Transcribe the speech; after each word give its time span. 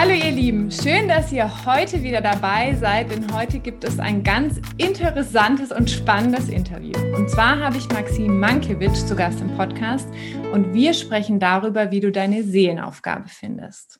Hallo 0.00 0.12
ihr 0.12 0.30
Lieben, 0.30 0.70
schön, 0.70 1.08
dass 1.08 1.32
ihr 1.32 1.66
heute 1.66 2.04
wieder 2.04 2.20
dabei 2.20 2.72
seid, 2.76 3.10
denn 3.10 3.34
heute 3.34 3.58
gibt 3.58 3.82
es 3.82 3.98
ein 3.98 4.22
ganz 4.22 4.60
interessantes 4.76 5.72
und 5.72 5.90
spannendes 5.90 6.48
Interview. 6.48 6.96
Und 7.16 7.28
zwar 7.28 7.58
habe 7.58 7.78
ich 7.78 7.88
Maxim 7.88 8.38
Mankiewicz 8.38 9.08
zu 9.08 9.16
Gast 9.16 9.40
im 9.40 9.52
Podcast 9.56 10.08
und 10.52 10.72
wir 10.72 10.94
sprechen 10.94 11.40
darüber, 11.40 11.90
wie 11.90 11.98
du 11.98 12.12
deine 12.12 12.44
Seelenaufgabe 12.44 13.28
findest. 13.28 13.98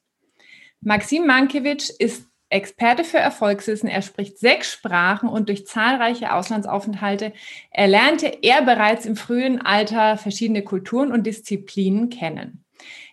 Maxim 0.80 1.26
Mankiewicz 1.26 1.90
ist 1.90 2.28
Experte 2.48 3.02
für 3.02 3.18
Erfolgswissen. 3.18 3.88
Er 3.88 4.02
spricht 4.02 4.38
sechs 4.38 4.72
Sprachen 4.72 5.28
und 5.28 5.48
durch 5.48 5.66
zahlreiche 5.66 6.32
Auslandsaufenthalte 6.32 7.32
erlernte 7.72 8.28
er 8.42 8.62
bereits 8.62 9.04
im 9.04 9.16
frühen 9.16 9.60
Alter 9.60 10.16
verschiedene 10.16 10.62
Kulturen 10.62 11.10
und 11.10 11.26
Disziplinen 11.26 12.08
kennen. 12.08 12.64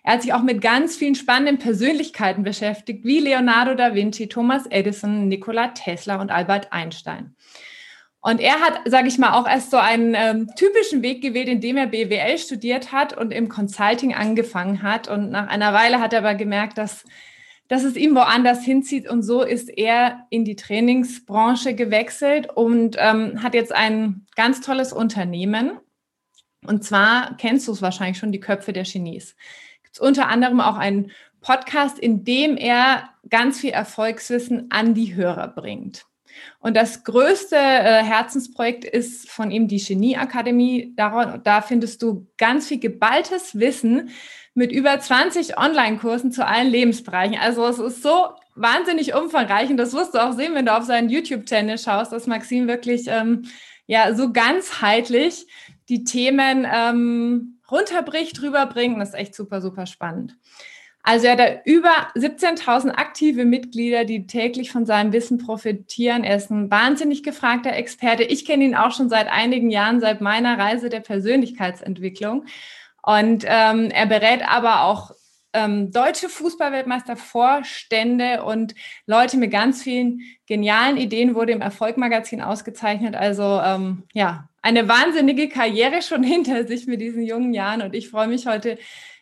Er 0.06 0.12
hat 0.12 0.22
sich 0.22 0.32
auch 0.32 0.42
mit 0.44 0.60
ganz 0.60 0.96
vielen 0.96 1.16
spannenden 1.16 1.58
Persönlichkeiten 1.58 2.44
beschäftigt, 2.44 3.04
wie 3.04 3.18
Leonardo 3.18 3.74
da 3.74 3.92
Vinci, 3.92 4.28
Thomas 4.28 4.64
Edison, 4.70 5.26
Nikola 5.26 5.68
Tesla 5.68 6.20
und 6.20 6.30
Albert 6.30 6.72
Einstein. 6.72 7.34
Und 8.20 8.40
er 8.40 8.60
hat, 8.60 8.82
sage 8.84 9.08
ich 9.08 9.18
mal, 9.18 9.32
auch 9.32 9.48
erst 9.48 9.72
so 9.72 9.78
einen 9.78 10.14
ähm, 10.14 10.48
typischen 10.54 11.02
Weg 11.02 11.22
gewählt, 11.22 11.48
indem 11.48 11.76
er 11.76 11.88
BWL 11.88 12.38
studiert 12.38 12.92
hat 12.92 13.18
und 13.18 13.32
im 13.32 13.48
Consulting 13.48 14.14
angefangen 14.14 14.84
hat. 14.84 15.08
Und 15.08 15.30
nach 15.30 15.48
einer 15.48 15.72
Weile 15.72 16.00
hat 16.00 16.12
er 16.12 16.20
aber 16.20 16.36
gemerkt, 16.36 16.78
dass 16.78 17.04
dass 17.66 17.82
es 17.82 17.96
ihm 17.96 18.14
woanders 18.14 18.62
hinzieht. 18.62 19.10
Und 19.10 19.24
so 19.24 19.42
ist 19.42 19.68
er 19.68 20.24
in 20.30 20.44
die 20.44 20.54
Trainingsbranche 20.54 21.74
gewechselt 21.74 22.48
und 22.54 22.94
ähm, 23.00 23.42
hat 23.42 23.54
jetzt 23.54 23.74
ein 23.74 24.24
ganz 24.36 24.60
tolles 24.60 24.92
Unternehmen. 24.92 25.80
Und 26.64 26.84
zwar 26.84 27.36
kennst 27.38 27.66
du 27.66 27.72
es 27.72 27.82
wahrscheinlich 27.82 28.18
schon, 28.18 28.30
die 28.30 28.38
Köpfe 28.38 28.72
der 28.72 28.84
Genies. 28.84 29.34
Unter 30.00 30.28
anderem 30.28 30.60
auch 30.60 30.76
einen 30.76 31.10
Podcast, 31.40 31.98
in 31.98 32.24
dem 32.24 32.56
er 32.56 33.10
ganz 33.28 33.60
viel 33.60 33.70
Erfolgswissen 33.70 34.66
an 34.70 34.94
die 34.94 35.14
Hörer 35.14 35.48
bringt. 35.48 36.06
Und 36.60 36.76
das 36.76 37.04
größte 37.04 37.56
äh, 37.56 38.02
Herzensprojekt 38.02 38.84
ist 38.84 39.30
von 39.30 39.50
ihm 39.50 39.68
die 39.68 39.82
Genieakademie. 39.82 40.92
Da, 40.96 41.38
da 41.38 41.62
findest 41.62 42.02
du 42.02 42.26
ganz 42.36 42.68
viel 42.68 42.78
geballtes 42.78 43.58
Wissen, 43.58 44.10
mit 44.56 44.72
über 44.72 44.98
20 44.98 45.58
Online-Kursen 45.58 46.32
zu 46.32 46.44
allen 46.46 46.70
Lebensbereichen. 46.70 47.36
Also 47.38 47.66
es 47.66 47.78
ist 47.78 48.02
so 48.02 48.30
wahnsinnig 48.54 49.14
umfangreich 49.14 49.68
und 49.68 49.76
das 49.76 49.92
wirst 49.92 50.14
du 50.14 50.18
auch 50.18 50.32
sehen, 50.32 50.54
wenn 50.54 50.64
du 50.64 50.74
auf 50.74 50.84
seinen 50.84 51.10
YouTube-Channel 51.10 51.76
schaust, 51.76 52.10
dass 52.10 52.26
Maxim 52.26 52.66
wirklich 52.66 53.02
ähm, 53.06 53.44
ja 53.86 54.14
so 54.14 54.32
ganzheitlich 54.32 55.46
die 55.90 56.04
Themen 56.04 56.66
ähm, 56.72 57.55
runterbricht, 57.70 58.42
rüberbringt. 58.42 59.00
Das 59.00 59.10
ist 59.10 59.14
echt 59.14 59.34
super, 59.34 59.60
super 59.60 59.86
spannend. 59.86 60.36
Also 61.08 61.26
er 61.26 61.32
hat 61.34 61.38
da 61.38 61.60
über 61.64 61.92
17.000 62.16 62.90
aktive 62.90 63.44
Mitglieder, 63.44 64.04
die 64.04 64.26
täglich 64.26 64.72
von 64.72 64.86
seinem 64.86 65.12
Wissen 65.12 65.38
profitieren. 65.38 66.24
Er 66.24 66.36
ist 66.36 66.50
ein 66.50 66.68
wahnsinnig 66.68 67.22
gefragter 67.22 67.72
Experte. 67.72 68.24
Ich 68.24 68.44
kenne 68.44 68.64
ihn 68.64 68.74
auch 68.74 68.90
schon 68.90 69.08
seit 69.08 69.28
einigen 69.28 69.70
Jahren, 69.70 70.00
seit 70.00 70.20
meiner 70.20 70.58
Reise 70.58 70.88
der 70.88 70.98
Persönlichkeitsentwicklung. 70.98 72.46
Und 73.02 73.44
ähm, 73.46 73.90
er 73.92 74.06
berät 74.06 74.42
aber 74.48 74.82
auch 74.82 75.12
ähm, 75.56 75.90
deutsche 75.90 76.28
Fußballweltmeister, 76.28 77.16
Vorstände 77.16 78.44
und 78.44 78.74
Leute 79.06 79.38
mit 79.38 79.50
ganz 79.50 79.82
vielen 79.82 80.20
genialen 80.46 80.98
Ideen, 80.98 81.34
wurde 81.34 81.52
im 81.52 81.62
Erfolgmagazin 81.62 82.42
ausgezeichnet. 82.42 83.16
Also 83.16 83.60
ähm, 83.64 84.02
ja, 84.12 84.48
eine 84.60 84.86
wahnsinnige 84.88 85.48
Karriere 85.48 86.02
schon 86.02 86.22
hinter 86.34 86.66
sich 86.66 86.86
mit 86.86 87.00
diesen 87.00 87.22
jungen 87.22 87.54
Jahren. 87.54 87.80
Und 87.80 87.94
ich 87.94 88.10
freue 88.10 88.28
mich 88.28 88.46
heute 88.46 88.78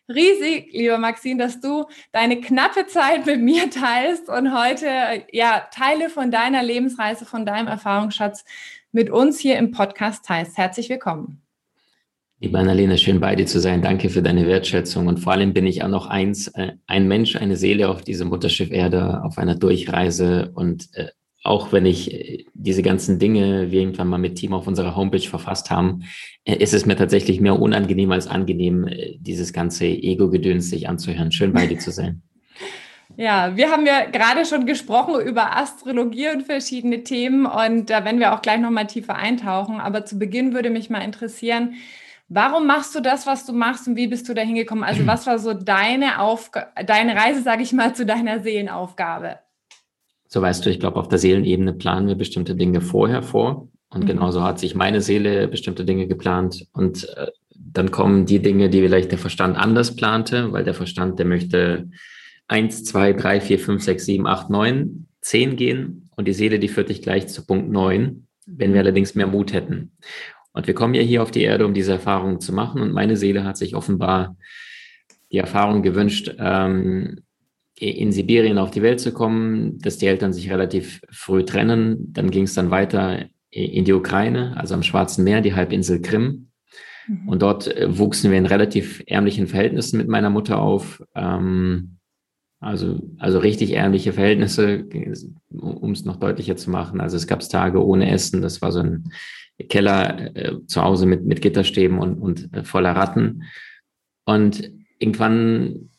riesig, 0.08 0.72
lieber 0.72 0.98
Maxine, 0.98 1.42
dass 1.42 1.60
du 1.60 1.86
deine 2.12 2.40
knappe 2.40 2.86
Zeit 2.86 3.26
mit 3.26 3.40
mir 3.40 3.70
teilst 3.70 4.28
und 4.28 4.58
heute 4.58 4.88
ja 5.30 5.68
Teile 5.72 6.10
von 6.10 6.32
deiner 6.32 6.62
Lebensreise, 6.62 7.24
von 7.26 7.46
deinem 7.46 7.68
Erfahrungsschatz 7.68 8.44
mit 8.90 9.08
uns 9.08 9.38
hier 9.38 9.56
im 9.56 9.70
Podcast 9.70 10.24
teilst. 10.24 10.58
Herzlich 10.58 10.88
willkommen. 10.88 11.43
Liebe 12.44 12.58
Annalena, 12.58 12.98
schön 12.98 13.20
bei 13.20 13.34
dir 13.34 13.46
zu 13.46 13.58
sein. 13.58 13.80
Danke 13.80 14.10
für 14.10 14.20
deine 14.20 14.46
Wertschätzung. 14.46 15.06
Und 15.06 15.16
vor 15.16 15.32
allem 15.32 15.54
bin 15.54 15.66
ich 15.66 15.82
auch 15.82 15.88
noch 15.88 16.08
eins, 16.08 16.48
äh, 16.48 16.72
ein 16.86 17.08
Mensch, 17.08 17.36
eine 17.36 17.56
Seele 17.56 17.88
auf 17.88 18.02
diesem 18.02 18.28
Mutterschiff 18.28 18.70
Erde, 18.70 19.24
auf 19.24 19.38
einer 19.38 19.54
Durchreise. 19.54 20.52
Und 20.54 20.90
äh, 20.92 21.06
auch 21.42 21.72
wenn 21.72 21.86
ich 21.86 22.12
äh, 22.12 22.44
diese 22.52 22.82
ganzen 22.82 23.18
Dinge 23.18 23.70
wir 23.70 23.80
irgendwann 23.80 24.08
mal 24.08 24.18
mit 24.18 24.34
Team 24.34 24.52
auf 24.52 24.66
unserer 24.66 24.94
Homepage 24.94 25.26
verfasst 25.26 25.70
haben, 25.70 26.02
äh, 26.44 26.56
ist 26.56 26.74
es 26.74 26.84
mir 26.84 26.96
tatsächlich 26.96 27.40
mehr 27.40 27.58
unangenehm 27.58 28.12
als 28.12 28.26
angenehm, 28.26 28.88
äh, 28.88 29.16
dieses 29.18 29.54
ganze 29.54 29.86
Ego-Gedöns 29.86 30.68
sich 30.68 30.86
anzuhören. 30.86 31.32
Schön 31.32 31.54
bei 31.54 31.66
dir 31.66 31.78
zu 31.78 31.92
sein. 31.92 32.20
Ja, 33.16 33.54
wir 33.54 33.70
haben 33.70 33.86
ja 33.86 34.06
gerade 34.06 34.44
schon 34.44 34.66
gesprochen 34.66 35.20
über 35.24 35.56
Astrologie 35.56 36.30
und 36.30 36.42
verschiedene 36.42 37.04
Themen 37.04 37.46
und 37.46 37.90
da 37.90 38.04
werden 38.04 38.18
wir 38.18 38.34
auch 38.34 38.42
gleich 38.42 38.58
nochmal 38.58 38.88
tiefer 38.88 39.14
eintauchen. 39.14 39.78
Aber 39.78 40.04
zu 40.04 40.18
Beginn 40.18 40.52
würde 40.52 40.70
mich 40.70 40.90
mal 40.90 41.00
interessieren, 41.00 41.74
Warum 42.28 42.66
machst 42.66 42.94
du 42.94 43.00
das, 43.00 43.26
was 43.26 43.44
du 43.44 43.52
machst 43.52 43.86
und 43.86 43.96
wie 43.96 44.06
bist 44.06 44.28
du 44.28 44.34
da 44.34 44.42
hingekommen? 44.42 44.82
Also 44.82 45.06
was 45.06 45.26
war 45.26 45.38
so 45.38 45.52
deine, 45.52 46.20
Aufga 46.20 46.72
deine 46.86 47.14
Reise, 47.14 47.42
sage 47.42 47.62
ich 47.62 47.72
mal, 47.72 47.94
zu 47.94 48.06
deiner 48.06 48.40
Seelenaufgabe? 48.40 49.38
So 50.26 50.40
weißt 50.40 50.64
du, 50.64 50.70
ich 50.70 50.80
glaube, 50.80 50.98
auf 50.98 51.08
der 51.08 51.18
Seelenebene 51.18 51.74
planen 51.74 52.08
wir 52.08 52.14
bestimmte 52.14 52.56
Dinge 52.56 52.80
vorher 52.80 53.22
vor. 53.22 53.68
Und 53.90 54.04
mhm. 54.04 54.08
genauso 54.08 54.42
hat 54.42 54.58
sich 54.58 54.74
meine 54.74 55.00
Seele 55.00 55.48
bestimmte 55.48 55.84
Dinge 55.84 56.06
geplant. 56.06 56.66
Und 56.72 57.08
äh, 57.16 57.28
dann 57.54 57.90
kommen 57.90 58.26
die 58.26 58.40
Dinge, 58.40 58.68
die 58.68 58.80
vielleicht 58.80 59.10
der 59.10 59.18
Verstand 59.18 59.56
anders 59.56 59.94
plante, 59.94 60.52
weil 60.52 60.64
der 60.64 60.74
Verstand, 60.74 61.18
der 61.18 61.26
möchte 61.26 61.88
eins, 62.48 62.84
zwei, 62.84 63.12
drei, 63.12 63.40
vier, 63.40 63.58
fünf, 63.58 63.82
sechs, 63.82 64.06
sieben, 64.06 64.26
acht, 64.26 64.50
neun, 64.50 65.06
zehn 65.20 65.56
gehen. 65.56 66.08
Und 66.16 66.26
die 66.26 66.32
Seele, 66.32 66.58
die 66.58 66.68
führt 66.68 66.88
dich 66.88 67.02
gleich 67.02 67.28
zu 67.28 67.46
Punkt 67.46 67.70
neun, 67.70 68.26
wenn 68.46 68.72
wir 68.72 68.80
allerdings 68.80 69.14
mehr 69.14 69.26
Mut 69.26 69.52
hätten. 69.52 69.92
Und 70.54 70.66
wir 70.68 70.74
kommen 70.74 70.94
ja 70.94 71.02
hier 71.02 71.22
auf 71.22 71.32
die 71.32 71.42
Erde, 71.42 71.66
um 71.66 71.74
diese 71.74 71.92
Erfahrung 71.92 72.40
zu 72.40 72.52
machen. 72.54 72.80
Und 72.80 72.92
meine 72.92 73.16
Seele 73.16 73.44
hat 73.44 73.56
sich 73.56 73.74
offenbar 73.74 74.36
die 75.30 75.38
Erfahrung 75.38 75.82
gewünscht, 75.82 76.34
ähm, 76.38 77.18
in 77.76 78.12
Sibirien 78.12 78.58
auf 78.58 78.70
die 78.70 78.82
Welt 78.82 79.00
zu 79.00 79.12
kommen, 79.12 79.78
dass 79.80 79.98
die 79.98 80.06
Eltern 80.06 80.32
sich 80.32 80.50
relativ 80.50 81.02
früh 81.10 81.44
trennen. 81.44 82.12
Dann 82.12 82.30
ging 82.30 82.44
es 82.44 82.54
dann 82.54 82.70
weiter 82.70 83.24
in 83.50 83.84
die 83.84 83.92
Ukraine, 83.92 84.56
also 84.56 84.74
am 84.74 84.84
Schwarzen 84.84 85.24
Meer, 85.24 85.40
die 85.40 85.54
Halbinsel 85.54 86.00
Krim. 86.00 86.50
Mhm. 87.08 87.28
Und 87.28 87.42
dort 87.42 87.66
äh, 87.76 87.98
wuchsen 87.98 88.30
wir 88.30 88.38
in 88.38 88.46
relativ 88.46 89.02
ärmlichen 89.06 89.48
Verhältnissen 89.48 89.98
mit 89.98 90.08
meiner 90.08 90.30
Mutter 90.30 90.60
auf. 90.60 91.02
Ähm, 91.16 91.98
also, 92.60 93.00
also 93.18 93.40
richtig 93.40 93.72
ärmliche 93.72 94.12
Verhältnisse, 94.12 94.86
um 95.50 95.90
es 95.90 96.04
noch 96.04 96.16
deutlicher 96.16 96.56
zu 96.56 96.70
machen. 96.70 97.00
Also 97.00 97.16
es 97.16 97.26
gab 97.26 97.40
Tage 97.40 97.84
ohne 97.84 98.10
Essen. 98.10 98.40
Das 98.40 98.62
war 98.62 98.72
so 98.72 98.78
ein 98.80 99.10
Keller 99.68 100.36
äh, 100.36 100.66
zu 100.66 100.82
Hause 100.82 101.06
mit, 101.06 101.24
mit 101.24 101.40
Gitterstäben 101.40 101.98
und, 101.98 102.14
und 102.20 102.52
äh, 102.54 102.64
voller 102.64 102.92
Ratten. 102.92 103.44
Und 104.24 104.72
irgendwann 104.98 105.90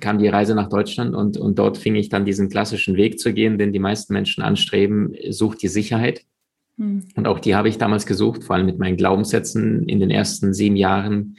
kam 0.00 0.18
die 0.18 0.28
Reise 0.28 0.54
nach 0.54 0.68
Deutschland 0.68 1.14
und, 1.14 1.36
und 1.36 1.58
dort 1.58 1.76
fing 1.76 1.96
ich 1.96 2.08
dann 2.08 2.24
diesen 2.24 2.48
klassischen 2.48 2.96
Weg 2.96 3.18
zu 3.18 3.32
gehen, 3.32 3.58
den 3.58 3.72
die 3.72 3.78
meisten 3.78 4.12
Menschen 4.12 4.42
anstreben, 4.42 5.14
sucht 5.30 5.62
die 5.62 5.68
Sicherheit. 5.68 6.22
Hm. 6.78 7.04
Und 7.16 7.26
auch 7.26 7.40
die 7.40 7.54
habe 7.54 7.68
ich 7.68 7.78
damals 7.78 8.06
gesucht, 8.06 8.44
vor 8.44 8.56
allem 8.56 8.66
mit 8.66 8.78
meinen 8.78 8.96
Glaubenssätzen. 8.96 9.88
In 9.88 9.98
den 9.98 10.10
ersten 10.10 10.54
sieben 10.54 10.76
Jahren 10.76 11.36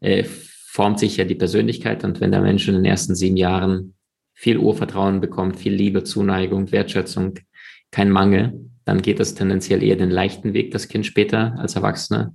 äh, 0.00 0.24
formt 0.24 0.98
sich 0.98 1.18
ja 1.18 1.24
die 1.24 1.34
Persönlichkeit. 1.34 2.02
Und 2.04 2.20
wenn 2.20 2.32
der 2.32 2.40
Mensch 2.40 2.66
in 2.66 2.74
den 2.74 2.86
ersten 2.86 3.14
sieben 3.14 3.36
Jahren 3.36 3.94
viel 4.32 4.56
Urvertrauen 4.56 5.20
bekommt, 5.20 5.56
viel 5.56 5.74
Liebe, 5.74 6.02
Zuneigung, 6.02 6.72
Wertschätzung, 6.72 7.34
kein 7.90 8.10
Mangel, 8.10 8.71
dann 8.84 9.02
geht 9.02 9.20
das 9.20 9.34
tendenziell 9.34 9.82
eher 9.82 9.96
den 9.96 10.10
leichten 10.10 10.54
Weg, 10.54 10.70
das 10.70 10.88
Kind 10.88 11.06
später 11.06 11.54
als 11.58 11.76
Erwachsene. 11.76 12.34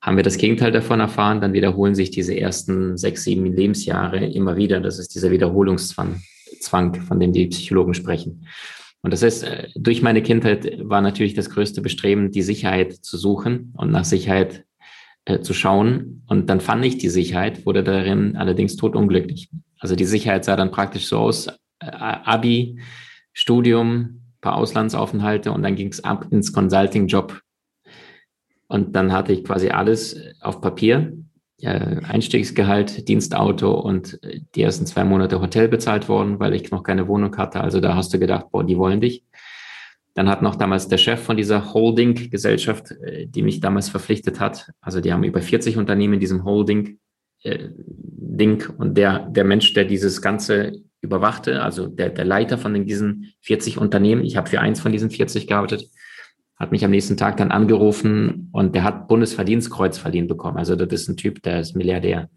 Haben 0.00 0.16
wir 0.16 0.24
das 0.24 0.38
Gegenteil 0.38 0.70
davon 0.70 1.00
erfahren, 1.00 1.40
dann 1.40 1.52
wiederholen 1.52 1.94
sich 1.94 2.10
diese 2.10 2.38
ersten 2.38 2.96
sechs, 2.96 3.24
sieben 3.24 3.46
Lebensjahre 3.46 4.24
immer 4.24 4.56
wieder. 4.56 4.80
Das 4.80 4.98
ist 4.98 5.14
dieser 5.14 5.30
Wiederholungszwang, 5.30 6.22
Zwang, 6.60 6.94
von 6.94 7.18
dem 7.18 7.32
die 7.32 7.46
Psychologen 7.46 7.94
sprechen. 7.94 8.46
Und 9.02 9.12
das 9.12 9.22
heißt, 9.22 9.44
äh, 9.44 9.68
durch 9.74 10.02
meine 10.02 10.22
Kindheit 10.22 10.78
war 10.82 11.00
natürlich 11.00 11.34
das 11.34 11.50
größte 11.50 11.80
Bestreben, 11.80 12.30
die 12.30 12.42
Sicherheit 12.42 12.92
zu 12.92 13.16
suchen 13.16 13.72
und 13.76 13.90
nach 13.90 14.04
Sicherheit 14.04 14.64
äh, 15.24 15.40
zu 15.40 15.54
schauen. 15.54 16.22
Und 16.26 16.50
dann 16.50 16.60
fand 16.60 16.84
ich 16.84 16.98
die 16.98 17.08
Sicherheit, 17.08 17.66
wurde 17.66 17.84
darin 17.84 18.36
allerdings 18.36 18.76
totunglücklich. 18.76 19.50
Also 19.78 19.94
die 19.94 20.04
Sicherheit 20.04 20.44
sah 20.44 20.56
dann 20.56 20.70
praktisch 20.70 21.06
so 21.06 21.18
aus, 21.18 21.46
äh, 21.46 21.86
Abi, 21.90 22.80
Studium, 23.32 24.17
paar 24.40 24.56
Auslandsaufenthalte 24.56 25.52
und 25.52 25.62
dann 25.62 25.76
ging 25.76 25.88
es 25.88 26.04
ab 26.04 26.26
ins 26.30 26.52
Consulting-Job. 26.52 27.40
Und 28.68 28.94
dann 28.94 29.12
hatte 29.12 29.32
ich 29.32 29.44
quasi 29.44 29.70
alles 29.70 30.20
auf 30.40 30.60
Papier, 30.60 31.16
äh, 31.60 32.00
Einstiegsgehalt, 32.02 33.08
Dienstauto 33.08 33.72
und 33.72 34.18
die 34.54 34.62
ersten 34.62 34.86
zwei 34.86 35.04
Monate 35.04 35.40
Hotel 35.40 35.68
bezahlt 35.68 36.08
worden, 36.08 36.38
weil 36.38 36.54
ich 36.54 36.70
noch 36.70 36.82
keine 36.82 37.08
Wohnung 37.08 37.36
hatte. 37.36 37.60
Also 37.60 37.80
da 37.80 37.94
hast 37.94 38.12
du 38.12 38.18
gedacht, 38.18 38.46
boah, 38.50 38.64
die 38.64 38.78
wollen 38.78 39.00
dich. 39.00 39.24
Dann 40.14 40.28
hat 40.28 40.42
noch 40.42 40.56
damals 40.56 40.88
der 40.88 40.98
Chef 40.98 41.20
von 41.20 41.36
dieser 41.36 41.72
Holding-Gesellschaft, 41.72 42.90
äh, 43.02 43.26
die 43.26 43.42
mich 43.42 43.60
damals 43.60 43.88
verpflichtet 43.88 44.40
hat, 44.40 44.70
also 44.80 45.00
die 45.00 45.12
haben 45.12 45.24
über 45.24 45.40
40 45.40 45.76
Unternehmen 45.76 46.14
in 46.14 46.20
diesem 46.20 46.44
Holding 46.44 46.98
äh, 47.42 47.68
und 48.78 48.96
der, 48.96 49.20
der 49.30 49.44
Mensch, 49.44 49.72
der 49.74 49.84
dieses 49.84 50.22
ganze 50.22 50.72
überwachte, 51.00 51.62
also 51.62 51.86
der, 51.86 52.10
der 52.10 52.24
Leiter 52.24 52.58
von 52.58 52.86
diesen 52.86 53.32
40 53.42 53.78
Unternehmen, 53.78 54.24
ich 54.24 54.36
habe 54.36 54.48
für 54.48 54.60
eins 54.60 54.80
von 54.80 54.92
diesen 54.92 55.10
40 55.10 55.46
gearbeitet, 55.46 55.88
hat 56.56 56.72
mich 56.72 56.84
am 56.84 56.90
nächsten 56.90 57.16
Tag 57.16 57.36
dann 57.36 57.52
angerufen 57.52 58.48
und 58.52 58.74
der 58.74 58.82
hat 58.82 59.06
Bundesverdienstkreuz 59.06 59.96
verliehen 59.96 60.26
bekommen. 60.26 60.56
Also 60.56 60.74
das 60.74 61.02
ist 61.02 61.08
ein 61.08 61.16
Typ, 61.16 61.42
der 61.42 61.60
ist 61.60 61.76
Milliardär 61.76 62.28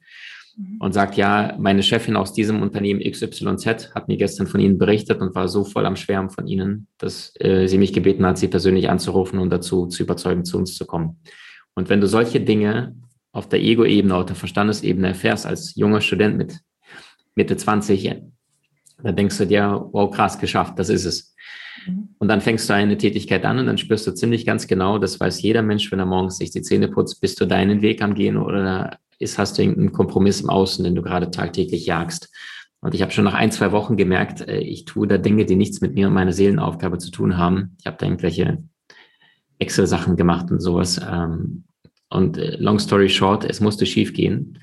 mhm. 0.55 0.77
und 0.79 0.93
sagt, 0.93 1.17
ja, 1.17 1.55
meine 1.59 1.81
Chefin 1.81 2.15
aus 2.15 2.31
diesem 2.31 2.61
Unternehmen 2.61 2.99
XYZ 2.99 3.95
hat 3.95 4.07
mir 4.07 4.17
gestern 4.17 4.45
von 4.45 4.61
Ihnen 4.61 4.77
berichtet 4.77 5.21
und 5.21 5.33
war 5.33 5.47
so 5.47 5.63
voll 5.63 5.87
am 5.87 5.95
Schwärmen 5.95 6.29
von 6.29 6.45
Ihnen, 6.45 6.87
dass 6.99 7.33
äh, 7.39 7.67
sie 7.67 7.79
mich 7.79 7.93
gebeten 7.93 8.25
hat, 8.25 8.37
Sie 8.37 8.47
persönlich 8.47 8.89
anzurufen 8.89 9.39
und 9.39 9.49
dazu 9.49 9.87
zu 9.87 10.03
überzeugen, 10.03 10.45
zu 10.45 10.57
uns 10.57 10.75
zu 10.75 10.85
kommen. 10.85 11.19
Und 11.73 11.89
wenn 11.89 12.01
du 12.01 12.07
solche 12.07 12.41
Dinge 12.41 12.95
auf 13.31 13.49
der 13.49 13.61
Ego-Ebene, 13.61 14.15
auf 14.15 14.25
der 14.25 14.35
Verstandesebene 14.35 15.07
erfährst 15.07 15.47
als 15.47 15.75
junger 15.75 16.01
Student 16.01 16.37
mit 16.37 16.59
Mitte 17.33 17.55
20, 17.55 18.21
dann 19.03 19.15
denkst 19.15 19.37
du 19.37 19.45
dir, 19.45 19.87
wow, 19.91 20.09
krass, 20.11 20.39
geschafft, 20.39 20.77
das 20.77 20.89
ist 20.89 21.05
es. 21.05 21.35
Mhm. 21.87 22.09
Und 22.17 22.27
dann 22.27 22.41
fängst 22.41 22.69
du 22.69 22.73
eine 22.73 22.97
Tätigkeit 22.97 23.45
an 23.45 23.59
und 23.59 23.67
dann 23.67 23.77
spürst 23.77 24.07
du 24.07 24.13
ziemlich 24.13 24.45
ganz 24.45 24.67
genau, 24.67 24.97
das 24.97 25.19
weiß 25.19 25.41
jeder 25.41 25.61
Mensch, 25.61 25.91
wenn 25.91 25.99
er 25.99 26.05
morgens 26.05 26.37
sich 26.37 26.51
die 26.51 26.61
Zähne 26.61 26.87
putzt, 26.87 27.21
bist 27.21 27.39
du 27.39 27.45
deinen 27.45 27.81
Weg 27.81 28.01
am 28.01 28.13
Gehen 28.13 28.37
oder 28.37 28.97
ist, 29.19 29.37
hast 29.37 29.57
du 29.57 29.61
irgendeinen 29.61 29.91
Kompromiss 29.91 30.41
im 30.41 30.49
Außen, 30.49 30.83
den 30.83 30.95
du 30.95 31.01
gerade 31.01 31.31
tagtäglich 31.31 31.85
jagst. 31.85 32.29
Und 32.81 32.95
ich 32.95 33.03
habe 33.03 33.11
schon 33.11 33.25
nach 33.25 33.35
ein, 33.35 33.51
zwei 33.51 33.71
Wochen 33.71 33.95
gemerkt, 33.95 34.41
äh, 34.41 34.59
ich 34.59 34.85
tue 34.85 35.07
da 35.07 35.17
Dinge, 35.17 35.45
die 35.45 35.55
nichts 35.55 35.81
mit 35.81 35.93
mir 35.93 36.07
und 36.07 36.13
meiner 36.13 36.33
Seelenaufgabe 36.33 36.97
zu 36.97 37.11
tun 37.11 37.37
haben. 37.37 37.75
Ich 37.79 37.85
habe 37.85 37.97
da 37.99 38.07
irgendwelche 38.07 38.63
Excel-Sachen 39.59 40.15
gemacht 40.15 40.49
und 40.49 40.59
sowas. 40.59 40.99
Ähm, 41.07 41.65
und 42.09 42.37
äh, 42.37 42.57
long 42.57 42.79
story 42.79 43.07
short, 43.07 43.45
es 43.45 43.61
musste 43.61 43.85
schief 43.85 44.13
gehen. 44.13 44.59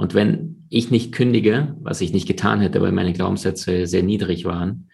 Und 0.00 0.14
wenn 0.14 0.64
ich 0.70 0.90
nicht 0.90 1.12
kündige, 1.12 1.76
was 1.82 2.00
ich 2.00 2.14
nicht 2.14 2.26
getan 2.26 2.62
hätte, 2.62 2.80
weil 2.80 2.90
meine 2.90 3.12
Glaubenssätze 3.12 3.86
sehr 3.86 4.02
niedrig 4.02 4.46
waren, 4.46 4.88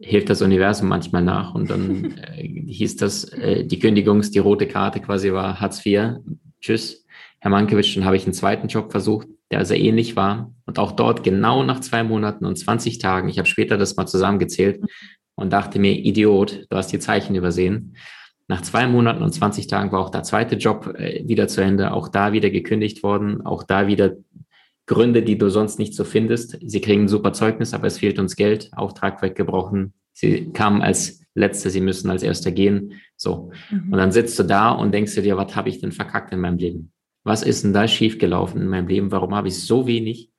hilft 0.00 0.30
das 0.30 0.42
Universum 0.42 0.88
manchmal 0.88 1.22
nach. 1.22 1.54
Und 1.54 1.70
dann 1.70 2.18
äh, 2.34 2.42
hieß 2.42 2.96
das, 2.96 3.22
äh, 3.34 3.64
die 3.64 3.80
Kündigungs-, 3.80 4.32
die 4.32 4.40
rote 4.40 4.66
Karte 4.66 4.98
quasi 4.98 5.32
war 5.32 5.60
Hartz 5.60 5.86
IV. 5.86 6.16
Tschüss, 6.60 7.06
Herr 7.38 7.52
Mankiewicz. 7.52 7.94
Dann 7.94 8.04
habe 8.04 8.16
ich 8.16 8.24
einen 8.24 8.34
zweiten 8.34 8.66
Job 8.66 8.90
versucht, 8.90 9.28
der 9.52 9.64
sehr 9.64 9.78
ähnlich 9.78 10.16
war. 10.16 10.52
Und 10.66 10.80
auch 10.80 10.90
dort 10.90 11.22
genau 11.22 11.62
nach 11.62 11.78
zwei 11.78 12.02
Monaten 12.02 12.44
und 12.44 12.58
20 12.58 12.98
Tagen, 12.98 13.28
ich 13.28 13.38
habe 13.38 13.46
später 13.46 13.78
das 13.78 13.94
mal 13.94 14.06
zusammengezählt 14.06 14.80
und 15.36 15.52
dachte 15.52 15.78
mir, 15.78 15.92
Idiot, 15.92 16.66
du 16.68 16.76
hast 16.76 16.90
die 16.90 16.98
Zeichen 16.98 17.36
übersehen. 17.36 17.94
Nach 18.48 18.62
zwei 18.62 18.88
Monaten 18.88 19.22
und 19.22 19.32
20 19.32 19.68
Tagen 19.68 19.92
war 19.92 20.00
auch 20.00 20.10
der 20.10 20.24
zweite 20.24 20.56
Job 20.56 20.96
äh, 20.98 21.22
wieder 21.28 21.46
zu 21.46 21.60
Ende, 21.60 21.92
auch 21.92 22.08
da 22.08 22.32
wieder 22.32 22.50
gekündigt 22.50 23.04
worden, 23.04 23.46
auch 23.46 23.62
da 23.62 23.86
wieder 23.86 24.16
Gründe, 24.88 25.22
die 25.22 25.38
du 25.38 25.50
sonst 25.50 25.78
nicht 25.78 25.94
so 25.94 26.02
findest. 26.02 26.58
Sie 26.66 26.80
kriegen 26.80 27.02
ein 27.02 27.08
super 27.08 27.32
Zeugnis, 27.32 27.74
aber 27.74 27.86
es 27.86 27.98
fehlt 27.98 28.18
uns 28.18 28.34
Geld, 28.34 28.70
Auftrag 28.72 29.22
weggebrochen. 29.22 29.92
Sie 30.12 30.50
kamen 30.52 30.82
als 30.82 31.22
Letzte, 31.34 31.70
sie 31.70 31.80
müssen 31.80 32.10
als 32.10 32.24
Erster 32.24 32.50
gehen. 32.50 32.94
So. 33.16 33.52
Mhm. 33.70 33.92
Und 33.92 33.98
dann 33.98 34.10
sitzt 34.10 34.36
du 34.38 34.42
da 34.42 34.70
und 34.70 34.92
denkst 34.92 35.14
du 35.14 35.22
dir, 35.22 35.36
was 35.36 35.54
habe 35.54 35.68
ich 35.68 35.80
denn 35.80 35.92
verkackt 35.92 36.32
in 36.32 36.40
meinem 36.40 36.58
Leben? 36.58 36.92
Was 37.22 37.42
ist 37.42 37.62
denn 37.62 37.72
da 37.72 37.86
schiefgelaufen 37.86 38.60
in 38.62 38.68
meinem 38.68 38.88
Leben? 38.88 39.12
Warum 39.12 39.34
habe 39.34 39.48
ich 39.48 39.60
so 39.62 39.86
wenig, 39.86 40.30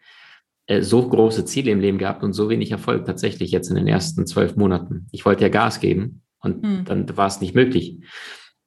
äh, 0.66 0.81
so 0.81 1.07
große 1.07 1.46
Ziele 1.46 1.72
im 1.72 1.80
Leben 1.80 2.00
gehabt 2.00 2.24
und 2.24 2.34
so 2.34 2.50
wenig 2.50 2.72
Erfolg 2.72 3.06
tatsächlich 3.06 3.51
jetzt 3.51 3.69
in 3.69 3.75
den 3.75 3.88
ersten 3.88 4.25
zwölf 4.25 4.56
Monaten? 4.56 5.07
Ich 5.12 5.25
wollte 5.25 5.44
ja 5.44 5.50
Gas 5.50 5.80
geben 5.80 6.24
und 6.40 6.63
mhm. 6.63 6.86
dann 6.86 7.16
war 7.16 7.28
es 7.28 7.40
nicht 7.40 7.54
möglich. 7.54 8.00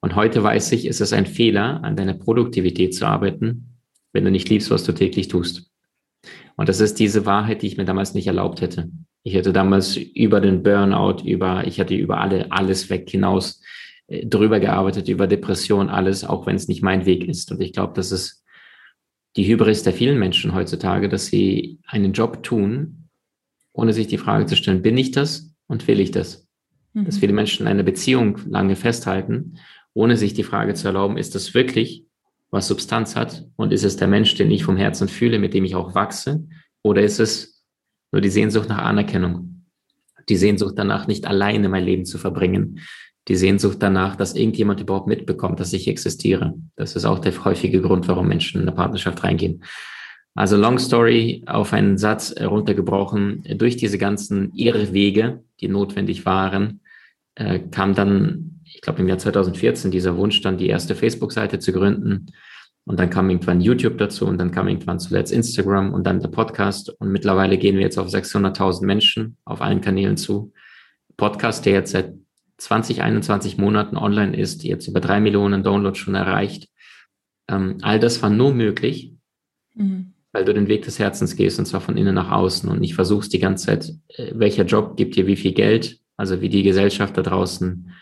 Und 0.00 0.14
heute 0.14 0.42
weiß 0.42 0.72
ich, 0.72 0.86
ist 0.86 1.00
es 1.00 1.12
ein 1.12 1.26
Fehler, 1.26 1.82
an 1.82 1.96
deiner 1.96 2.14
Produktivität 2.14 2.94
zu 2.94 3.06
arbeiten, 3.06 3.78
wenn 4.12 4.24
du 4.24 4.30
nicht 4.30 4.48
liebst, 4.48 4.70
was 4.70 4.84
du 4.84 4.92
täglich 4.92 5.28
tust. 5.28 5.71
Und 6.56 6.68
das 6.68 6.80
ist 6.80 6.98
diese 6.98 7.26
Wahrheit, 7.26 7.62
die 7.62 7.66
ich 7.66 7.76
mir 7.76 7.84
damals 7.84 8.14
nicht 8.14 8.26
erlaubt 8.26 8.60
hätte. 8.60 8.90
Ich 9.22 9.34
hätte 9.34 9.52
damals 9.52 9.96
über 9.96 10.40
den 10.40 10.62
Burnout, 10.62 11.22
über, 11.24 11.66
ich 11.66 11.80
hatte 11.80 11.94
über 11.94 12.20
alle, 12.20 12.50
alles 12.50 12.90
weg 12.90 13.08
hinaus 13.08 13.62
äh, 14.08 14.26
drüber 14.26 14.60
gearbeitet, 14.60 15.08
über 15.08 15.26
Depression, 15.26 15.88
alles, 15.88 16.24
auch 16.24 16.46
wenn 16.46 16.56
es 16.56 16.68
nicht 16.68 16.82
mein 16.82 17.06
Weg 17.06 17.26
ist. 17.26 17.52
Und 17.52 17.60
ich 17.60 17.72
glaube, 17.72 17.92
das 17.94 18.12
ist 18.12 18.44
die 19.36 19.46
Hybris 19.46 19.82
der 19.82 19.92
vielen 19.92 20.18
Menschen 20.18 20.54
heutzutage, 20.54 21.08
dass 21.08 21.26
sie 21.26 21.78
einen 21.86 22.12
Job 22.12 22.42
tun, 22.42 23.08
ohne 23.72 23.92
sich 23.92 24.06
die 24.06 24.18
Frage 24.18 24.46
zu 24.46 24.56
stellen, 24.56 24.82
bin 24.82 24.98
ich 24.98 25.12
das 25.12 25.54
und 25.66 25.86
will 25.88 26.00
ich 26.00 26.10
das? 26.10 26.46
Mhm. 26.92 27.06
Dass 27.06 27.18
viele 27.18 27.32
Menschen 27.32 27.66
eine 27.66 27.84
Beziehung 27.84 28.38
lange 28.46 28.76
festhalten, 28.76 29.58
ohne 29.94 30.16
sich 30.16 30.34
die 30.34 30.44
Frage 30.44 30.74
zu 30.74 30.88
erlauben, 30.88 31.16
ist 31.16 31.34
das 31.34 31.54
wirklich 31.54 32.06
was 32.52 32.68
Substanz 32.68 33.16
hat? 33.16 33.46
Und 33.56 33.72
ist 33.72 33.82
es 33.82 33.96
der 33.96 34.06
Mensch, 34.06 34.34
den 34.36 34.50
ich 34.50 34.62
vom 34.62 34.76
Herzen 34.76 35.08
fühle, 35.08 35.40
mit 35.40 35.54
dem 35.54 35.64
ich 35.64 35.74
auch 35.74 35.94
wachse? 35.94 36.46
Oder 36.82 37.02
ist 37.02 37.18
es 37.18 37.64
nur 38.12 38.20
die 38.20 38.28
Sehnsucht 38.28 38.68
nach 38.68 38.78
Anerkennung? 38.78 39.64
Die 40.28 40.36
Sehnsucht 40.36 40.74
danach, 40.76 41.08
nicht 41.08 41.26
alleine 41.26 41.68
mein 41.68 41.84
Leben 41.84 42.04
zu 42.04 42.18
verbringen. 42.18 42.80
Die 43.28 43.36
Sehnsucht 43.36 43.78
danach, 43.80 44.16
dass 44.16 44.34
irgendjemand 44.34 44.80
überhaupt 44.80 45.08
mitbekommt, 45.08 45.60
dass 45.60 45.72
ich 45.72 45.88
existiere. 45.88 46.54
Das 46.76 46.94
ist 46.94 47.04
auch 47.04 47.18
der 47.18 47.44
häufige 47.44 47.80
Grund, 47.80 48.06
warum 48.06 48.28
Menschen 48.28 48.60
in 48.60 48.68
eine 48.68 48.76
Partnerschaft 48.76 49.24
reingehen. 49.24 49.64
Also 50.34 50.56
Long 50.56 50.78
Story 50.78 51.42
auf 51.46 51.72
einen 51.72 51.98
Satz 51.98 52.34
runtergebrochen. 52.38 53.44
Durch 53.56 53.76
diese 53.76 53.98
ganzen 53.98 54.52
Irrwege, 54.54 55.42
die 55.60 55.68
notwendig 55.68 56.26
waren, 56.26 56.80
äh, 57.34 57.60
kam 57.60 57.94
dann 57.94 58.51
glaube 58.82 59.00
im 59.00 59.08
Jahr 59.08 59.18
2014 59.18 59.90
dieser 59.90 60.16
Wunsch, 60.16 60.40
dann 60.42 60.58
die 60.58 60.66
erste 60.66 60.94
Facebook-Seite 60.94 61.58
zu 61.58 61.72
gründen. 61.72 62.26
Und 62.84 62.98
dann 62.98 63.10
kam 63.10 63.30
irgendwann 63.30 63.60
YouTube 63.60 63.96
dazu 63.96 64.26
und 64.26 64.38
dann 64.38 64.50
kam 64.50 64.66
irgendwann 64.66 64.98
zuletzt 64.98 65.32
Instagram 65.32 65.94
und 65.94 66.04
dann 66.04 66.20
der 66.20 66.28
Podcast. 66.28 66.90
Und 66.98 67.12
mittlerweile 67.12 67.56
gehen 67.56 67.76
wir 67.76 67.82
jetzt 67.82 67.96
auf 67.96 68.08
600.000 68.08 68.84
Menschen 68.84 69.36
auf 69.44 69.62
allen 69.62 69.80
Kanälen 69.80 70.16
zu. 70.16 70.52
Podcast, 71.16 71.64
der 71.64 71.74
jetzt 71.74 71.92
seit 71.92 72.14
20, 72.58 73.02
21 73.02 73.56
Monaten 73.56 73.96
online 73.96 74.36
ist, 74.36 74.64
jetzt 74.64 74.88
über 74.88 75.00
drei 75.00 75.20
Millionen 75.20 75.62
Downloads 75.62 75.98
schon 75.98 76.16
erreicht. 76.16 76.68
Ähm, 77.48 77.78
all 77.82 78.00
das 78.00 78.20
war 78.20 78.30
nur 78.30 78.52
möglich, 78.52 79.12
mhm. 79.74 80.14
weil 80.32 80.44
du 80.44 80.52
den 80.52 80.66
Weg 80.66 80.82
des 80.82 80.98
Herzens 80.98 81.36
gehst 81.36 81.60
und 81.60 81.66
zwar 81.66 81.80
von 81.80 81.96
innen 81.96 82.14
nach 82.14 82.32
außen 82.32 82.68
und 82.68 82.80
nicht 82.80 82.94
versuchst 82.94 83.32
die 83.32 83.38
ganze 83.38 83.66
Zeit, 83.66 83.92
äh, 84.16 84.32
welcher 84.34 84.64
Job 84.64 84.96
gibt 84.96 85.14
dir 85.14 85.28
wie 85.28 85.36
viel 85.36 85.52
Geld, 85.52 86.00
also 86.16 86.40
wie 86.40 86.48
die 86.48 86.62
Gesellschaft 86.64 87.16
da 87.16 87.22
draußen 87.22 87.92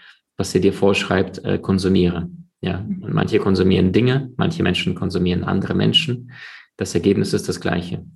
was 0.41 0.53
sie 0.53 0.61
dir 0.63 0.73
vorschreibt, 0.73 1.45
äh, 1.45 1.59
konsumiere. 1.59 2.31
Ja, 2.63 2.81
mhm. 2.81 3.03
und 3.03 3.13
manche 3.13 3.39
konsumieren 3.39 3.93
Dinge, 3.93 4.33
manche 4.39 4.63
Menschen 4.63 4.95
konsumieren 4.95 5.45
andere 5.45 5.75
Menschen. 5.75 6.33
Das 6.79 6.95
Ergebnis 6.95 7.35
ist 7.35 7.47
das 7.47 7.61
gleiche. 7.61 8.07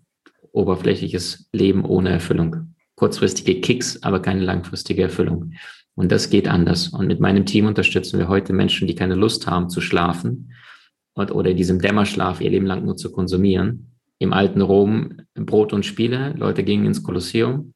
Oberflächliches 0.53 1.51
Leben 1.53 1.85
ohne 1.85 2.09
Erfüllung. 2.09 2.75
Kurzfristige 2.97 3.61
Kicks, 3.61 4.03
aber 4.03 4.23
keine 4.23 4.41
langfristige 4.41 5.03
Erfüllung. 5.03 5.53
Und 5.97 6.11
das 6.11 6.31
geht 6.31 6.49
anders. 6.49 6.89
Und 6.89 7.09
mit 7.09 7.21
meinem 7.21 7.45
Team 7.45 7.67
unterstützen 7.67 8.19
wir 8.19 8.29
heute 8.29 8.55
Menschen, 8.55 8.89
die 8.89 8.95
keine 8.95 9.17
Lust 9.17 9.47
haben 9.47 9.69
zu 9.69 9.83
schlafen 9.83 10.55
und, 11.13 11.31
oder 11.31 11.51
in 11.51 11.59
diesem 11.59 11.79
Dämmerschlaf 11.79 12.41
ihr 12.41 12.51
Leben 12.51 12.67
lang 12.67 12.87
nur 12.87 12.97
zu 12.97 13.13
konsumieren. 13.13 13.91
Im 14.19 14.33
alten 14.33 14.63
Rom 14.63 15.19
Brot 15.35 15.75
und 15.75 15.85
Spiele. 15.85 16.33
Leute 16.39 16.65
gingen 16.65 16.87
ins 16.87 17.03
Kolosseum, 17.03 17.74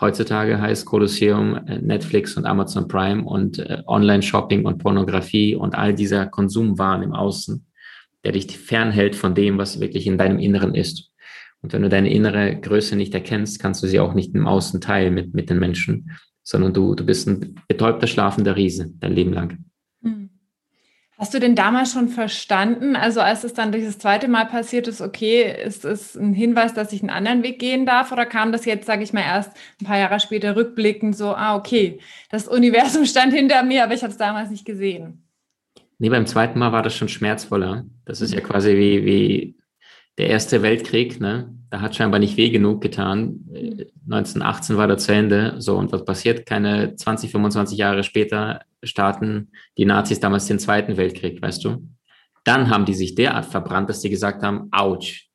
heutzutage 0.00 0.60
heißt 0.60 0.86
Kolosseum 0.86 1.54
äh, 1.66 1.78
Netflix 1.78 2.36
und 2.36 2.46
Amazon 2.46 2.88
Prime 2.88 3.24
und 3.24 3.58
äh, 3.58 3.82
Online-Shopping 3.86 4.64
und 4.64 4.78
Pornografie 4.78 5.54
und 5.54 5.74
all 5.74 5.94
dieser 5.94 6.26
Konsumwahn 6.26 7.02
im 7.02 7.12
Außen, 7.12 7.66
der 8.24 8.32
dich 8.32 8.56
fernhält 8.58 9.14
von 9.16 9.34
dem, 9.34 9.58
was 9.58 9.80
wirklich 9.80 10.06
in 10.06 10.18
deinem 10.18 10.38
Inneren 10.38 10.74
ist. 10.74 11.10
Und 11.60 11.72
wenn 11.72 11.82
du 11.82 11.88
deine 11.88 12.10
innere 12.12 12.56
Größe 12.60 12.96
nicht 12.96 13.14
erkennst, 13.14 13.60
kannst 13.60 13.82
du 13.82 13.86
sie 13.86 14.00
auch 14.00 14.14
nicht 14.14 14.34
im 14.34 14.46
Außen 14.46 14.80
teilen 14.80 15.14
mit, 15.14 15.34
mit 15.34 15.50
den 15.50 15.58
Menschen, 15.58 16.12
sondern 16.42 16.72
du, 16.72 16.94
du 16.94 17.04
bist 17.04 17.26
ein 17.26 17.56
betäubter, 17.66 18.06
schlafender 18.06 18.56
Riese 18.56 18.90
dein 19.00 19.12
Leben 19.12 19.32
lang. 19.32 19.64
Hast 21.18 21.34
du 21.34 21.40
denn 21.40 21.56
damals 21.56 21.92
schon 21.92 22.08
verstanden, 22.08 22.94
also 22.94 23.20
als 23.20 23.42
es 23.42 23.52
dann 23.52 23.72
dieses 23.72 23.98
zweite 23.98 24.28
Mal 24.28 24.46
passiert 24.46 24.86
ist, 24.86 25.00
okay, 25.00 25.52
ist 25.64 25.84
es 25.84 26.14
ein 26.16 26.32
Hinweis, 26.32 26.74
dass 26.74 26.92
ich 26.92 27.00
einen 27.00 27.10
anderen 27.10 27.42
Weg 27.42 27.58
gehen 27.58 27.86
darf 27.86 28.12
oder 28.12 28.24
kam 28.24 28.52
das 28.52 28.64
jetzt, 28.64 28.86
sage 28.86 29.02
ich 29.02 29.12
mal, 29.12 29.22
erst 29.22 29.50
ein 29.80 29.84
paar 29.84 29.98
Jahre 29.98 30.20
später 30.20 30.54
rückblickend 30.54 31.16
so, 31.16 31.34
ah, 31.34 31.56
okay, 31.56 31.98
das 32.30 32.46
Universum 32.46 33.04
stand 33.04 33.32
hinter 33.32 33.64
mir, 33.64 33.82
aber 33.82 33.94
ich 33.94 34.02
habe 34.02 34.12
es 34.12 34.16
damals 34.16 34.50
nicht 34.50 34.64
gesehen? 34.64 35.24
Nee, 35.98 36.08
beim 36.08 36.26
zweiten 36.26 36.60
Mal 36.60 36.70
war 36.70 36.84
das 36.84 36.94
schon 36.94 37.08
schmerzvoller. 37.08 37.84
Das 38.04 38.20
ist 38.20 38.32
ja 38.32 38.40
quasi 38.40 38.76
wie, 38.76 39.04
wie 39.04 39.56
der 40.18 40.28
Erste 40.28 40.62
Weltkrieg, 40.62 41.20
ne? 41.20 41.52
Da 41.70 41.80
hat 41.80 41.96
scheinbar 41.96 42.20
nicht 42.20 42.36
weh 42.36 42.50
genug 42.50 42.80
getan. 42.80 43.44
1918 44.08 44.76
war 44.76 44.86
der 44.86 44.98
zu 44.98 45.12
Ende. 45.12 45.56
So, 45.58 45.76
und 45.76 45.92
was 45.92 46.04
passiert? 46.04 46.46
Keine 46.46 46.94
20, 46.94 47.30
25 47.30 47.76
Jahre 47.76 48.04
später 48.04 48.60
starten 48.82 49.50
die 49.76 49.84
Nazis 49.84 50.20
damals 50.20 50.46
den 50.46 50.58
Zweiten 50.58 50.96
Weltkrieg, 50.96 51.42
weißt 51.42 51.64
du? 51.64 51.88
Dann 52.44 52.70
haben 52.70 52.84
die 52.84 52.94
sich 52.94 53.14
derart 53.14 53.46
verbrannt, 53.46 53.90
dass 53.90 54.00
die 54.00 54.10
gesagt 54.10 54.42
haben, 54.42 54.68
ouch, 54.72 55.28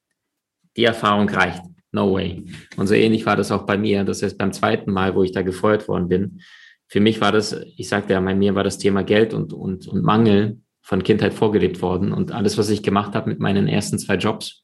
die 0.75 0.83
Erfahrung 0.85 1.29
reicht. 1.29 1.61
No 1.91 2.13
way. 2.13 2.43
Und 2.75 2.87
so 2.87 2.95
ähnlich 2.95 3.25
war 3.25 3.35
das 3.35 3.51
auch 3.51 3.65
bei 3.65 3.77
mir. 3.77 4.03
Das 4.03 4.23
heißt, 4.23 4.37
beim 4.37 4.51
zweiten 4.51 4.91
Mal, 4.91 5.13
wo 5.15 5.23
ich 5.23 5.31
da 5.31 5.43
gefeuert 5.43 5.87
worden 5.87 6.07
bin, 6.07 6.41
für 6.87 6.99
mich 6.99 7.21
war 7.21 7.31
das, 7.31 7.53
ich 7.77 7.87
sagte 7.87 8.13
ja, 8.13 8.19
bei 8.19 8.35
mir 8.35 8.55
war 8.55 8.63
das 8.63 8.77
Thema 8.77 9.03
Geld 9.03 9.33
und, 9.33 9.53
und, 9.53 9.87
und 9.87 10.03
Mangel 10.03 10.59
von 10.81 11.03
Kindheit 11.03 11.33
vorgelebt 11.33 11.81
worden. 11.81 12.11
Und 12.11 12.31
alles, 12.31 12.57
was 12.57 12.69
ich 12.69 12.83
gemacht 12.83 13.15
habe 13.15 13.29
mit 13.29 13.39
meinen 13.39 13.67
ersten 13.67 13.99
zwei 13.99 14.15
Jobs, 14.15 14.63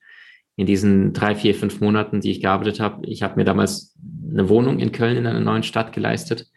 in 0.56 0.66
diesen 0.66 1.14
drei, 1.14 1.36
vier, 1.36 1.56
fünf 1.56 1.80
Monaten, 1.80 2.20
die 2.20 2.32
ich 2.32 2.42
gearbeitet 2.42 2.80
habe, 2.80 3.06
ich 3.06 3.24
habe 3.24 3.38
mir 3.38 3.46
damals 3.46 3.96
eine 4.30 4.50
Wohnung 4.50 4.80
in 4.80 4.92
Köln 4.92 5.16
in 5.16 5.26
einer 5.26 5.40
neuen 5.40 5.64
Stadt 5.64 5.94
geleistet. 5.94 6.48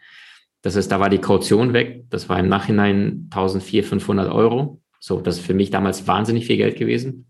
Das 0.63 0.75
ist, 0.75 0.91
da 0.91 0.99
war 0.99 1.09
die 1.09 1.19
Kaution 1.19 1.73
weg. 1.73 2.05
Das 2.09 2.29
war 2.29 2.39
im 2.39 2.47
Nachhinein 2.47 3.27
1400, 3.29 3.85
500 3.85 4.31
Euro. 4.31 4.81
So, 4.99 5.19
das 5.19 5.37
ist 5.37 5.45
für 5.45 5.53
mich 5.53 5.69
damals 5.69 6.07
wahnsinnig 6.07 6.47
viel 6.47 6.57
Geld 6.57 6.77
gewesen. 6.77 7.29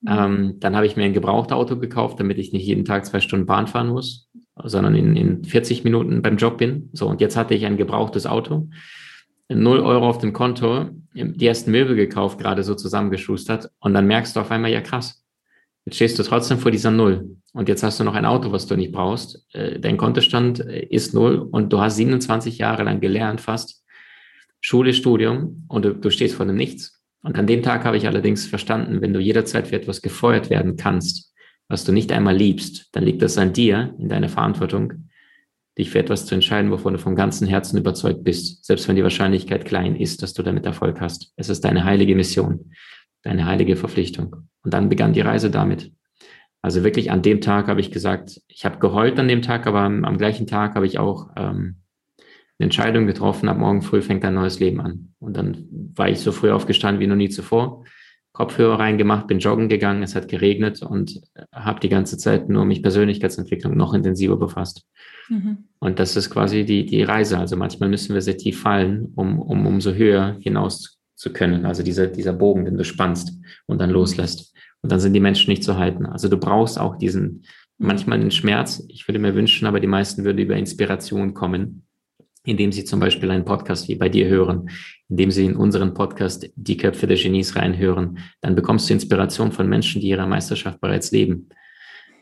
Mhm. 0.00 0.08
Ähm, 0.08 0.54
dann 0.60 0.76
habe 0.76 0.86
ich 0.86 0.96
mir 0.96 1.02
ein 1.02 1.12
Gebrauchtauto 1.12 1.76
gekauft, 1.78 2.20
damit 2.20 2.38
ich 2.38 2.52
nicht 2.52 2.64
jeden 2.64 2.84
Tag 2.84 3.04
zwei 3.04 3.20
Stunden 3.20 3.46
Bahn 3.46 3.66
fahren 3.66 3.88
muss, 3.88 4.30
sondern 4.62 4.94
in, 4.94 5.16
in 5.16 5.44
40 5.44 5.82
Minuten 5.82 6.22
beim 6.22 6.36
Job 6.36 6.56
bin. 6.56 6.88
So, 6.92 7.08
und 7.08 7.20
jetzt 7.20 7.36
hatte 7.36 7.54
ich 7.54 7.66
ein 7.66 7.76
gebrauchtes 7.76 8.26
Auto. 8.26 8.68
0 9.48 9.80
Euro 9.80 10.08
auf 10.08 10.18
dem 10.18 10.32
Konto, 10.32 10.90
die 11.14 11.46
ersten 11.46 11.72
Möbel 11.72 11.96
gekauft, 11.96 12.38
gerade 12.38 12.62
so 12.62 12.76
zusammengeschustert. 12.76 13.70
Und 13.80 13.92
dann 13.92 14.06
merkst 14.06 14.36
du 14.36 14.40
auf 14.40 14.52
einmal, 14.52 14.70
ja 14.70 14.80
krass, 14.80 15.21
jetzt 15.84 15.96
stehst 15.96 16.18
du 16.18 16.22
trotzdem 16.22 16.58
vor 16.58 16.70
dieser 16.70 16.90
Null. 16.90 17.36
Und 17.52 17.68
jetzt 17.68 17.82
hast 17.82 18.00
du 18.00 18.04
noch 18.04 18.14
ein 18.14 18.24
Auto, 18.24 18.52
was 18.52 18.66
du 18.66 18.76
nicht 18.76 18.92
brauchst. 18.92 19.46
Äh, 19.52 19.78
dein 19.78 19.96
Kontostand 19.96 20.60
äh, 20.60 20.86
ist 20.86 21.14
null 21.14 21.36
und 21.38 21.72
du 21.72 21.80
hast 21.80 21.96
27 21.96 22.58
Jahre 22.58 22.82
lang 22.84 23.00
gelernt, 23.00 23.40
fast 23.40 23.84
Schule, 24.60 24.94
Studium 24.94 25.64
und 25.68 25.84
du, 25.84 25.94
du 25.94 26.10
stehst 26.10 26.34
vor 26.34 26.46
dem 26.46 26.56
Nichts. 26.56 27.02
Und 27.22 27.36
an 27.38 27.46
dem 27.46 27.62
Tag 27.62 27.84
habe 27.84 27.96
ich 27.96 28.06
allerdings 28.06 28.46
verstanden, 28.46 29.00
wenn 29.00 29.12
du 29.12 29.20
jederzeit 29.20 29.68
für 29.68 29.76
etwas 29.76 30.02
gefeuert 30.02 30.50
werden 30.50 30.76
kannst, 30.76 31.32
was 31.68 31.84
du 31.84 31.92
nicht 31.92 32.10
einmal 32.10 32.36
liebst, 32.36 32.88
dann 32.92 33.04
liegt 33.04 33.22
das 33.22 33.38
an 33.38 33.52
dir, 33.52 33.94
in 33.98 34.08
deiner 34.08 34.28
Verantwortung, 34.28 35.08
dich 35.78 35.90
für 35.90 36.00
etwas 36.00 36.26
zu 36.26 36.34
entscheiden, 36.34 36.70
wovon 36.70 36.92
du 36.92 36.98
vom 36.98 37.16
ganzen 37.16 37.46
Herzen 37.46 37.78
überzeugt 37.78 38.24
bist, 38.24 38.64
selbst 38.64 38.88
wenn 38.88 38.96
die 38.96 39.02
Wahrscheinlichkeit 39.02 39.64
klein 39.64 39.96
ist, 39.96 40.22
dass 40.22 40.34
du 40.34 40.42
damit 40.42 40.66
Erfolg 40.66 41.00
hast. 41.00 41.32
Es 41.36 41.48
ist 41.48 41.64
deine 41.64 41.84
heilige 41.84 42.14
Mission, 42.14 42.72
deine 43.22 43.46
heilige 43.46 43.76
Verpflichtung. 43.76 44.48
Und 44.62 44.74
dann 44.74 44.88
begann 44.88 45.12
die 45.12 45.20
Reise 45.20 45.50
damit. 45.50 45.92
Also 46.60 46.84
wirklich 46.84 47.10
an 47.10 47.22
dem 47.22 47.40
Tag 47.40 47.66
habe 47.66 47.80
ich 47.80 47.90
gesagt, 47.90 48.40
ich 48.46 48.64
habe 48.64 48.78
geheult 48.78 49.18
an 49.18 49.28
dem 49.28 49.42
Tag, 49.42 49.66
aber 49.66 49.80
am, 49.80 50.04
am 50.04 50.18
gleichen 50.18 50.46
Tag 50.46 50.76
habe 50.76 50.86
ich 50.86 50.98
auch 50.98 51.30
ähm, 51.36 51.82
eine 52.58 52.66
Entscheidung 52.66 53.06
getroffen, 53.06 53.48
ab 53.48 53.58
morgen 53.58 53.82
früh 53.82 54.02
fängt 54.02 54.24
ein 54.24 54.34
neues 54.34 54.60
Leben 54.60 54.80
an. 54.80 55.14
Und 55.18 55.36
dann 55.36 55.66
war 55.96 56.08
ich 56.08 56.20
so 56.20 56.30
früh 56.30 56.52
aufgestanden 56.52 57.00
wie 57.00 57.08
noch 57.08 57.16
nie 57.16 57.30
zuvor, 57.30 57.84
Kopfhörer 58.32 58.78
reingemacht, 58.78 59.26
bin 59.26 59.40
joggen 59.40 59.68
gegangen, 59.68 60.02
es 60.02 60.14
hat 60.14 60.28
geregnet 60.28 60.80
und 60.82 61.20
habe 61.52 61.80
die 61.80 61.90
ganze 61.90 62.16
Zeit 62.16 62.48
nur 62.48 62.64
mich 62.64 62.82
Persönlichkeitsentwicklung 62.82 63.76
noch 63.76 63.92
intensiver 63.92 64.38
befasst. 64.38 64.86
Mhm. 65.28 65.64
Und 65.80 65.98
das 65.98 66.16
ist 66.16 66.30
quasi 66.30 66.64
die, 66.64 66.86
die 66.86 67.02
Reise. 67.02 67.38
Also 67.38 67.56
manchmal 67.56 67.90
müssen 67.90 68.14
wir 68.14 68.22
sehr 68.22 68.38
tief 68.38 68.62
fallen, 68.62 69.12
um, 69.16 69.38
um 69.38 69.66
umso 69.66 69.92
höher 69.92 70.38
hinaus 70.40 70.98
zu 71.22 71.32
können. 71.32 71.64
Also 71.64 71.84
dieser, 71.84 72.08
dieser 72.08 72.32
Bogen, 72.32 72.64
den 72.64 72.76
du 72.76 72.84
spannst 72.84 73.32
und 73.66 73.80
dann 73.80 73.90
loslässt. 73.90 74.52
Und 74.82 74.90
dann 74.90 74.98
sind 74.98 75.12
die 75.12 75.20
Menschen 75.20 75.50
nicht 75.50 75.62
zu 75.62 75.78
halten. 75.78 76.04
Also 76.04 76.28
du 76.28 76.36
brauchst 76.36 76.80
auch 76.80 76.98
diesen, 76.98 77.44
manchmal 77.78 78.18
den 78.18 78.32
Schmerz. 78.32 78.84
Ich 78.88 79.06
würde 79.06 79.20
mir 79.20 79.36
wünschen, 79.36 79.66
aber 79.66 79.78
die 79.78 79.86
meisten 79.86 80.24
würden 80.24 80.38
über 80.38 80.56
Inspiration 80.56 81.32
kommen, 81.32 81.86
indem 82.44 82.72
sie 82.72 82.82
zum 82.82 82.98
Beispiel 82.98 83.30
einen 83.30 83.44
Podcast 83.44 83.88
wie 83.88 83.94
bei 83.94 84.08
dir 84.08 84.26
hören, 84.26 84.68
indem 85.08 85.30
sie 85.30 85.44
in 85.44 85.54
unseren 85.54 85.94
Podcast 85.94 86.50
Die 86.56 86.76
Köpfe 86.76 87.06
der 87.06 87.16
Genies 87.16 87.54
reinhören. 87.54 88.18
Dann 88.40 88.56
bekommst 88.56 88.90
du 88.90 88.94
Inspiration 88.94 89.52
von 89.52 89.68
Menschen, 89.68 90.00
die 90.00 90.08
ihre 90.08 90.26
Meisterschaft 90.26 90.80
bereits 90.80 91.12
leben. 91.12 91.50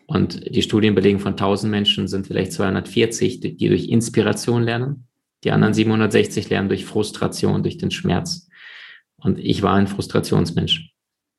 Und 0.06 0.54
die 0.54 0.60
Studien 0.60 0.94
belegen, 0.94 1.20
von 1.20 1.32
1000 1.32 1.70
Menschen 1.70 2.06
sind 2.06 2.26
vielleicht 2.26 2.52
240, 2.52 3.40
die 3.40 3.68
durch 3.68 3.88
Inspiration 3.88 4.62
lernen. 4.62 5.06
Die 5.42 5.52
anderen 5.52 5.72
760 5.72 6.50
lernen 6.50 6.68
durch 6.68 6.84
Frustration, 6.84 7.62
durch 7.62 7.78
den 7.78 7.90
Schmerz. 7.90 8.49
Und 9.22 9.38
ich 9.38 9.62
war 9.62 9.74
ein 9.74 9.86
Frustrationsmensch. 9.86 10.92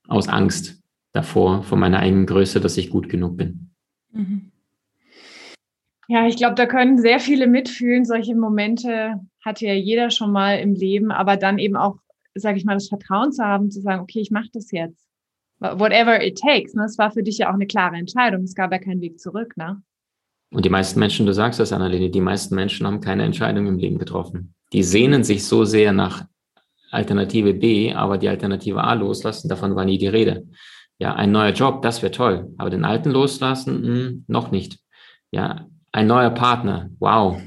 Aus 0.07 0.27
Angst 0.27 0.81
davor, 1.13 1.63
vor 1.63 1.77
meiner 1.77 1.99
eigenen 1.99 2.25
Größe, 2.25 2.59
dass 2.59 2.77
ich 2.77 2.89
gut 2.89 3.09
genug 3.09 3.37
bin. 3.37 3.71
Mhm. 4.11 4.51
Ja, 6.07 6.27
ich 6.27 6.35
glaube, 6.35 6.55
da 6.55 6.65
können 6.65 6.97
sehr 6.97 7.19
viele 7.19 7.47
mitfühlen. 7.47 8.03
Solche 8.03 8.35
Momente 8.35 9.15
hatte 9.43 9.65
ja 9.65 9.73
jeder 9.73 10.09
schon 10.09 10.31
mal 10.31 10.59
im 10.59 10.73
Leben, 10.73 11.11
aber 11.11 11.37
dann 11.37 11.57
eben 11.57 11.77
auch, 11.77 11.99
sage 12.35 12.57
ich 12.57 12.65
mal, 12.65 12.73
das 12.73 12.89
Vertrauen 12.89 13.31
zu 13.31 13.43
haben, 13.43 13.71
zu 13.71 13.81
sagen, 13.81 14.01
okay, 14.01 14.19
ich 14.19 14.31
mache 14.31 14.49
das 14.51 14.71
jetzt. 14.71 15.07
Whatever 15.59 16.21
it 16.21 16.37
takes. 16.37 16.73
Ne? 16.73 16.83
Das 16.83 16.97
war 16.97 17.11
für 17.11 17.23
dich 17.23 17.37
ja 17.37 17.49
auch 17.49 17.53
eine 17.53 17.67
klare 17.67 17.95
Entscheidung. 17.95 18.43
Es 18.43 18.55
gab 18.55 18.71
ja 18.71 18.79
keinen 18.79 18.99
Weg 18.99 19.19
zurück. 19.19 19.55
Ne? 19.55 19.81
Und 20.53 20.65
die 20.65 20.69
meisten 20.69 20.99
Menschen, 20.99 21.25
du 21.25 21.33
sagst 21.33 21.59
das, 21.59 21.71
Annalene, 21.71 22.09
die 22.09 22.19
meisten 22.19 22.55
Menschen 22.55 22.85
haben 22.85 22.99
keine 22.99 23.23
Entscheidung 23.23 23.67
im 23.67 23.77
Leben 23.77 23.97
getroffen. 23.97 24.53
Die 24.73 24.83
sehnen 24.83 25.23
sich 25.23 25.45
so 25.45 25.63
sehr 25.63 25.93
nach 25.93 26.25
Alternative 26.91 27.53
B, 27.53 27.93
aber 27.93 28.17
die 28.17 28.29
Alternative 28.29 28.83
A 28.83 28.93
loslassen, 28.93 29.49
davon 29.49 29.75
war 29.75 29.85
nie 29.85 29.97
die 29.97 30.07
Rede. 30.07 30.47
Ja, 30.99 31.15
ein 31.15 31.31
neuer 31.31 31.51
Job, 31.51 31.81
das 31.81 32.01
wäre 32.01 32.11
toll. 32.11 32.53
Aber 32.57 32.69
den 32.69 32.85
alten 32.85 33.09
loslassen, 33.09 33.81
mh, 33.81 33.87
hm, 33.87 34.25
noch 34.27 34.51
nicht. 34.51 34.79
Ja, 35.31 35.67
ein 35.91 36.07
neuer 36.07 36.29
Partner, 36.29 36.89
wow, 36.99 37.41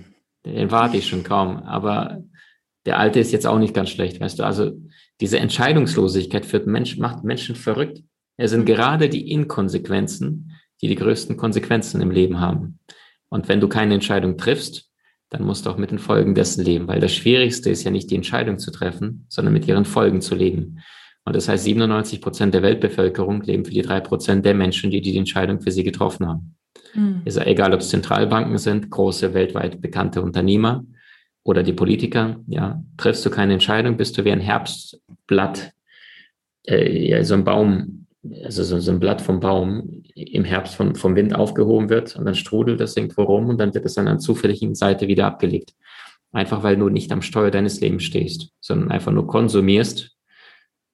den 0.45 0.71
warte 0.71 0.97
ich 0.97 1.07
schon 1.07 1.23
kaum. 1.23 1.59
Aber 1.59 2.23
der 2.87 2.99
alte 2.99 3.21
ist 3.21 3.33
jetzt 3.33 3.47
auch 3.47 3.59
nicht 3.59 3.75
ganz 3.75 3.91
schlecht, 3.91 4.21
weißt 4.21 4.39
du. 4.39 4.45
Also 4.45 4.73
diese 5.21 5.39
Entscheidungslosigkeit 5.39 6.45
führt 6.45 6.67
Mensch, 6.67 6.99
macht 6.99 7.25
Menschen 7.25 7.55
verrückt. 7.55 8.03
Es 8.37 8.51
sind 8.51 8.65
gerade 8.65 9.09
die 9.09 9.31
Inkonsequenzen, 9.31 10.53
die 10.83 10.89
die 10.89 10.97
größten 10.97 11.37
Konsequenzen 11.37 12.01
im 12.01 12.11
Leben 12.11 12.41
haben. 12.41 12.81
Und 13.29 13.49
wenn 13.49 13.61
du 13.61 13.69
keine 13.69 13.95
Entscheidung 13.95 14.37
triffst, 14.37 14.91
dann 15.35 15.47
musst 15.47 15.67
du 15.67 15.71
auch 15.71 15.79
mit 15.79 15.91
den 15.91 15.99
Folgen 15.99 16.37
dessen 16.37 16.65
leben, 16.65 16.87
weil 16.87 17.01
das 17.01 17.13
Schwierigste 17.13 17.69
ist 17.69 17.83
ja 17.83 17.91
nicht 17.91 18.09
die 18.09 18.15
Entscheidung 18.15 18.61
zu 18.61 18.71
treffen, 18.71 19.27
sondern 19.29 19.53
mit 19.53 19.67
ihren 19.67 19.85
Folgen 19.85 20.21
zu 20.21 20.37
leben. 20.37 20.79
Und 21.25 21.35
das 21.35 21.49
heißt, 21.49 21.65
97 21.65 22.21
Prozent 22.21 22.55
der 22.55 22.63
Weltbevölkerung 22.63 23.43
leben 23.43 23.65
für 23.65 23.73
die 23.73 23.83
drei 23.83 23.99
Prozent 23.99 24.45
der 24.45 24.55
Menschen, 24.55 24.93
die 24.93 25.01
die 25.01 25.19
Entscheidung 25.19 25.61
für 25.61 25.73
sie 25.73 25.83
getroffen 25.83 26.29
haben. 26.29 26.55
Mhm. 26.95 27.23
Ist 27.25 27.37
ja 27.37 27.47
egal, 27.47 27.75
ob 27.75 27.81
es 27.81 27.89
Zentralbanken 27.89 28.59
sind, 28.59 28.91
große 28.91 29.35
weltweit 29.35 29.81
bekannte 29.81 30.23
Unternehmer 30.23 30.85
oder 31.43 31.65
die 31.65 31.73
Politiker. 31.73 32.37
Ja, 32.47 32.81
triffst 32.97 33.27
du 33.27 33.31
keine 33.31 33.55
Entscheidung, 33.55 33.97
bist 33.97 34.17
du 34.17 34.25
wie 34.25 34.31
ein 34.31 34.39
Herbstblatt, 34.39 35.73
äh, 36.69 37.09
ja, 37.09 37.25
so 37.25 37.35
ein 37.35 37.43
Baum, 37.43 38.07
also 38.45 38.63
so, 38.63 38.79
so, 38.79 38.93
ein 38.93 39.01
Blatt 39.01 39.21
vom 39.21 39.41
Baum 39.41 40.04
im 40.15 40.45
Herbst 40.45 40.77
vom, 40.77 40.95
vom 40.95 41.17
Wind 41.17 41.35
aufgehoben 41.35 41.89
wird 41.89 42.17
und 42.17 42.25
dann 42.25 42.35
strudelt 42.35 42.81
das 42.81 42.97
irgendwo 42.97 43.23
rum 43.23 43.49
und 43.49 43.59
dann 43.59 43.75
wird 43.75 43.85
es 43.85 43.99
an 43.99 44.09
einer 44.09 44.19
zufälligen 44.19 44.75
Seite 44.75 45.09
wieder 45.09 45.27
abgelegt. 45.27 45.75
Einfach 46.33 46.63
weil 46.63 46.77
du 46.77 46.89
nicht 46.89 47.13
am 47.13 47.23
Steuer 47.23 47.51
deines 47.51 47.81
Lebens 47.81 48.05
stehst, 48.05 48.51
sondern 48.61 48.91
einfach 48.91 49.13
nur 49.13 49.27
konsumierst 49.27 50.15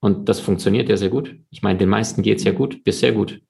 und 0.00 0.28
das 0.28 0.40
funktioniert 0.40 0.88
ja 0.88 0.96
sehr 0.96 1.10
gut. 1.10 1.36
Ich 1.50 1.62
meine, 1.62 1.78
den 1.78 1.88
meisten 1.88 2.22
geht's 2.22 2.44
ja 2.44 2.52
gut, 2.52 2.82
bis 2.84 3.00
sehr 3.00 3.12
gut. 3.12 3.40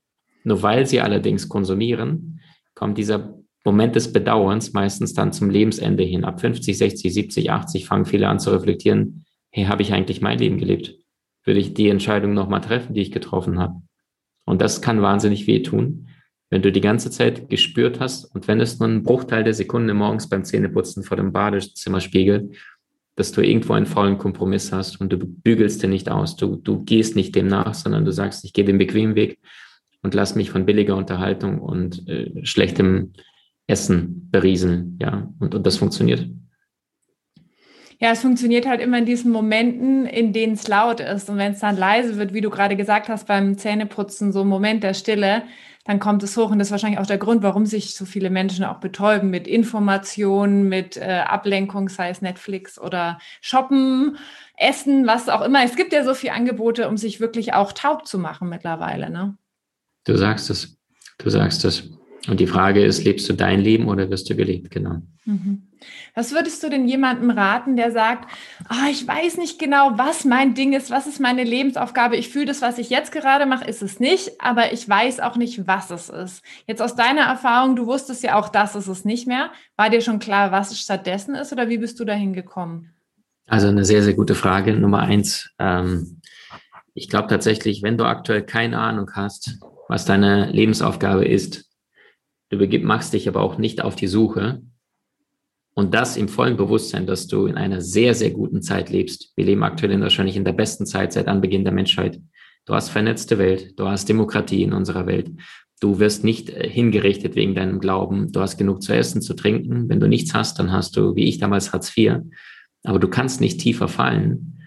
Nur 0.43 0.63
weil 0.63 0.87
sie 0.87 1.01
allerdings 1.01 1.49
konsumieren, 1.49 2.41
kommt 2.75 2.99
dieser 2.99 3.39
Moment 3.65 3.95
des 3.95 4.13
Bedauerns 4.13 4.73
meistens 4.73 5.13
dann 5.13 5.33
zum 5.33 5.51
Lebensende 5.51 6.03
hin. 6.03 6.25
Ab 6.25 6.41
50, 6.41 6.77
60, 6.77 7.13
70, 7.13 7.51
80 7.51 7.87
fangen 7.87 8.07
viele 8.07 8.27
an 8.29 8.41
zu 8.41 8.51
reflektieren, 8.51 9.25
hey, 9.51 9.65
habe 9.65 9.83
ich 9.83 9.93
eigentlich 9.93 10.21
mein 10.21 10.39
Leben 10.39 10.59
gelebt? 10.59 10.97
Würde 11.45 11.61
ich 11.61 11.75
die 11.75 11.89
Entscheidung 11.89 12.35
nochmal 12.35 12.61
treffen, 12.61 12.95
die 12.95 13.03
ich 13.03 13.13
getroffen 13.13 13.59
habe? 13.59 13.83
Und 14.51 14.61
das 14.61 14.83
kann 14.83 15.01
wahnsinnig 15.03 15.47
wehtun, 15.47 16.09
wenn 16.51 16.63
du 16.63 16.73
die 16.73 16.81
ganze 16.81 17.11
Zeit 17.11 17.49
gespürt 17.49 18.01
hast 18.01 18.25
und 18.25 18.49
wenn 18.49 18.61
es 18.61 18.79
nur 18.79 18.89
ein 18.89 19.03
Bruchteil 19.03 19.45
der 19.45 19.55
Sekunde 19.55 19.95
morgens 19.95 20.29
beim 20.29 20.45
Zähneputzen 20.45 21.05
vor 21.05 21.17
dem 21.17 21.33
Badezimmerspiegel 21.33 22.51
dass 23.21 23.33
du 23.33 23.43
irgendwo 23.43 23.75
einen 23.75 23.85
faulen 23.85 24.17
Kompromiss 24.17 24.73
hast 24.73 24.99
und 24.99 25.13
du 25.13 25.19
bügelst 25.19 25.83
den 25.83 25.91
nicht 25.91 26.09
aus. 26.11 26.37
Du, 26.37 26.57
du 26.57 26.83
gehst 26.85 27.17
nicht 27.17 27.35
dem 27.35 27.49
nach, 27.49 27.75
sondern 27.75 28.07
du 28.07 28.13
sagst, 28.13 28.47
ich 28.47 28.55
gehe 28.55 28.65
den 28.65 28.79
bequemen 28.79 29.15
Weg 29.15 29.39
und 30.01 30.15
lass 30.15 30.37
mich 30.37 30.51
von 30.51 30.65
billiger 30.65 30.97
Unterhaltung 30.97 31.61
und 31.61 32.09
äh, 32.09 32.31
schlechtem 32.47 33.13
Essen 33.67 34.31
berieseln. 34.31 34.99
Ja, 35.03 35.31
und, 35.39 35.55
und 35.55 35.67
das 35.67 35.77
funktioniert. 35.77 36.27
Ja, 38.03 38.13
es 38.13 38.23
funktioniert 38.23 38.67
halt 38.67 38.81
immer 38.81 38.97
in 38.97 39.05
diesen 39.05 39.31
Momenten, 39.31 40.07
in 40.07 40.33
denen 40.33 40.55
es 40.55 40.67
laut 40.67 41.01
ist. 41.01 41.29
Und 41.29 41.37
wenn 41.37 41.53
es 41.53 41.61
dann 41.61 41.77
leise 41.77 42.17
wird, 42.17 42.33
wie 42.33 42.41
du 42.41 42.49
gerade 42.49 42.75
gesagt 42.75 43.11
hast, 43.11 43.27
beim 43.27 43.59
Zähneputzen, 43.59 44.33
so 44.33 44.41
ein 44.41 44.49
Moment 44.49 44.83
der 44.83 44.95
Stille, 44.95 45.43
dann 45.85 45.99
kommt 45.99 46.23
es 46.23 46.35
hoch. 46.35 46.51
Und 46.51 46.59
das 46.59 46.69
ist 46.69 46.73
wahrscheinlich 46.73 46.99
auch 46.99 47.07
der 47.07 47.19
Grund, 47.19 47.43
warum 47.43 47.67
sich 47.67 47.95
so 47.95 48.07
viele 48.07 48.31
Menschen 48.31 48.65
auch 48.65 48.81
betäuben 48.81 49.29
mit 49.29 49.47
Informationen, 49.47 50.67
mit 50.67 50.97
äh, 50.97 51.25
Ablenkung, 51.27 51.91
sei 51.91 52.09
es 52.09 52.23
Netflix 52.23 52.79
oder 52.79 53.19
Shoppen, 53.43 54.17
Essen, 54.57 55.07
was 55.07 55.29
auch 55.29 55.43
immer. 55.43 55.63
Es 55.63 55.77
gibt 55.77 55.93
ja 55.93 56.03
so 56.03 56.15
viele 56.15 56.33
Angebote, 56.33 56.89
um 56.89 56.97
sich 56.97 57.21
wirklich 57.21 57.53
auch 57.53 57.73
taub 57.73 58.07
zu 58.07 58.19
machen 58.19 58.49
mittlerweile. 58.49 59.11
Ne? 59.11 59.37
Du 60.05 60.17
sagst 60.17 60.49
es. 60.49 60.79
Du 61.19 61.29
sagst 61.29 61.67
es. 61.67 61.91
Und 62.29 62.41
die 62.41 62.47
Frage 62.47 62.85
ist, 62.85 63.05
lebst 63.05 63.29
du 63.29 63.33
dein 63.33 63.61
Leben 63.61 63.89
oder 63.89 64.11
wirst 64.11 64.29
du 64.29 64.37
gelebt? 64.37 64.71
Genau. 64.71 64.97
Mhm. 65.25 65.63
Was 66.15 66.33
würdest 66.33 66.63
du 66.63 66.69
denn 66.69 66.87
jemandem 66.87 67.31
raten, 67.31 67.77
der 67.77 67.91
sagt, 67.93 68.31
oh, 68.69 68.91
ich 68.91 69.07
weiß 69.07 69.39
nicht 69.39 69.59
genau, 69.59 69.93
was 69.97 70.27
mein 70.27 70.55
Ding 70.55 70.75
ist, 70.75 70.91
was 70.91 71.07
ist 71.07 71.21
meine 71.21 71.45
Lebensaufgabe, 71.45 72.17
ich 72.17 72.29
fühle 72.29 72.47
das, 72.47 72.61
was 72.61 72.79
ich 72.79 72.91
jetzt 72.91 73.13
gerade 73.13 73.47
mache, 73.47 73.65
ist 73.65 73.81
es 73.81 74.01
nicht, 74.01 74.33
aber 74.39 74.73
ich 74.73 74.87
weiß 74.87 75.21
auch 75.21 75.37
nicht, 75.37 75.67
was 75.67 75.91
es 75.91 76.11
ist. 76.11 76.43
Jetzt 76.67 76.83
aus 76.83 76.97
deiner 76.97 77.23
Erfahrung, 77.23 77.77
du 77.77 77.87
wusstest 77.87 78.23
ja 78.23 78.39
auch, 78.39 78.51
das 78.51 78.77
ist 78.77 78.89
es 78.89 79.05
nicht 79.07 79.27
mehr. 79.27 79.51
War 79.77 79.89
dir 79.89 80.03
schon 80.03 80.19
klar, 80.19 80.53
was 80.53 80.71
es 80.71 80.81
stattdessen 80.81 81.35
ist 81.35 81.53
oder 81.53 81.71
wie 81.71 81.79
bist 81.79 81.99
du 81.99 82.05
dahin 82.05 82.35
gekommen? 82.35 82.91
Also 83.47 83.69
eine 83.69 83.85
sehr, 83.85 84.03
sehr 84.03 84.15
gute 84.15 84.35
Frage. 84.35 84.75
Nummer 84.75 85.01
eins, 85.01 85.51
ähm, 85.59 86.21
ich 86.93 87.09
glaube 87.09 87.29
tatsächlich, 87.29 87.83
wenn 87.83 87.97
du 87.97 88.05
aktuell 88.05 88.43
keine 88.43 88.79
Ahnung 88.79 89.11
hast, 89.15 89.59
was 89.89 90.05
deine 90.05 90.51
Lebensaufgabe 90.51 91.25
ist, 91.25 91.70
Du 92.51 92.59
machst 92.81 93.15
dich 93.15 93.29
aber 93.29 93.41
auch 93.41 93.59
nicht 93.59 93.83
auf 93.83 93.97
die 93.97 94.09
Suche. 94.09 94.61
Und 95.75 95.95
das 95.95 96.17
im 96.17 96.29
vollen 96.29 96.57
Bewusstsein, 96.57 97.07
dass 97.07 97.29
du 97.29 97.47
in 97.47 97.57
einer 97.57 97.81
sehr, 97.81 98.15
sehr 98.15 98.31
guten 98.31 98.61
Zeit 98.61 98.91
lebst. 98.91 99.33
Wir 99.37 99.45
leben 99.45 99.63
aktuell 99.63 99.93
in 99.93 100.03
wahrscheinlich 100.03 100.37
in 100.37 100.45
der 100.45 100.53
besten 100.53 100.85
Zeit 100.85 101.13
seit 101.13 101.29
Anbeginn 101.29 101.65
der 101.65 101.73
Menschheit. 101.73 102.21
Du 102.67 102.75
hast 102.75 102.91
vernetzte 102.91 103.39
Welt, 103.39 103.79
du 103.79 103.87
hast 103.87 104.09
Demokratie 104.09 104.63
in 104.63 104.73
unserer 104.73 105.07
Welt. 105.07 105.31
Du 105.81 105.99
wirst 105.99 106.25
nicht 106.25 106.51
äh, 106.51 106.69
hingerichtet 106.69 107.37
wegen 107.37 107.55
deinem 107.55 107.79
Glauben. 107.79 108.33
Du 108.33 108.41
hast 108.41 108.59
genug 108.59 108.83
zu 108.83 108.95
essen, 108.95 109.23
zu 109.23 109.35
trinken. 109.35 109.89
Wenn 109.89 110.01
du 110.01 110.09
nichts 110.09 110.35
hast, 110.35 110.59
dann 110.59 110.73
hast 110.73 110.97
du, 110.97 111.15
wie 111.15 111.25
ich 111.25 111.39
damals, 111.39 111.73
Hartz 111.73 111.97
IV. 111.97 112.17
Aber 112.83 112.99
du 112.99 113.09
kannst 113.09 113.41
nicht 113.41 113.61
tiefer 113.61 113.89
fallen 113.89 114.59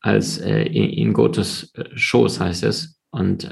als 0.00 0.38
äh, 0.38 0.64
in, 0.64 1.12
Gottes 1.12 1.72
äh, 1.74 1.84
Schoß, 1.94 2.40
heißt 2.40 2.64
es. 2.64 3.00
Und 3.10 3.50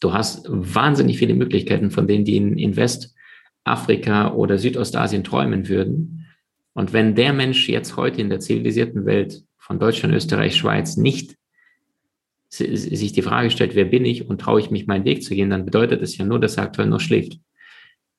du 0.00 0.12
hast 0.12 0.44
wahnsinnig 0.48 1.16
viele 1.16 1.32
Möglichkeiten, 1.32 1.90
von 1.90 2.06
denen 2.06 2.26
die 2.26 2.36
in, 2.36 2.58
in 2.58 2.76
Westafrika 3.64 4.32
oder 4.32 4.58
Südostasien 4.58 5.24
träumen 5.24 5.68
würden. 5.68 6.26
Und 6.74 6.92
wenn 6.92 7.14
der 7.14 7.32
Mensch 7.32 7.68
jetzt 7.68 7.96
heute 7.96 8.20
in 8.20 8.30
der 8.30 8.40
zivilisierten 8.40 9.04
Welt 9.04 9.42
von 9.56 9.78
Deutschland, 9.78 10.14
Österreich, 10.14 10.56
Schweiz 10.56 10.96
nicht 10.96 11.36
sich 12.50 13.12
die 13.12 13.22
Frage 13.22 13.50
stellt, 13.50 13.74
wer 13.74 13.84
bin 13.84 14.06
ich 14.06 14.26
und 14.26 14.40
traue 14.40 14.60
ich 14.60 14.70
mich 14.70 14.86
meinen 14.86 15.04
Weg 15.04 15.22
zu 15.22 15.34
gehen, 15.34 15.50
dann 15.50 15.66
bedeutet 15.66 16.00
es 16.00 16.16
ja 16.16 16.24
nur, 16.24 16.40
dass 16.40 16.56
er 16.56 16.62
aktuell 16.62 16.88
noch 16.88 17.00
schläft. 17.00 17.38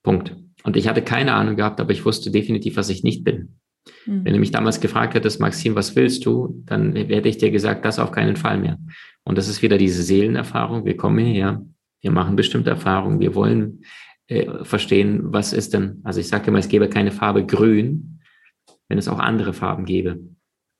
Punkt. 0.03 0.35
Und 0.63 0.77
ich 0.77 0.87
hatte 0.87 1.01
keine 1.01 1.33
Ahnung 1.33 1.55
gehabt, 1.55 1.79
aber 1.79 1.91
ich 1.91 2.05
wusste 2.05 2.29
definitiv, 2.29 2.75
was 2.75 2.89
ich 2.89 3.01
nicht 3.01 3.23
bin. 3.23 3.55
Mhm. 4.05 4.25
Wenn 4.25 4.33
du 4.33 4.39
mich 4.39 4.51
damals 4.51 4.81
gefragt 4.81 5.15
hättest, 5.15 5.39
Maxim, 5.39 5.73
was 5.73 5.95
willst 5.95 6.25
du, 6.25 6.61
dann 6.65 6.95
hätte 6.95 7.27
ich 7.27 7.37
dir 7.37 7.49
gesagt, 7.49 7.85
das 7.85 7.97
auf 7.97 8.11
keinen 8.11 8.35
Fall 8.35 8.59
mehr. 8.59 8.77
Und 9.23 9.37
das 9.37 9.47
ist 9.47 9.63
wieder 9.63 9.79
diese 9.79 10.03
Seelenerfahrung. 10.03 10.85
Wir 10.85 10.95
kommen 10.95 11.25
hierher, 11.25 11.65
wir 12.01 12.11
machen 12.11 12.35
bestimmte 12.35 12.69
Erfahrungen, 12.69 13.19
wir 13.19 13.33
wollen 13.33 13.83
äh, 14.29 14.63
verstehen, 14.63 15.33
was 15.33 15.53
ist 15.53 15.73
denn, 15.73 16.01
also 16.03 16.19
ich 16.19 16.27
sage 16.27 16.47
immer, 16.47 16.59
es 16.59 16.69
gäbe 16.69 16.87
keine 16.87 17.11
Farbe 17.11 17.45
grün, 17.45 18.19
wenn 18.87 18.99
es 18.99 19.07
auch 19.07 19.19
andere 19.19 19.53
Farben 19.53 19.85
gäbe. 19.85 20.19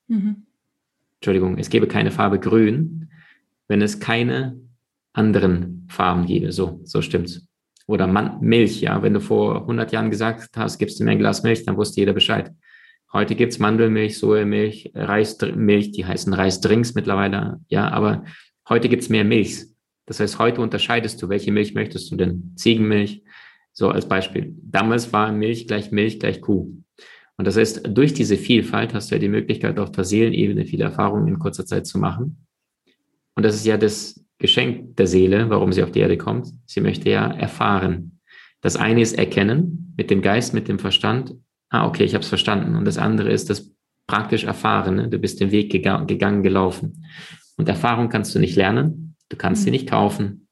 Mhm. 0.08 0.46
Entschuldigung, 1.16 1.58
es 1.58 1.70
gäbe 1.70 1.88
keine 1.88 2.12
Farbe 2.12 2.40
grün, 2.40 3.10
wenn 3.68 3.82
es 3.82 4.00
keine 4.00 4.60
anderen 5.14 5.88
Farben 5.90 6.26
gäbe. 6.28 6.52
So, 6.52 6.80
so 6.84 7.02
stimmt's. 7.02 7.46
Oder 7.88 8.06
Man 8.06 8.40
Milch, 8.42 8.82
ja. 8.82 9.02
Wenn 9.02 9.16
du 9.16 9.20
vor 9.20 9.62
100 9.62 9.92
Jahren 9.92 10.12
gesagt 10.12 10.56
hast, 10.56 10.78
gibst 10.78 11.00
du 11.00 11.04
mir 11.04 11.12
ein 11.12 11.20
Glas 11.20 11.42
Milch, 11.42 11.66
dann 11.66 11.76
wusste 11.76 12.00
jeder 12.00 12.14
Bescheid. 12.14 12.52
Heute 13.12 13.34
gibt's 13.34 13.58
Mandelmilch, 13.58 14.20
Sojamilch, 14.20 14.92
Reismilch, 14.94 15.92
die 15.92 16.06
heißen 16.06 16.32
Reisdrinks 16.32 16.94
mittlerweile, 16.94 17.60
ja, 17.68 17.90
aber 17.90 18.26
heute 18.68 18.88
gibt's 18.88 19.10
mehr 19.10 19.24
Milch. 19.24 19.66
Das 20.10 20.20
heißt, 20.20 20.40
heute 20.40 20.62
unterscheidest 20.62 21.22
du, 21.22 21.30
welche 21.30 21.52
Milch 21.52 21.76
möchtest 21.76 22.12
du 22.12 22.16
denn? 22.16 22.54
Ziegenmilch, 22.56 23.22
so 23.72 23.90
als 23.90 24.08
Beispiel. 24.08 24.56
Damals 24.64 25.14
war 25.14 25.32
Milch 25.32 25.68
gleich 25.68 25.92
Milch 25.92 26.20
gleich 26.20 26.42
Kuh. 26.42 26.74
Und 27.38 27.46
das 27.46 27.58
heißt, 27.58 27.96
durch 27.96 28.16
diese 28.16 28.36
Vielfalt 28.36 28.96
hast 28.96 29.12
du 29.12 29.16
ja 29.16 29.20
die 29.20 29.30
Möglichkeit, 29.30 29.78
auf 29.78 29.92
der 29.92 30.04
Seelenebene 30.04 30.66
viele 30.66 30.86
Erfahrungen 30.86 31.28
in 31.28 31.38
kurzer 31.38 31.64
Zeit 31.64 31.86
zu 31.86 32.00
machen. 32.00 32.48
Und 33.36 33.44
das 33.44 33.54
ist 33.54 33.68
ja 33.68 33.78
das 33.78 34.20
Geschenk 34.40 34.98
der 34.98 35.06
Seele, 35.06 35.48
warum 35.52 35.72
sie 35.72 35.84
auf 35.84 35.92
die 35.92 36.00
Erde 36.00 36.18
kommt. 36.18 36.48
Sie 36.66 36.82
möchte 36.82 37.08
ja 37.12 37.32
erfahren. 37.32 38.20
Das 38.62 38.78
eine 38.78 39.02
ist 39.02 39.16
erkennen 39.16 39.94
mit 39.96 40.10
dem 40.10 40.24
Geist, 40.24 40.56
mit 40.56 40.68
dem 40.68 40.80
Verstand. 40.80 41.36
Ah, 41.70 41.86
okay, 41.86 42.04
ich 42.04 42.16
habe 42.16 42.24
es 42.24 42.30
verstanden. 42.30 42.76
Und 42.76 42.86
das 42.86 42.98
andere 42.98 43.32
ist 43.32 43.52
das 43.52 43.72
praktisch 44.08 44.44
Erfahrene. 44.44 45.08
Du 45.08 45.20
bist 45.20 45.40
den 45.40 45.52
Weg 45.52 45.72
gegangen, 45.72 46.08
gegangen 46.08 46.42
gelaufen. 46.42 47.06
Und 47.58 47.70
Erfahrung 47.70 48.10
kannst 48.10 48.34
du 48.34 48.40
nicht 48.40 48.56
lernen. 48.56 49.09
Du 49.30 49.38
kannst 49.38 49.62
mhm. 49.62 49.66
sie 49.66 49.72
nicht 49.72 49.90
kaufen. 49.90 50.48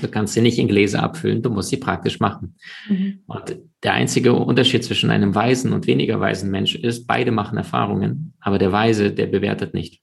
Du 0.00 0.08
kannst 0.08 0.34
sie 0.34 0.40
nicht 0.40 0.58
in 0.58 0.68
Gläser 0.68 1.02
abfüllen. 1.02 1.42
Du 1.42 1.50
musst 1.50 1.70
sie 1.70 1.76
praktisch 1.76 2.20
machen. 2.20 2.56
Mhm. 2.88 3.20
Und 3.26 3.56
der 3.82 3.94
einzige 3.94 4.32
Unterschied 4.32 4.84
zwischen 4.84 5.10
einem 5.10 5.34
weisen 5.34 5.72
und 5.72 5.86
weniger 5.86 6.20
weisen 6.20 6.50
Mensch 6.50 6.74
ist, 6.74 7.06
beide 7.06 7.32
machen 7.32 7.58
Erfahrungen, 7.58 8.34
aber 8.40 8.58
der 8.58 8.72
Weise, 8.72 9.12
der 9.12 9.26
bewertet 9.26 9.74
nicht. 9.74 10.00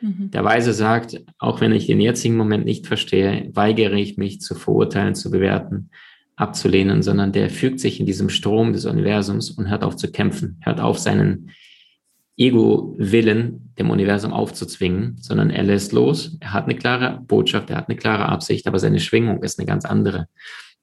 Mhm. 0.00 0.30
Der 0.30 0.44
Weise 0.44 0.72
sagt, 0.72 1.22
auch 1.38 1.60
wenn 1.60 1.72
ich 1.72 1.86
den 1.86 2.00
jetzigen 2.00 2.36
Moment 2.36 2.64
nicht 2.64 2.86
verstehe, 2.86 3.50
weigere 3.52 3.94
ich 3.94 4.16
mich 4.16 4.40
zu 4.40 4.54
verurteilen, 4.54 5.14
zu 5.14 5.30
bewerten, 5.30 5.90
abzulehnen, 6.36 7.02
sondern 7.02 7.32
der 7.32 7.50
fügt 7.50 7.80
sich 7.80 8.00
in 8.00 8.06
diesem 8.06 8.28
Strom 8.28 8.72
des 8.72 8.86
Universums 8.86 9.50
und 9.50 9.68
hört 9.68 9.84
auf 9.84 9.96
zu 9.96 10.10
kämpfen, 10.10 10.58
hört 10.62 10.80
auf 10.80 10.98
seinen 10.98 11.50
Ego-Willen 12.36 13.74
dem 13.78 13.90
Universum 13.90 14.32
aufzuzwingen, 14.32 15.16
sondern 15.20 15.50
er 15.50 15.62
lässt 15.62 15.92
los, 15.92 16.36
er 16.40 16.52
hat 16.52 16.64
eine 16.64 16.76
klare 16.76 17.20
Botschaft, 17.26 17.70
er 17.70 17.76
hat 17.76 17.88
eine 17.88 17.96
klare 17.96 18.26
Absicht, 18.26 18.66
aber 18.66 18.78
seine 18.78 19.00
Schwingung 19.00 19.42
ist 19.42 19.58
eine 19.58 19.66
ganz 19.66 19.84
andere. 19.84 20.28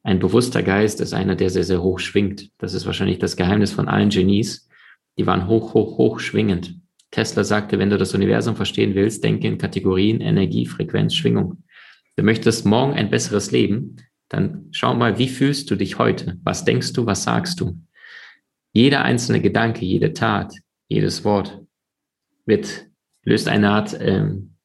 Ein 0.03 0.19
bewusster 0.19 0.63
Geist 0.63 0.99
ist 1.01 1.13
einer, 1.13 1.35
der 1.35 1.49
sehr, 1.49 1.63
sehr 1.63 1.83
hoch 1.83 1.99
schwingt. 1.99 2.49
Das 2.57 2.73
ist 2.73 2.85
wahrscheinlich 2.85 3.19
das 3.19 3.35
Geheimnis 3.35 3.71
von 3.71 3.87
allen 3.87 4.09
Genies. 4.09 4.67
Die 5.17 5.27
waren 5.27 5.47
hoch, 5.47 5.73
hoch, 5.73 5.97
hoch 5.97 6.19
schwingend. 6.19 6.75
Tesla 7.11 7.43
sagte, 7.43 7.77
wenn 7.77 7.89
du 7.89 7.97
das 7.97 8.13
Universum 8.13 8.55
verstehen 8.55 8.95
willst, 8.95 9.23
denke 9.23 9.47
in 9.47 9.57
Kategorien 9.57 10.21
Energie, 10.21 10.65
Frequenz, 10.65 11.13
Schwingung. 11.13 11.63
Du 12.15 12.23
möchtest 12.23 12.65
morgen 12.65 12.93
ein 12.93 13.09
besseres 13.09 13.51
Leben, 13.51 13.97
dann 14.29 14.69
schau 14.71 14.93
mal, 14.93 15.19
wie 15.19 15.27
fühlst 15.27 15.69
du 15.69 15.75
dich 15.75 15.99
heute? 15.99 16.37
Was 16.43 16.63
denkst 16.63 16.93
du, 16.93 17.05
was 17.05 17.23
sagst 17.23 17.59
du? 17.59 17.77
Jeder 18.73 19.03
einzelne 19.03 19.41
Gedanke, 19.41 19.85
jede 19.85 20.13
Tat, 20.13 20.53
jedes 20.91 21.23
Wort 21.23 21.61
wird, 22.45 22.87
löst 23.23 23.47
eine 23.47 23.69
Art 23.69 23.97
ähm, 23.99 24.55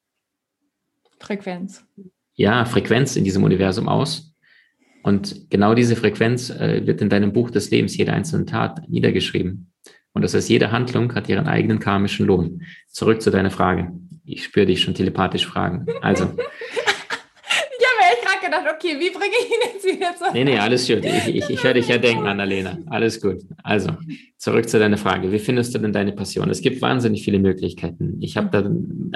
Frequenz. 1.20 1.84
Ja, 2.34 2.64
Frequenz 2.64 3.16
in 3.16 3.24
diesem 3.24 3.44
Universum 3.44 3.88
aus. 3.88 4.34
Und 5.02 5.48
genau 5.50 5.74
diese 5.74 5.94
Frequenz 5.94 6.50
äh, 6.50 6.84
wird 6.84 7.00
in 7.00 7.08
deinem 7.08 7.32
Buch 7.32 7.50
des 7.50 7.70
Lebens, 7.70 7.96
jede 7.96 8.12
einzelne 8.12 8.44
Tat, 8.44 8.88
niedergeschrieben. 8.88 9.72
Und 10.12 10.22
das 10.22 10.34
heißt, 10.34 10.48
jede 10.48 10.72
Handlung 10.72 11.14
hat 11.14 11.28
ihren 11.28 11.46
eigenen 11.46 11.78
karmischen 11.78 12.26
Lohn. 12.26 12.62
Zurück 12.88 13.22
zu 13.22 13.30
deiner 13.30 13.50
Frage. 13.50 13.92
Ich 14.24 14.44
spüre 14.44 14.66
dich 14.66 14.82
schon 14.82 14.94
telepathisch 14.94 15.46
fragen. 15.46 15.86
Also. 16.02 16.24
ich 16.24 17.86
habe 17.86 17.96
mir 18.00 18.12
echt 18.12 18.22
gerade 18.24 18.44
gedacht, 18.44 18.75
okay, 18.86 19.00
wie 19.00 19.10
bringe 19.10 19.34
ich 19.40 19.50
ihn 19.50 19.72
jetzt 19.72 19.84
wieder 19.84 20.16
zurück? 20.16 20.30
Nee, 20.34 20.44
nee, 20.44 20.58
alles 20.58 20.86
gut. 20.86 21.04
Ich, 21.04 21.28
ich, 21.28 21.50
ich 21.50 21.64
höre 21.64 21.74
dich 21.74 21.88
ja 21.88 21.98
denken, 21.98 22.26
Annalena. 22.26 22.78
Alles 22.86 23.20
gut. 23.20 23.42
Also, 23.62 23.90
zurück 24.38 24.68
zu 24.68 24.78
deiner 24.78 24.96
Frage. 24.96 25.32
Wie 25.32 25.38
findest 25.38 25.74
du 25.74 25.78
denn 25.78 25.92
deine 25.92 26.12
Passion? 26.12 26.50
Es 26.50 26.60
gibt 26.60 26.80
wahnsinnig 26.82 27.24
viele 27.24 27.38
Möglichkeiten. 27.38 28.18
Ich 28.20 28.36
habe 28.36 28.48
da 28.50 28.68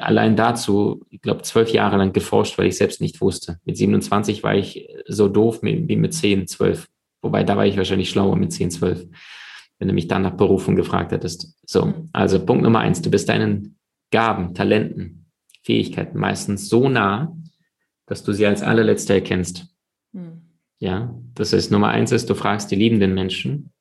allein 0.02 0.36
dazu, 0.36 1.04
ich 1.10 1.22
glaube, 1.22 1.42
zwölf 1.42 1.70
Jahre 1.70 1.96
lang 1.96 2.12
geforscht, 2.12 2.58
weil 2.58 2.66
ich 2.66 2.76
selbst 2.76 3.00
nicht 3.00 3.20
wusste. 3.20 3.58
Mit 3.64 3.76
27 3.76 4.42
war 4.42 4.54
ich 4.54 4.88
so 5.06 5.28
doof 5.28 5.60
wie 5.62 5.96
mit 5.96 6.14
10, 6.14 6.46
12. 6.46 6.88
Wobei, 7.22 7.44
da 7.44 7.56
war 7.56 7.66
ich 7.66 7.76
wahrscheinlich 7.76 8.10
schlauer 8.10 8.36
mit 8.36 8.52
10, 8.52 8.70
12 8.70 9.06
wenn 9.80 9.88
du 9.88 9.94
mich 9.94 10.08
dann 10.08 10.20
nach 10.20 10.36
Berufung 10.36 10.76
gefragt 10.76 11.10
hättest. 11.10 11.54
So, 11.66 11.86
mhm. 11.86 12.10
also 12.12 12.44
Punkt 12.44 12.62
Nummer 12.62 12.80
eins, 12.80 13.00
du 13.00 13.10
bist 13.10 13.30
deinen 13.30 13.78
Gaben, 14.10 14.54
Talenten, 14.54 15.24
Fähigkeiten 15.62 16.18
meistens 16.18 16.68
so 16.68 16.90
nah, 16.90 17.34
dass 18.10 18.24
du 18.24 18.32
sie 18.32 18.44
als 18.44 18.62
allerletzte 18.62 19.14
erkennst. 19.14 19.68
Mhm. 20.12 20.42
Ja, 20.80 21.14
das 21.34 21.52
heißt, 21.52 21.70
Nummer 21.70 21.88
eins 21.88 22.10
ist, 22.10 22.28
du 22.28 22.34
fragst 22.34 22.70
die 22.70 22.76
liebenden 22.76 23.14
Menschen 23.14 23.72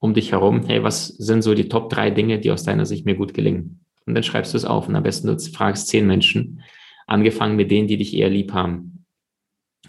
um 0.00 0.12
dich 0.12 0.32
herum, 0.32 0.66
hey, 0.66 0.82
was 0.82 1.08
sind 1.08 1.42
so 1.42 1.54
die 1.54 1.68
Top 1.68 1.88
drei 1.88 2.10
Dinge, 2.10 2.38
die 2.38 2.50
aus 2.50 2.62
deiner 2.62 2.84
Sicht 2.84 3.06
mir 3.06 3.14
gut 3.14 3.32
gelingen? 3.32 3.80
Und 4.04 4.14
dann 4.14 4.22
schreibst 4.22 4.52
du 4.52 4.58
es 4.58 4.66
auf 4.66 4.86
und 4.86 4.96
am 4.96 5.02
besten 5.02 5.28
du 5.28 5.38
fragst 5.38 5.88
zehn 5.88 6.06
Menschen, 6.06 6.62
angefangen 7.06 7.56
mit 7.56 7.70
denen, 7.70 7.88
die 7.88 7.96
dich 7.96 8.14
eher 8.14 8.28
lieb 8.28 8.52
haben. 8.52 9.06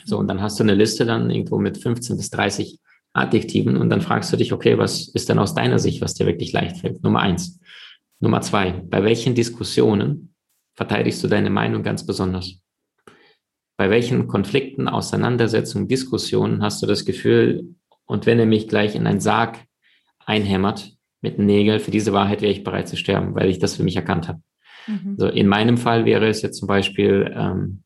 So, 0.05 0.17
und 0.17 0.27
dann 0.27 0.41
hast 0.41 0.57
du 0.57 0.63
eine 0.63 0.73
Liste 0.73 1.05
dann 1.05 1.29
irgendwo 1.29 1.59
mit 1.59 1.77
15 1.77 2.15
bis 2.15 2.29
30 2.29 2.79
Adjektiven 3.13 3.75
und 3.75 3.89
dann 3.89 4.01
fragst 4.01 4.31
du 4.31 4.37
dich, 4.37 4.53
okay, 4.53 4.77
was 4.77 5.09
ist 5.09 5.27
denn 5.27 5.37
aus 5.37 5.53
deiner 5.53 5.79
Sicht, 5.79 6.01
was 6.01 6.13
dir 6.13 6.25
wirklich 6.25 6.53
leicht 6.53 6.77
fällt? 6.77 7.03
Nummer 7.03 7.19
eins. 7.19 7.59
Nummer 8.21 8.39
zwei, 8.39 8.71
bei 8.71 9.03
welchen 9.03 9.35
Diskussionen 9.35 10.33
verteidigst 10.75 11.21
du 11.23 11.27
deine 11.27 11.49
Meinung 11.49 11.83
ganz 11.83 12.05
besonders? 12.05 12.61
Bei 13.81 13.89
welchen 13.89 14.27
Konflikten, 14.27 14.87
Auseinandersetzungen, 14.87 15.87
Diskussionen 15.87 16.61
hast 16.61 16.83
du 16.83 16.85
das 16.85 17.03
Gefühl, 17.03 17.73
und 18.05 18.27
wenn 18.27 18.37
er 18.37 18.45
mich 18.45 18.67
gleich 18.67 18.93
in 18.93 19.07
einen 19.07 19.19
Sarg 19.19 19.57
einhämmert 20.23 20.95
mit 21.21 21.39
einem 21.39 21.47
Nägel, 21.47 21.79
für 21.79 21.89
diese 21.89 22.13
Wahrheit 22.13 22.43
wäre 22.43 22.51
ich 22.51 22.63
bereit 22.63 22.87
zu 22.87 22.95
sterben, 22.95 23.33
weil 23.33 23.49
ich 23.49 23.57
das 23.57 23.77
für 23.77 23.81
mich 23.81 23.95
erkannt 23.95 24.27
habe. 24.27 24.39
Mhm. 24.85 25.15
So, 25.17 25.25
in 25.25 25.47
meinem 25.47 25.77
Fall 25.77 26.05
wäre 26.05 26.27
es 26.27 26.43
jetzt 26.43 26.59
zum 26.59 26.67
Beispiel, 26.67 27.33
ähm, 27.35 27.81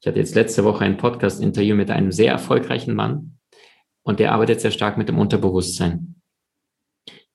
ich 0.00 0.06
hatte 0.06 0.20
jetzt 0.20 0.36
letzte 0.36 0.62
Woche 0.62 0.84
ein 0.84 0.96
Podcast-Interview 0.96 1.74
mit 1.74 1.90
einem 1.90 2.12
sehr 2.12 2.30
erfolgreichen 2.30 2.94
Mann, 2.94 3.38
und 4.04 4.20
der 4.20 4.30
arbeitet 4.30 4.60
sehr 4.60 4.70
stark 4.70 4.96
mit 4.96 5.08
dem 5.08 5.18
Unterbewusstsein. 5.18 6.22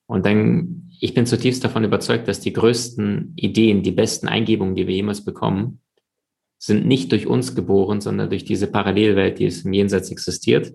Und 0.06 0.26
dann, 0.26 0.90
ich 1.02 1.14
bin 1.14 1.26
zutiefst 1.26 1.62
davon 1.62 1.84
überzeugt, 1.84 2.30
dass 2.30 2.40
die 2.40 2.54
größten 2.54 3.34
Ideen, 3.36 3.84
die 3.84 3.92
besten 3.92 4.30
Eingebungen, 4.30 4.76
die 4.76 4.88
wir 4.88 4.96
jemals 4.96 5.26
bekommen, 5.26 5.82
sind 6.62 6.86
nicht 6.86 7.12
durch 7.12 7.26
uns 7.26 7.56
geboren, 7.56 8.02
sondern 8.02 8.30
durch 8.30 8.46
diese 8.46 8.68
Parallelwelt, 8.68 9.40
die 9.40 9.48
es 9.48 9.66
im 9.66 9.74
Jenseits 9.74 10.12
existiert. 10.12 10.72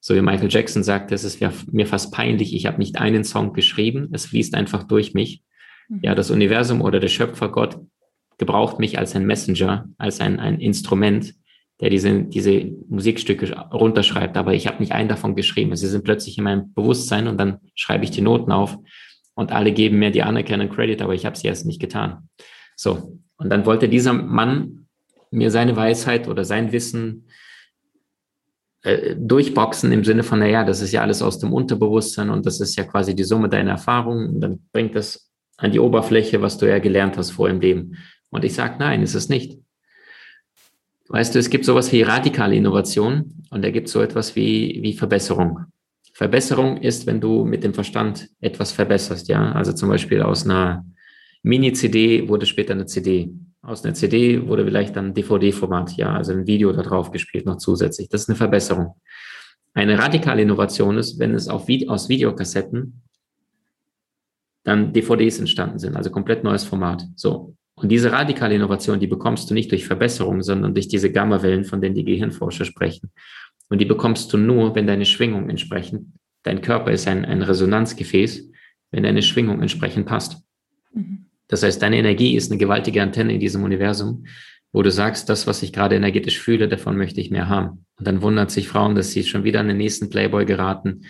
So 0.00 0.14
wie 0.14 0.22
Michael 0.22 0.48
Jackson 0.50 0.82
sagte, 0.82 1.14
es 1.14 1.24
ist 1.24 1.42
mir 1.70 1.86
fast 1.86 2.10
peinlich, 2.10 2.54
ich 2.54 2.64
habe 2.64 2.78
nicht 2.78 2.96
einen 2.96 3.22
Song 3.22 3.52
geschrieben, 3.52 4.08
es 4.12 4.24
fließt 4.26 4.54
einfach 4.54 4.84
durch 4.84 5.12
mich. 5.12 5.42
Mhm. 5.88 6.00
Ja, 6.02 6.14
das 6.14 6.30
Universum 6.30 6.80
oder 6.80 7.00
der 7.00 7.08
Schöpfer 7.08 7.50
Gott 7.50 7.78
gebraucht 8.38 8.78
mich 8.78 8.98
als 8.98 9.14
ein 9.14 9.26
Messenger, 9.26 9.90
als 9.98 10.20
ein, 10.20 10.40
ein 10.40 10.58
Instrument, 10.58 11.34
der 11.80 11.90
diese, 11.90 12.22
diese 12.22 12.72
Musikstücke 12.88 13.52
runterschreibt, 13.72 14.38
aber 14.38 14.54
ich 14.54 14.66
habe 14.66 14.78
nicht 14.80 14.92
einen 14.92 15.10
davon 15.10 15.34
geschrieben. 15.34 15.76
Sie 15.76 15.86
sind 15.86 16.04
plötzlich 16.04 16.38
in 16.38 16.44
meinem 16.44 16.72
Bewusstsein 16.72 17.28
und 17.28 17.38
dann 17.38 17.58
schreibe 17.74 18.04
ich 18.04 18.10
die 18.10 18.22
Noten 18.22 18.52
auf 18.52 18.78
und 19.34 19.52
alle 19.52 19.72
geben 19.72 19.98
mir 19.98 20.10
die 20.10 20.22
Anerkennung 20.22 20.70
Credit, 20.70 21.02
aber 21.02 21.14
ich 21.14 21.26
habe 21.26 21.36
sie 21.36 21.46
erst 21.46 21.66
nicht 21.66 21.80
getan. 21.80 22.30
So, 22.74 23.18
und 23.36 23.50
dann 23.50 23.66
wollte 23.66 23.90
dieser 23.90 24.14
Mann 24.14 24.85
mir 25.30 25.50
seine 25.50 25.76
Weisheit 25.76 26.28
oder 26.28 26.44
sein 26.44 26.72
Wissen 26.72 27.28
äh, 28.82 29.16
durchboxen 29.16 29.90
im 29.92 30.04
Sinne 30.04 30.22
von, 30.22 30.38
naja, 30.38 30.64
das 30.64 30.80
ist 30.80 30.92
ja 30.92 31.02
alles 31.02 31.22
aus 31.22 31.38
dem 31.38 31.52
Unterbewusstsein 31.52 32.30
und 32.30 32.46
das 32.46 32.60
ist 32.60 32.76
ja 32.76 32.84
quasi 32.84 33.14
die 33.14 33.24
Summe 33.24 33.48
deiner 33.48 33.72
Erfahrungen 33.72 34.28
und 34.28 34.40
dann 34.40 34.60
bringt 34.72 34.94
das 34.94 35.30
an 35.56 35.72
die 35.72 35.80
Oberfläche, 35.80 36.42
was 36.42 36.58
du 36.58 36.68
ja 36.68 36.78
gelernt 36.78 37.16
hast 37.16 37.30
vor 37.30 37.48
im 37.48 37.60
Leben. 37.60 37.96
Und 38.30 38.44
ich 38.44 38.54
sage, 38.54 38.76
nein, 38.78 39.02
ist 39.02 39.14
es 39.14 39.28
nicht. 39.28 39.58
Weißt 41.08 41.34
du, 41.34 41.38
es 41.38 41.50
gibt 41.50 41.64
sowas 41.64 41.90
wie 41.92 42.02
radikale 42.02 42.56
Innovation 42.56 43.44
und 43.50 43.62
da 43.64 43.70
gibt 43.70 43.86
es 43.86 43.92
so 43.92 44.00
etwas 44.00 44.36
wie, 44.36 44.80
wie 44.82 44.92
Verbesserung. 44.92 45.60
Verbesserung 46.12 46.78
ist, 46.78 47.06
wenn 47.06 47.20
du 47.20 47.44
mit 47.44 47.62
dem 47.62 47.74
Verstand 47.74 48.28
etwas 48.40 48.72
verbesserst, 48.72 49.28
ja. 49.28 49.52
Also 49.52 49.72
zum 49.72 49.88
Beispiel 49.88 50.22
aus 50.22 50.44
einer 50.44 50.84
Mini-CD 51.42 52.28
wurde 52.28 52.46
später 52.46 52.72
eine 52.72 52.86
CD. 52.86 53.30
Aus 53.66 53.84
einer 53.84 53.94
CD 53.94 54.46
wurde 54.46 54.64
vielleicht 54.64 54.94
dann 54.94 55.12
DVD-Format, 55.12 55.96
ja, 55.96 56.14
also 56.14 56.32
ein 56.32 56.46
Video 56.46 56.72
da 56.72 56.82
drauf 56.82 57.10
gespielt 57.10 57.46
noch 57.46 57.56
zusätzlich. 57.56 58.08
Das 58.08 58.22
ist 58.22 58.28
eine 58.28 58.36
Verbesserung. 58.36 58.94
Eine 59.74 59.98
radikale 59.98 60.42
Innovation 60.42 60.96
ist, 60.96 61.18
wenn 61.18 61.34
es 61.34 61.48
auf, 61.48 61.66
aus 61.88 62.08
Videokassetten 62.08 63.02
dann 64.62 64.92
DVDs 64.92 65.40
entstanden 65.40 65.80
sind, 65.80 65.96
also 65.96 66.10
komplett 66.10 66.44
neues 66.44 66.62
Format. 66.62 67.04
So. 67.16 67.56
Und 67.74 67.90
diese 67.90 68.12
radikale 68.12 68.54
Innovation, 68.54 69.00
die 69.00 69.08
bekommst 69.08 69.50
du 69.50 69.54
nicht 69.54 69.72
durch 69.72 69.84
Verbesserung, 69.84 70.42
sondern 70.42 70.72
durch 70.72 70.86
diese 70.86 71.10
Gammawellen, 71.10 71.64
von 71.64 71.80
denen 71.80 71.96
die 71.96 72.04
Gehirnforscher 72.04 72.64
sprechen. 72.64 73.10
Und 73.68 73.80
die 73.80 73.84
bekommst 73.84 74.32
du 74.32 74.38
nur, 74.38 74.76
wenn 74.76 74.86
deine 74.86 75.04
Schwingung 75.04 75.50
entsprechend, 75.50 76.12
dein 76.44 76.60
Körper 76.60 76.92
ist 76.92 77.08
ein, 77.08 77.24
ein 77.24 77.42
Resonanzgefäß, 77.42 78.48
wenn 78.92 79.02
deine 79.02 79.22
Schwingung 79.22 79.60
entsprechend 79.60 80.06
passt. 80.06 80.40
Mhm. 80.94 81.25
Das 81.48 81.62
heißt, 81.62 81.80
deine 81.80 81.98
Energie 81.98 82.36
ist 82.36 82.50
eine 82.50 82.58
gewaltige 82.58 83.02
Antenne 83.02 83.34
in 83.34 83.40
diesem 83.40 83.62
Universum, 83.62 84.26
wo 84.72 84.82
du 84.82 84.90
sagst, 84.90 85.28
das, 85.28 85.46
was 85.46 85.62
ich 85.62 85.72
gerade 85.72 85.96
energetisch 85.96 86.38
fühle, 86.38 86.68
davon 86.68 86.96
möchte 86.96 87.20
ich 87.20 87.30
mehr 87.30 87.48
haben. 87.48 87.86
Und 87.98 88.06
dann 88.06 88.22
wundert 88.22 88.50
sich 88.50 88.68
Frauen, 88.68 88.94
dass 88.94 89.12
sie 89.12 89.24
schon 89.24 89.44
wieder 89.44 89.60
an 89.60 89.68
den 89.68 89.78
nächsten 89.78 90.10
Playboy 90.10 90.44
geraten, 90.44 91.02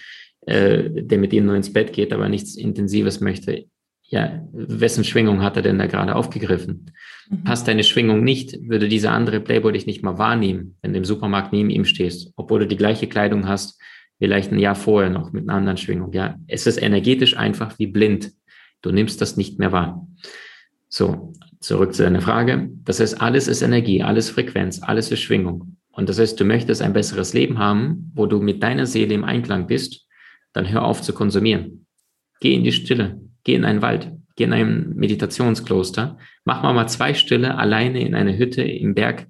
äh, 0.47 0.85
der 0.91 1.19
mit 1.19 1.33
ihnen 1.33 1.47
nur 1.47 1.57
ins 1.57 1.73
Bett 1.73 1.93
geht, 1.93 2.13
aber 2.13 2.29
nichts 2.29 2.57
Intensives 2.57 3.21
möchte 3.21 3.67
ja, 4.09 4.47
wessen 4.53 5.05
Schwingung 5.05 5.43
hat 5.43 5.57
er 5.57 5.63
denn 5.63 5.79
da 5.79 5.87
gerade 5.87 6.15
aufgegriffen? 6.15 6.93
Mhm. 7.29 7.45
Passt 7.45 7.67
deine 7.67 7.83
Schwingung 7.83 8.23
nicht, 8.23 8.57
würde 8.69 8.89
dieser 8.89 9.13
andere 9.13 9.41
Playboy 9.41 9.73
dich 9.73 9.87
nicht 9.87 10.03
mal 10.03 10.19
wahrnehmen, 10.19 10.77
wenn 10.83 10.93
du 10.93 10.99
im 10.99 11.05
Supermarkt 11.05 11.53
neben 11.53 11.71
ihm 11.71 11.85
stehst, 11.85 12.33
obwohl 12.37 12.61
du 12.61 12.67
die 12.67 12.77
gleiche 12.77 13.09
Kleidung 13.09 13.49
hast, 13.49 13.81
vielleicht 14.19 14.53
ein 14.53 14.59
Jahr 14.59 14.77
vorher 14.77 15.11
noch 15.11 15.33
mit 15.33 15.49
einer 15.49 15.59
anderen 15.59 15.77
Schwingung. 15.77 16.13
Ja, 16.13 16.37
es 16.47 16.67
ist 16.67 16.81
energetisch 16.81 17.37
einfach 17.37 17.79
wie 17.79 17.89
blind. 17.89 18.33
Du 18.87 18.93
nimmst 18.93 19.21
das 19.21 19.37
nicht 19.37 19.59
mehr 19.59 19.73
wahr. 19.73 20.07
So, 20.89 21.33
zurück 21.59 21.93
zu 21.93 22.05
deiner 22.05 22.21
Frage. 22.21 22.71
Das 22.85 23.01
heißt, 23.01 23.21
alles 23.21 23.49
ist 23.49 23.63
Energie, 23.63 24.01
alles 24.01 24.31
Frequenz, 24.31 24.81
alles 24.81 25.11
ist 25.11 25.23
Schwingung. 25.23 25.77
Und 25.91 26.09
das 26.09 26.21
heißt, 26.21 26.39
du 26.39 26.45
möchtest 26.45 26.83
ein 26.83 26.93
besseres 26.93 27.35
Leben 27.35 27.59
haben, 27.59 28.13
wo 28.15 28.27
du 28.27 28.41
mit 28.41 28.63
deiner 28.63 28.87
Seele 28.87 29.13
im 29.13 29.25
Einklang 29.25 29.67
bist, 29.67 30.07
dann 30.53 30.71
hör 30.71 30.85
auf 30.85 31.03
zu 31.03 31.13
konsumieren. 31.13 31.89
Geh 32.39 32.55
in 32.55 32.63
die 32.63 32.71
Stille, 32.71 33.21
geh 33.43 33.57
in 33.57 33.65
einen 33.65 33.83
Wald, 33.83 34.13
geh 34.37 34.45
in 34.45 34.53
ein 34.53 34.93
Meditationskloster, 34.95 36.17
mach 36.45 36.63
mal 36.63 36.73
mal 36.73 36.87
zwei 36.87 37.13
Stille 37.13 37.59
alleine 37.59 38.07
in 38.07 38.15
einer 38.15 38.39
Hütte 38.39 38.63
im 38.63 38.95
Berg, 38.95 39.27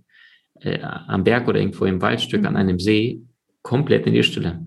äh, 0.61 0.81
am 0.83 1.25
Berg 1.25 1.49
oder 1.49 1.61
irgendwo 1.61 1.87
im 1.87 2.03
Waldstück 2.03 2.43
mhm. 2.43 2.49
an 2.49 2.57
einem 2.59 2.79
See, 2.79 3.23
komplett 3.63 4.07
in 4.07 4.13
die 4.13 4.23
Stille. 4.23 4.66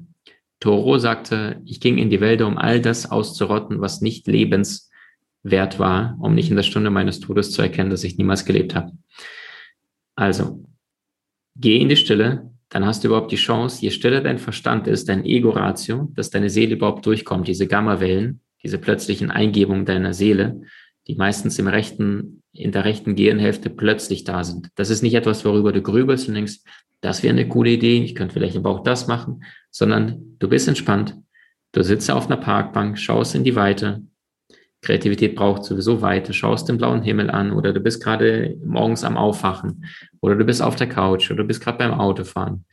Toro 0.60 0.98
sagte, 0.98 1.62
ich 1.66 1.80
ging 1.80 1.98
in 1.98 2.10
die 2.10 2.22
Wälder, 2.22 2.48
um 2.48 2.58
all 2.58 2.82
das 2.82 3.10
auszurotten, 3.10 3.80
was 3.82 4.02
nicht 4.02 4.28
lebenswert 4.28 5.80
war, 5.80 6.18
um 6.20 6.36
nicht 6.36 6.50
in 6.50 6.56
der 6.56 6.64
Stunde 6.64 6.90
meines 6.90 7.20
Todes 7.20 7.52
zu 7.52 7.62
erkennen, 7.62 7.90
dass 7.90 8.04
ich 8.04 8.18
niemals 8.18 8.46
gelebt 8.46 8.76
habe. 8.76 8.92
Also, 10.16 10.66
geh 11.56 11.78
in 11.78 11.90
die 11.90 11.96
Stille, 11.96 12.52
dann 12.70 12.86
hast 12.86 13.04
du 13.04 13.08
überhaupt 13.08 13.32
die 13.32 13.38
Chance, 13.38 13.82
je 13.82 13.90
stiller 13.90 14.22
dein 14.22 14.38
Verstand 14.38 14.88
ist, 14.88 15.10
dein 15.10 15.26
Ego-Ratio, 15.26 16.12
dass 16.14 16.30
deine 16.30 16.50
Seele 16.50 16.76
überhaupt 16.76 17.06
durchkommt, 17.06 17.48
diese 17.48 17.68
Gamma-Wellen, 17.68 18.42
diese 18.62 18.78
plötzlichen 18.78 19.32
Eingebungen 19.32 19.86
deiner 19.86 20.14
Seele, 20.14 20.62
die 21.08 21.16
meistens 21.16 21.58
im 21.58 21.68
rechten, 21.68 22.39
in 22.52 22.72
der 22.72 22.86
rechten 22.86 23.16
Gehirnhälfte 23.16 23.70
plötzlich 23.70 24.24
da 24.24 24.44
sind. 24.44 24.70
Das 24.76 24.90
ist 24.90 25.02
nicht 25.02 25.14
etwas, 25.14 25.46
worüber 25.46 25.72
du 25.72 25.82
grübelst 25.82 26.28
und 26.28 26.36
denkst, 26.36 26.60
das 27.02 27.24
wäre 27.24 27.34
eine 27.34 27.48
coole 27.48 27.72
Idee, 27.72 28.02
ich 28.04 28.16
könnte 28.16 28.34
vielleicht 28.34 28.58
aber 28.58 28.70
auch 28.70 28.84
das 28.84 29.08
machen, 29.08 29.44
sondern 29.72 30.36
du 30.40 30.50
bist 30.50 30.68
entspannt, 30.68 31.16
du 31.72 31.84
sitzt 31.84 32.12
auf 32.12 32.26
einer 32.26 32.38
Parkbank, 32.38 33.00
schaust 33.00 33.36
in 33.36 33.44
die 33.44 33.56
Weite, 33.56 34.04
Kreativität 34.82 35.36
braucht 35.36 35.64
sowieso 35.64 36.02
Weite, 36.02 36.34
schaust 36.34 36.70
den 36.70 36.78
blauen 36.78 37.04
Himmel 37.04 37.30
an 37.30 37.52
oder 37.52 37.74
du 37.74 37.80
bist 37.80 38.04
gerade 38.04 38.58
morgens 38.64 39.04
am 39.04 39.18
Aufwachen 39.18 39.86
oder 40.22 40.36
du 40.36 40.46
bist 40.46 40.62
auf 40.62 40.76
der 40.76 40.88
Couch 40.88 41.30
oder 41.30 41.44
du 41.44 41.48
bist 41.48 41.62
gerade 41.62 41.78
beim 41.78 41.94
Autofahren. 41.94 42.66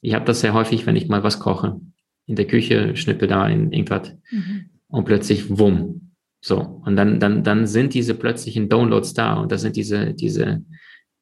Ich 0.00 0.14
habe 0.14 0.24
das 0.24 0.40
sehr 0.40 0.54
häufig, 0.54 0.86
wenn 0.86 0.96
ich 0.96 1.08
mal 1.08 1.22
was 1.22 1.38
koche. 1.38 1.80
In 2.26 2.34
der 2.34 2.46
Küche 2.46 2.96
schnippel 2.96 3.28
da 3.28 3.46
in 3.48 3.72
irgendwas. 3.72 4.12
Mhm 4.30 4.70
und 4.92 5.06
plötzlich 5.06 5.58
wumm. 5.58 6.11
So. 6.42 6.82
Und 6.84 6.96
dann, 6.96 7.20
dann, 7.20 7.44
dann 7.44 7.66
sind 7.66 7.94
diese 7.94 8.14
plötzlichen 8.14 8.68
Downloads 8.68 9.14
da 9.14 9.34
und 9.34 9.52
das 9.52 9.62
sind 9.62 9.76
diese, 9.76 10.12
diese 10.12 10.62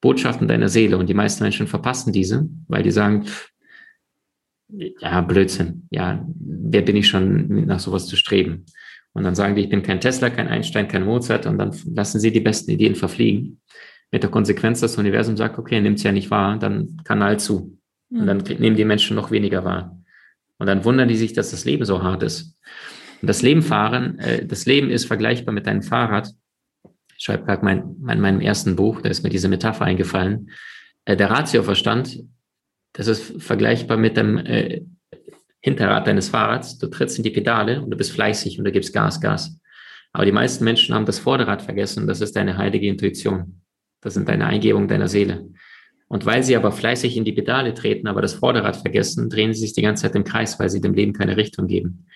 Botschaften 0.01 0.49
deiner 0.49 0.69
Seele 0.69 0.97
und 0.97 1.09
die 1.09 1.15
meisten 1.15 1.45
Menschen 1.45 1.67
verpassen 1.67 2.13
diese, 2.13 2.49
weil 2.69 2.83
die 2.83 2.91
sagen, 2.91 3.27
ja, 4.69 5.21
Blödsinn. 5.21 5.87
Ja, 5.91 6.27
wer 6.35 6.83
bin 6.83 6.97
ich 6.97 7.09
schon, 7.09 7.67
nach 7.67 7.81
sowas 7.81 8.07
zu 8.07 8.17
streben? 8.17 8.65
Und 9.13 9.25
dann 9.25 9.35
sagen 9.35 9.57
die, 9.57 9.63
ich 9.63 9.69
bin 9.69 9.83
kein 9.83 10.01
Tesla, 10.01 10.31
kein 10.31 10.49
Einstein, 10.49 10.89
kein 10.89 11.05
Mozart 11.05 11.47
und 11.47 11.59
dann 11.59 11.77
lassen 11.95 12.21
sie 12.21 12.31
die 12.31 12.41
besten 12.41 12.71
Ideen 12.71 12.95
verfliegen. 12.95 13.61
Mit 14.13 14.23
der 14.23 14.31
Konsequenz, 14.31 14.81
dass 14.81 14.93
das 14.93 14.99
Universum 14.99 15.37
sagt, 15.37 15.59
okay, 15.59 15.81
nimmt's 15.81 16.03
ja 16.03 16.13
nicht 16.13 16.31
wahr, 16.31 16.59
dann 16.59 16.97
Kanal 17.05 17.39
zu. 17.39 17.79
Und 18.11 18.27
dann 18.27 18.47
hm. 18.47 18.59
nehmen 18.59 18.77
die 18.77 18.85
Menschen 18.85 19.17
noch 19.17 19.31
weniger 19.31 19.65
wahr. 19.65 20.01
Und 20.59 20.67
dann 20.67 20.85
wundern 20.85 21.09
die 21.09 21.17
sich, 21.17 21.33
dass 21.33 21.51
das 21.51 21.65
Leben 21.65 21.85
so 21.85 22.03
hart 22.03 22.23
ist. 22.23 22.57
Und 23.21 23.29
das 23.29 23.43
Leben 23.43 23.63
fahren, 23.63 24.19
äh, 24.19 24.47
das 24.47 24.67
Leben 24.67 24.91
ist 24.91 25.07
vergleichbar 25.07 25.55
mit 25.55 25.67
deinem 25.67 25.83
Fahrrad. 25.83 26.33
Ich 27.17 27.25
schreibe 27.25 27.45
gerade 27.45 27.65
mein, 27.65 27.97
mein, 28.01 28.21
meinem 28.21 28.41
ersten 28.41 28.77
Buch, 28.77 29.03
da 29.03 29.11
ist 29.11 29.23
mir 29.23 29.31
diese 29.31 29.49
Metapher 29.49 29.85
eingefallen. 29.85 30.51
Äh, 31.05 31.17
der 31.17 31.31
Ratioverstand, 31.31 32.21
das 32.93 33.07
ist 33.07 33.43
vergleichbar 33.43 33.97
mit 33.97 34.17
dem 34.17 34.39
äh, 34.39 34.83
Hinterrad 35.61 36.07
deines 36.07 36.31
Fahrrads. 36.31 36.79
Du 36.79 36.87
trittst 36.87 37.19
in 37.19 37.25
die 37.25 37.31
Pedale 37.31 37.83
und 37.83 37.91
du 37.91 37.97
bist 37.97 38.13
fleißig 38.13 38.59
und 38.59 38.65
du 38.65 38.73
gibst 38.73 38.95
Gas, 38.95 39.21
Gas. 39.21 39.59
Aber 40.13 40.25
die 40.25 40.33
meisten 40.33 40.65
Menschen 40.65 40.95
haben 40.95 41.05
das 41.05 41.19
Vorderrad 41.19 41.63
vergessen. 41.63 42.07
Das 42.07 42.21
ist 42.21 42.35
deine 42.35 42.57
heilige 42.57 42.89
Intuition. 42.89 43.61
Das 44.01 44.15
sind 44.15 44.29
deine 44.29 44.47
Eingebungen 44.47 44.89
deiner 44.89 45.09
Seele. 45.09 45.51
Und 46.09 46.25
weil 46.27 46.43
sie 46.43 46.57
aber 46.57 46.73
fleißig 46.73 47.17
in 47.17 47.25
die 47.25 47.33
Pedale 47.33 47.75
treten, 47.75 48.09
aber 48.09 48.23
das 48.23 48.33
Vorderrad 48.33 48.77
vergessen, 48.77 49.29
drehen 49.29 49.53
sie 49.53 49.61
sich 49.61 49.75
die 49.75 49.83
ganze 49.83 50.05
Zeit 50.05 50.17
im 50.17 50.25
Kreis, 50.25 50.59
weil 50.59 50.71
sie 50.71 50.81
dem 50.81 50.95
Leben 50.95 51.13
keine 51.13 51.37
Richtung 51.37 51.69
geben 51.69 52.07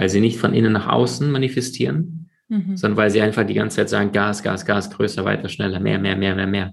weil 0.00 0.08
sie 0.08 0.22
nicht 0.22 0.38
von 0.38 0.54
innen 0.54 0.72
nach 0.72 0.88
außen 0.88 1.30
manifestieren, 1.30 2.30
mhm. 2.48 2.74
sondern 2.74 2.96
weil 2.96 3.10
sie 3.10 3.20
einfach 3.20 3.44
die 3.44 3.52
ganze 3.52 3.76
Zeit 3.76 3.90
sagen, 3.90 4.12
Gas, 4.12 4.42
Gas, 4.42 4.64
Gas, 4.64 4.90
größer, 4.90 5.26
weiter, 5.26 5.50
schneller, 5.50 5.78
mehr, 5.78 5.98
mehr, 5.98 6.16
mehr, 6.16 6.34
mehr, 6.34 6.46
mehr. 6.46 6.72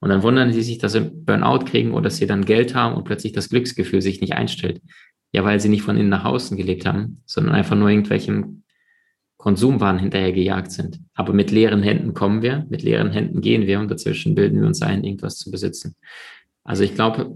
Und 0.00 0.10
dann 0.10 0.22
wundern 0.22 0.52
sie 0.52 0.60
sich, 0.60 0.76
dass 0.76 0.92
sie 0.92 1.00
Burnout 1.00 1.64
kriegen 1.64 1.92
oder 1.92 2.02
dass 2.02 2.18
sie 2.18 2.26
dann 2.26 2.44
Geld 2.44 2.74
haben 2.74 2.94
und 2.94 3.04
plötzlich 3.04 3.32
das 3.32 3.48
Glücksgefühl 3.48 4.02
sich 4.02 4.20
nicht 4.20 4.34
einstellt. 4.34 4.82
Ja, 5.32 5.46
weil 5.46 5.60
sie 5.60 5.70
nicht 5.70 5.80
von 5.80 5.96
innen 5.96 6.10
nach 6.10 6.26
außen 6.26 6.58
gelebt 6.58 6.84
haben, 6.84 7.22
sondern 7.24 7.54
einfach 7.54 7.74
nur 7.74 7.88
irgendwelchem 7.88 8.64
Konsumwahn 9.38 9.98
hinterher 9.98 10.32
gejagt 10.32 10.70
sind. 10.70 11.00
Aber 11.14 11.32
mit 11.32 11.50
leeren 11.50 11.82
Händen 11.82 12.12
kommen 12.12 12.42
wir, 12.42 12.66
mit 12.68 12.82
leeren 12.82 13.12
Händen 13.12 13.40
gehen 13.40 13.66
wir 13.66 13.80
und 13.80 13.90
dazwischen 13.90 14.34
bilden 14.34 14.60
wir 14.60 14.66
uns 14.66 14.82
ein, 14.82 15.04
irgendwas 15.04 15.38
zu 15.38 15.50
besitzen. 15.50 15.94
Also 16.64 16.84
ich 16.84 16.94
glaube, 16.94 17.34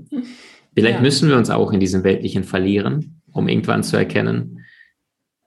vielleicht 0.75 0.97
ja. 0.97 1.01
müssen 1.01 1.31
wir 1.31 1.39
uns 1.39 1.49
auch 1.49 1.73
in 1.73 1.81
diesem 1.81 2.05
Weltlichen 2.05 2.45
verlieren, 2.45 3.23
um 3.33 3.49
irgendwann 3.49 3.83
zu 3.83 3.97
erkennen, 3.97 4.59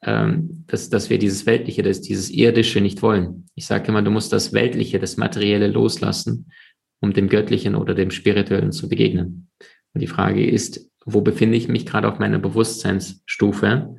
dass, 0.06 0.90
dass 0.90 1.10
wir 1.10 1.18
dieses 1.18 1.46
Weltliche, 1.46 1.82
das, 1.82 2.02
dieses 2.02 2.30
Irdische 2.30 2.80
nicht 2.80 3.02
wollen. 3.02 3.48
Ich 3.56 3.66
sage 3.66 3.88
immer, 3.88 4.02
du 4.02 4.12
musst 4.12 4.32
das 4.32 4.54
Weltliche, 4.54 5.00
das 5.00 5.18
Materielle 5.18 5.68
loslassen, 5.68 6.52
um 7.00 7.14
dem 7.14 7.28
Göttlichen 7.28 7.76
oder 7.76 7.96
dem 7.96 8.12
Spirituellen 8.12 8.72
zu 8.72 8.88
begegnen. 8.88 9.50
Und 9.94 10.02
die 10.02 10.08
Frage 10.08 10.46
ist, 10.46 10.92
wo 11.06 11.22
befinde 11.22 11.58
ich 11.58 11.68
mich 11.68 11.86
gerade 11.86 12.08
auf 12.08 12.20
meiner 12.20 12.40
Bewusstseinsstufe 12.40 13.98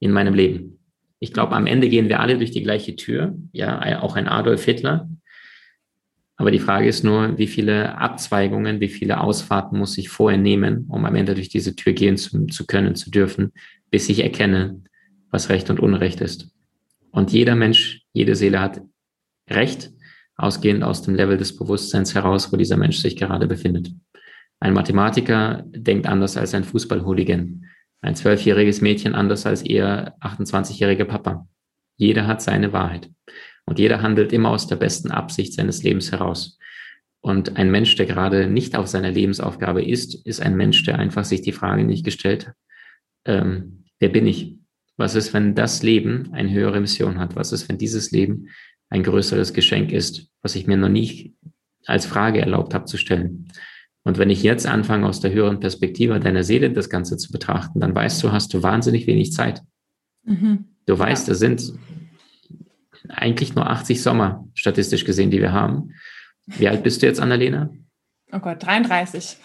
in 0.00 0.12
meinem 0.12 0.34
Leben? 0.34 0.78
Ich 1.18 1.32
glaube, 1.32 1.56
am 1.56 1.66
Ende 1.66 1.88
gehen 1.88 2.08
wir 2.08 2.20
alle 2.20 2.38
durch 2.38 2.52
die 2.52 2.62
gleiche 2.62 2.94
Tür, 2.94 3.36
ja, 3.52 4.00
auch 4.00 4.16
ein 4.16 4.28
Adolf 4.28 4.64
Hitler. 4.64 5.08
Aber 6.40 6.52
die 6.52 6.60
Frage 6.60 6.88
ist 6.88 7.02
nur, 7.02 7.36
wie 7.36 7.48
viele 7.48 7.98
Abzweigungen, 7.98 8.80
wie 8.80 8.88
viele 8.88 9.20
Ausfahrten 9.20 9.76
muss 9.76 9.98
ich 9.98 10.08
vorher 10.08 10.38
nehmen, 10.38 10.86
um 10.88 11.04
am 11.04 11.16
Ende 11.16 11.34
durch 11.34 11.48
diese 11.48 11.74
Tür 11.74 11.92
gehen 11.92 12.16
zu, 12.16 12.46
zu 12.46 12.64
können, 12.64 12.94
zu 12.94 13.10
dürfen, 13.10 13.52
bis 13.90 14.08
ich 14.08 14.22
erkenne, 14.22 14.80
was 15.30 15.48
Recht 15.48 15.68
und 15.68 15.80
Unrecht 15.80 16.20
ist. 16.20 16.50
Und 17.10 17.32
jeder 17.32 17.56
Mensch, 17.56 18.02
jede 18.12 18.36
Seele 18.36 18.60
hat 18.60 18.80
Recht, 19.50 19.90
ausgehend 20.36 20.84
aus 20.84 21.02
dem 21.02 21.16
Level 21.16 21.36
des 21.36 21.56
Bewusstseins 21.56 22.14
heraus, 22.14 22.52
wo 22.52 22.56
dieser 22.56 22.76
Mensch 22.76 22.98
sich 22.98 23.16
gerade 23.16 23.48
befindet. 23.48 23.90
Ein 24.60 24.74
Mathematiker 24.74 25.64
denkt 25.66 26.06
anders 26.06 26.36
als 26.36 26.54
ein 26.54 26.62
Fußballhooligan. 26.62 27.64
Ein 28.00 28.14
zwölfjähriges 28.14 28.80
Mädchen 28.80 29.16
anders 29.16 29.44
als 29.44 29.64
ihr 29.64 30.14
28-jähriger 30.20 31.04
Papa. 31.04 31.48
Jeder 31.96 32.28
hat 32.28 32.42
seine 32.42 32.72
Wahrheit. 32.72 33.10
Und 33.68 33.78
jeder 33.78 34.00
handelt 34.00 34.32
immer 34.32 34.48
aus 34.48 34.66
der 34.66 34.76
besten 34.76 35.10
Absicht 35.10 35.52
seines 35.52 35.82
Lebens 35.82 36.10
heraus. 36.10 36.58
Und 37.20 37.58
ein 37.58 37.70
Mensch, 37.70 37.94
der 37.96 38.06
gerade 38.06 38.46
nicht 38.46 38.76
auf 38.76 38.86
seiner 38.86 39.10
Lebensaufgabe 39.10 39.84
ist, 39.84 40.26
ist 40.26 40.40
ein 40.40 40.56
Mensch, 40.56 40.82
der 40.84 40.98
einfach 40.98 41.24
sich 41.26 41.42
die 41.42 41.52
Frage 41.52 41.84
nicht 41.84 42.02
gestellt 42.02 42.48
hat, 42.48 42.54
ähm, 43.26 43.84
wer 43.98 44.08
bin 44.08 44.26
ich? 44.26 44.56
Was 44.96 45.14
ist, 45.14 45.34
wenn 45.34 45.54
das 45.54 45.82
Leben 45.82 46.30
eine 46.32 46.50
höhere 46.50 46.80
Mission 46.80 47.18
hat? 47.18 47.36
Was 47.36 47.52
ist, 47.52 47.68
wenn 47.68 47.76
dieses 47.76 48.10
Leben 48.10 48.48
ein 48.88 49.02
größeres 49.02 49.52
Geschenk 49.52 49.92
ist, 49.92 50.30
was 50.40 50.56
ich 50.56 50.66
mir 50.66 50.78
noch 50.78 50.88
nie 50.88 51.36
als 51.84 52.06
Frage 52.06 52.40
erlaubt 52.40 52.72
habe 52.72 52.86
zu 52.86 52.96
stellen? 52.96 53.48
Und 54.02 54.16
wenn 54.16 54.30
ich 54.30 54.42
jetzt 54.42 54.66
anfange, 54.66 55.06
aus 55.06 55.20
der 55.20 55.32
höheren 55.32 55.60
Perspektive 55.60 56.18
deiner 56.20 56.42
Seele 56.42 56.70
das 56.70 56.88
Ganze 56.88 57.18
zu 57.18 57.30
betrachten, 57.30 57.80
dann 57.80 57.94
weißt 57.94 58.22
du, 58.22 58.32
hast 58.32 58.54
du 58.54 58.62
wahnsinnig 58.62 59.06
wenig 59.06 59.32
Zeit. 59.32 59.60
Mhm. 60.24 60.64
Du 60.86 60.98
weißt, 60.98 61.28
ja. 61.28 61.32
es 61.32 61.38
sind 61.38 61.74
eigentlich 63.08 63.54
nur 63.54 63.68
80 63.68 64.02
Sommer, 64.02 64.48
statistisch 64.54 65.04
gesehen, 65.04 65.30
die 65.30 65.40
wir 65.40 65.52
haben. 65.52 65.90
Wie 66.46 66.68
alt 66.68 66.82
bist 66.82 67.02
du 67.02 67.06
jetzt, 67.06 67.20
Annalena? 67.20 67.70
Oh 68.32 68.38
Gott, 68.38 68.64
33. 68.64 69.36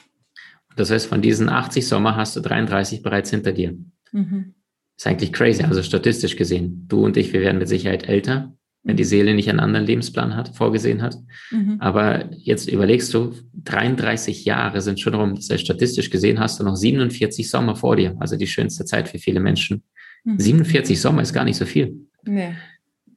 Das 0.75 0.89
heißt, 0.89 1.07
von 1.07 1.21
diesen 1.21 1.49
80 1.49 1.87
Sommer 1.87 2.15
hast 2.15 2.35
du 2.35 2.39
33 2.39 3.03
bereits 3.03 3.29
hinter 3.29 3.51
dir. 3.51 3.77
Mhm. 4.11 4.55
Ist 4.97 5.07
eigentlich 5.07 5.33
crazy, 5.33 5.63
also 5.63 5.83
statistisch 5.83 6.35
gesehen. 6.35 6.85
Du 6.87 7.05
und 7.05 7.17
ich, 7.17 7.33
wir 7.33 7.41
werden 7.41 7.57
mit 7.57 7.67
Sicherheit 7.67 8.07
älter 8.07 8.53
wenn 8.83 8.97
die 8.97 9.03
Seele 9.05 9.33
nicht 9.33 9.49
einen 9.49 9.61
anderen 9.61 9.85
Lebensplan 9.85 10.35
hat, 10.35 10.49
vorgesehen 10.55 11.01
hat. 11.01 11.15
Mhm. 11.51 11.77
Aber 11.79 12.29
jetzt 12.35 12.69
überlegst 12.69 13.13
du, 13.13 13.33
33 13.63 14.43
Jahre 14.43 14.81
sind 14.81 14.99
schon 14.99 15.13
rum. 15.13 15.35
Das 15.35 15.49
heißt, 15.49 15.63
statistisch 15.63 16.09
gesehen 16.09 16.39
hast 16.39 16.59
du 16.59 16.65
noch 16.65 16.75
47 16.75 17.49
Sommer 17.49 17.75
vor 17.75 17.95
dir, 17.95 18.15
also 18.19 18.35
die 18.35 18.47
schönste 18.47 18.83
Zeit 18.83 19.07
für 19.07 19.19
viele 19.19 19.39
Menschen. 19.39 19.83
Mhm. 20.25 20.39
47 20.39 20.99
Sommer 20.99 21.21
ist 21.21 21.33
gar 21.33 21.45
nicht 21.45 21.57
so 21.57 21.65
viel. 21.65 22.07
Nee. 22.25 22.55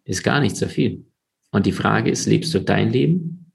Ist 0.06 0.22
gar 0.22 0.40
nicht 0.40 0.56
so 0.56 0.66
viel. 0.66 1.04
Und 1.50 1.66
die 1.66 1.72
Frage 1.72 2.10
ist, 2.10 2.26
lebst 2.26 2.54
du 2.54 2.60
dein 2.60 2.90
Leben 2.90 3.52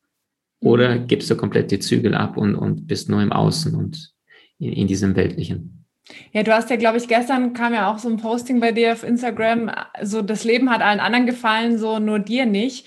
oder 0.59 0.99
mhm. 0.99 1.07
gibst 1.07 1.29
du 1.29 1.35
komplett 1.35 1.71
die 1.71 1.79
Zügel 1.79 2.13
ab 2.13 2.37
und, 2.37 2.55
und 2.55 2.87
bist 2.87 3.09
nur 3.09 3.21
im 3.21 3.31
Außen 3.31 3.73
und 3.73 4.13
in, 4.59 4.73
in 4.73 4.87
diesem 4.87 5.15
Weltlichen? 5.15 5.85
Ja, 6.33 6.43
du 6.43 6.53
hast 6.53 6.69
ja, 6.69 6.75
glaube 6.75 6.97
ich, 6.97 7.07
gestern 7.07 7.53
kam 7.53 7.73
ja 7.73 7.91
auch 7.91 7.99
so 7.99 8.09
ein 8.09 8.17
Posting 8.17 8.59
bei 8.59 8.71
dir 8.71 8.93
auf 8.93 9.03
Instagram, 9.03 9.71
so 10.01 10.21
das 10.21 10.43
Leben 10.43 10.69
hat 10.69 10.81
allen 10.81 10.99
anderen 10.99 11.25
gefallen, 11.25 11.77
so 11.77 11.99
nur 11.99 12.19
dir 12.19 12.45
nicht. 12.45 12.85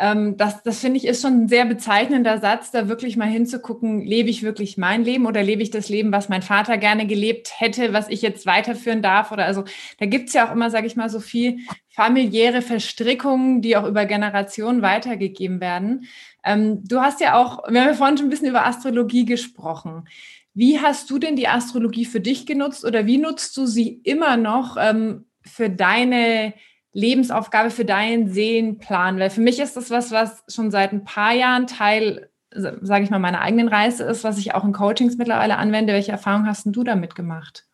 Ähm, 0.00 0.38
das, 0.38 0.62
das 0.62 0.80
finde 0.80 0.96
ich 0.96 1.06
ist 1.06 1.20
schon 1.20 1.42
ein 1.42 1.48
sehr 1.48 1.66
bezeichnender 1.66 2.38
Satz, 2.38 2.70
da 2.70 2.88
wirklich 2.88 3.18
mal 3.18 3.28
hinzugucken, 3.28 4.00
lebe 4.00 4.30
ich 4.30 4.42
wirklich 4.42 4.78
mein 4.78 5.04
Leben 5.04 5.26
oder 5.26 5.42
lebe 5.42 5.62
ich 5.62 5.70
das 5.70 5.90
Leben, 5.90 6.10
was 6.10 6.30
mein 6.30 6.40
Vater 6.40 6.78
gerne 6.78 7.06
gelebt 7.06 7.60
hätte, 7.60 7.92
was 7.92 8.08
ich 8.08 8.22
jetzt 8.22 8.46
weiterführen 8.46 9.02
darf? 9.02 9.30
Oder 9.30 9.44
also 9.44 9.64
da 9.98 10.06
gibt 10.06 10.28
es 10.28 10.34
ja 10.34 10.48
auch 10.48 10.52
immer, 10.52 10.70
sage 10.70 10.86
ich 10.86 10.96
mal, 10.96 11.10
so 11.10 11.20
viel 11.20 11.58
familiäre 11.90 12.62
Verstrickungen, 12.62 13.60
die 13.60 13.76
auch 13.76 13.86
über 13.86 14.06
Generationen 14.06 14.80
weitergegeben 14.80 15.60
werden. 15.60 16.06
Ähm, 16.44 16.82
du 16.82 17.00
hast 17.00 17.20
ja 17.20 17.34
auch, 17.34 17.68
wir 17.68 17.82
haben 17.82 17.88
ja 17.88 17.94
vorhin 17.94 18.16
schon 18.16 18.28
ein 18.28 18.30
bisschen 18.30 18.48
über 18.48 18.64
Astrologie 18.64 19.26
gesprochen. 19.26 20.08
Wie 20.54 20.80
hast 20.80 21.10
du 21.10 21.18
denn 21.18 21.36
die 21.36 21.48
Astrologie 21.48 22.06
für 22.06 22.20
dich 22.20 22.46
genutzt 22.46 22.86
oder 22.86 23.04
wie 23.04 23.18
nutzt 23.18 23.54
du 23.58 23.66
sie 23.66 24.00
immer 24.02 24.38
noch 24.38 24.78
ähm, 24.80 25.26
für 25.44 25.68
deine 25.68 26.54
Lebensaufgabe, 26.92 27.70
für 27.70 27.84
deinen 27.84 28.28
Seelenplan? 28.28 29.18
Weil 29.18 29.30
für 29.30 29.40
mich 29.40 29.58
ist 29.60 29.76
das 29.76 29.90
was, 29.90 30.10
was 30.10 30.42
schon 30.48 30.70
seit 30.70 30.92
ein 30.92 31.04
paar 31.04 31.32
Jahren 31.32 31.66
Teil, 31.66 32.30
sage 32.50 33.04
ich 33.04 33.10
mal, 33.10 33.18
meiner 33.18 33.40
eigenen 33.40 33.68
Reise 33.68 34.04
ist, 34.04 34.24
was 34.24 34.38
ich 34.38 34.54
auch 34.54 34.64
in 34.64 34.72
Coachings 34.72 35.16
mittlerweile 35.16 35.56
anwende. 35.56 35.92
Welche 35.92 36.12
Erfahrungen 36.12 36.46
hast 36.46 36.66
du 36.66 36.84
damit 36.84 37.14
gemacht? 37.14 37.64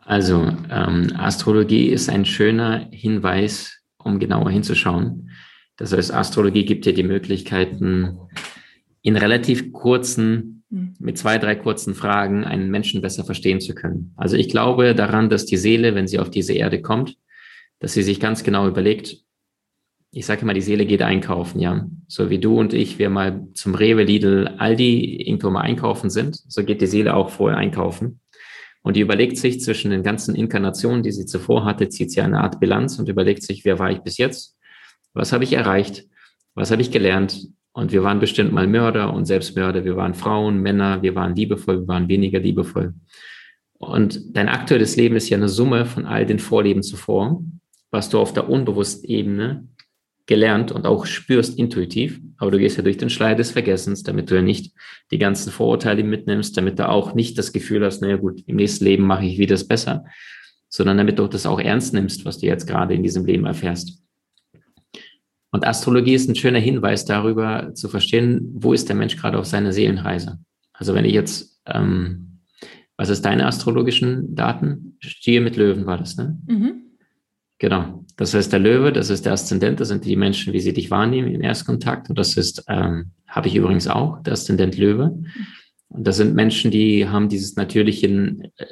Also 0.00 0.52
ähm, 0.70 1.12
Astrologie 1.16 1.88
ist 1.88 2.08
ein 2.08 2.24
schöner 2.24 2.88
Hinweis, 2.92 3.80
um 3.98 4.20
genauer 4.20 4.50
hinzuschauen. 4.50 5.30
Das 5.76 5.92
heißt, 5.92 6.14
Astrologie 6.14 6.64
gibt 6.64 6.86
dir 6.86 6.94
die 6.94 7.02
Möglichkeiten, 7.02 8.18
in 9.02 9.16
relativ 9.16 9.72
kurzen 9.72 10.64
hm. 10.70 10.94
mit 10.98 11.18
zwei, 11.18 11.38
drei 11.38 11.54
kurzen 11.54 11.94
Fragen 11.94 12.44
einen 12.44 12.70
Menschen 12.70 13.02
besser 13.02 13.24
verstehen 13.24 13.60
zu 13.60 13.74
können. 13.74 14.12
Also 14.16 14.36
ich 14.36 14.48
glaube 14.48 14.94
daran, 14.94 15.28
dass 15.28 15.44
die 15.44 15.56
Seele, 15.56 15.94
wenn 15.94 16.08
sie 16.08 16.18
auf 16.18 16.30
diese 16.30 16.54
Erde 16.54 16.80
kommt, 16.82 17.16
dass 17.78 17.92
sie 17.92 18.02
sich 18.02 18.20
ganz 18.20 18.44
genau 18.44 18.66
überlegt, 18.66 19.18
ich 20.12 20.24
sage 20.24 20.42
immer, 20.42 20.54
die 20.54 20.62
Seele 20.62 20.86
geht 20.86 21.02
einkaufen, 21.02 21.60
ja. 21.60 21.86
So 22.08 22.30
wie 22.30 22.38
du 22.38 22.58
und 22.58 22.72
ich, 22.72 22.98
wir 22.98 23.10
mal 23.10 23.48
zum 23.54 23.74
Rewe, 23.74 24.04
Lidl, 24.04 24.48
Aldi 24.56 25.22
irgendwo 25.22 25.50
mal 25.50 25.60
einkaufen 25.60 26.08
sind, 26.08 26.40
so 26.48 26.64
geht 26.64 26.80
die 26.80 26.86
Seele 26.86 27.14
auch 27.14 27.28
vorher 27.28 27.58
einkaufen. 27.58 28.20
Und 28.82 28.96
die 28.96 29.00
überlegt 29.00 29.36
sich 29.36 29.60
zwischen 29.60 29.90
den 29.90 30.02
ganzen 30.04 30.34
Inkarnationen, 30.34 31.02
die 31.02 31.10
sie 31.10 31.26
zuvor 31.26 31.64
hatte, 31.64 31.88
zieht 31.88 32.12
sie 32.12 32.20
eine 32.20 32.40
Art 32.40 32.60
Bilanz 32.60 32.98
und 32.98 33.08
überlegt 33.08 33.42
sich, 33.42 33.64
wer 33.64 33.78
war 33.78 33.90
ich 33.90 33.98
bis 33.98 34.16
jetzt? 34.16 34.56
Was 35.12 35.32
habe 35.32 35.44
ich 35.44 35.52
erreicht? 35.52 36.06
Was 36.54 36.70
habe 36.70 36.82
ich 36.82 36.90
gelernt? 36.90 37.48
Und 37.72 37.92
wir 37.92 38.04
waren 38.04 38.20
bestimmt 38.20 38.52
mal 38.52 38.66
Mörder 38.66 39.12
und 39.12 39.26
Selbstmörder. 39.26 39.84
Wir 39.84 39.96
waren 39.96 40.14
Frauen, 40.14 40.62
Männer, 40.62 41.02
wir 41.02 41.14
waren 41.14 41.34
liebevoll, 41.34 41.80
wir 41.80 41.88
waren 41.88 42.08
weniger 42.08 42.38
liebevoll. 42.38 42.94
Und 43.74 44.34
dein 44.34 44.48
aktuelles 44.48 44.96
Leben 44.96 45.16
ist 45.16 45.28
ja 45.28 45.36
eine 45.36 45.48
Summe 45.48 45.84
von 45.84 46.06
all 46.06 46.24
den 46.24 46.38
Vorleben 46.38 46.82
zuvor, 46.82 47.42
was 47.96 48.10
du 48.10 48.20
auf 48.20 48.34
der 48.34 48.50
unbewussten 48.50 49.08
Ebene 49.08 49.66
gelernt 50.26 50.70
und 50.70 50.86
auch 50.86 51.06
spürst 51.06 51.58
intuitiv. 51.58 52.20
Aber 52.36 52.50
du 52.50 52.58
gehst 52.58 52.76
ja 52.76 52.82
durch 52.82 52.98
den 52.98 53.08
Schleier 53.08 53.36
des 53.36 53.52
Vergessens, 53.52 54.02
damit 54.02 54.30
du 54.30 54.34
ja 54.34 54.42
nicht 54.42 54.74
die 55.10 55.18
ganzen 55.18 55.50
Vorurteile 55.50 56.04
mitnimmst, 56.04 56.56
damit 56.56 56.78
du 56.78 56.88
auch 56.88 57.14
nicht 57.14 57.38
das 57.38 57.52
Gefühl 57.52 57.84
hast, 57.84 58.02
naja 58.02 58.16
gut, 58.16 58.42
im 58.46 58.56
nächsten 58.56 58.84
Leben 58.84 59.04
mache 59.04 59.24
ich 59.24 59.38
wieder 59.38 59.54
das 59.54 59.66
besser, 59.66 60.04
sondern 60.68 60.98
damit 60.98 61.18
du 61.18 61.26
das 61.26 61.46
auch 61.46 61.58
ernst 61.58 61.94
nimmst, 61.94 62.26
was 62.26 62.38
du 62.38 62.46
jetzt 62.46 62.66
gerade 62.66 62.92
in 62.92 63.02
diesem 63.02 63.24
Leben 63.24 63.46
erfährst. 63.46 64.02
Und 65.52 65.66
Astrologie 65.66 66.14
ist 66.14 66.28
ein 66.28 66.36
schöner 66.36 66.58
Hinweis 66.58 67.06
darüber 67.06 67.72
zu 67.72 67.88
verstehen, 67.88 68.50
wo 68.52 68.74
ist 68.74 68.90
der 68.90 68.96
Mensch 68.96 69.16
gerade 69.16 69.38
auf 69.38 69.46
seiner 69.46 69.72
Seelenreise. 69.72 70.38
Also 70.74 70.92
wenn 70.92 71.06
ich 71.06 71.14
jetzt, 71.14 71.62
ähm, 71.64 72.40
was 72.98 73.08
ist 73.08 73.24
deine 73.24 73.46
astrologischen 73.46 74.34
Daten? 74.34 74.98
Stier 75.00 75.40
mit 75.40 75.56
Löwen 75.56 75.86
war 75.86 75.96
das, 75.96 76.18
ne? 76.18 76.38
Mhm. 76.46 76.85
Genau. 77.58 78.04
Das 78.16 78.34
heißt, 78.34 78.52
der 78.52 78.60
Löwe, 78.60 78.92
das 78.92 79.08
ist 79.10 79.24
der 79.24 79.32
Aszendent, 79.32 79.80
das 79.80 79.88
sind 79.88 80.04
die 80.04 80.16
Menschen, 80.16 80.52
wie 80.52 80.60
sie 80.60 80.74
dich 80.74 80.90
wahrnehmen 80.90 81.32
im 81.32 81.42
Erstkontakt. 81.42 82.10
Und 82.10 82.18
das 82.18 82.36
ist, 82.36 82.64
ähm, 82.68 83.12
habe 83.26 83.48
ich 83.48 83.56
übrigens 83.56 83.88
auch, 83.88 84.22
der 84.22 84.34
Aszendent 84.34 84.76
Löwe. 84.76 85.18
Und 85.88 86.06
das 86.06 86.16
sind 86.16 86.34
Menschen, 86.34 86.70
die 86.70 87.08
haben 87.08 87.28
dieses 87.28 87.56
natürlichen 87.56 88.52
äh, 88.56 88.66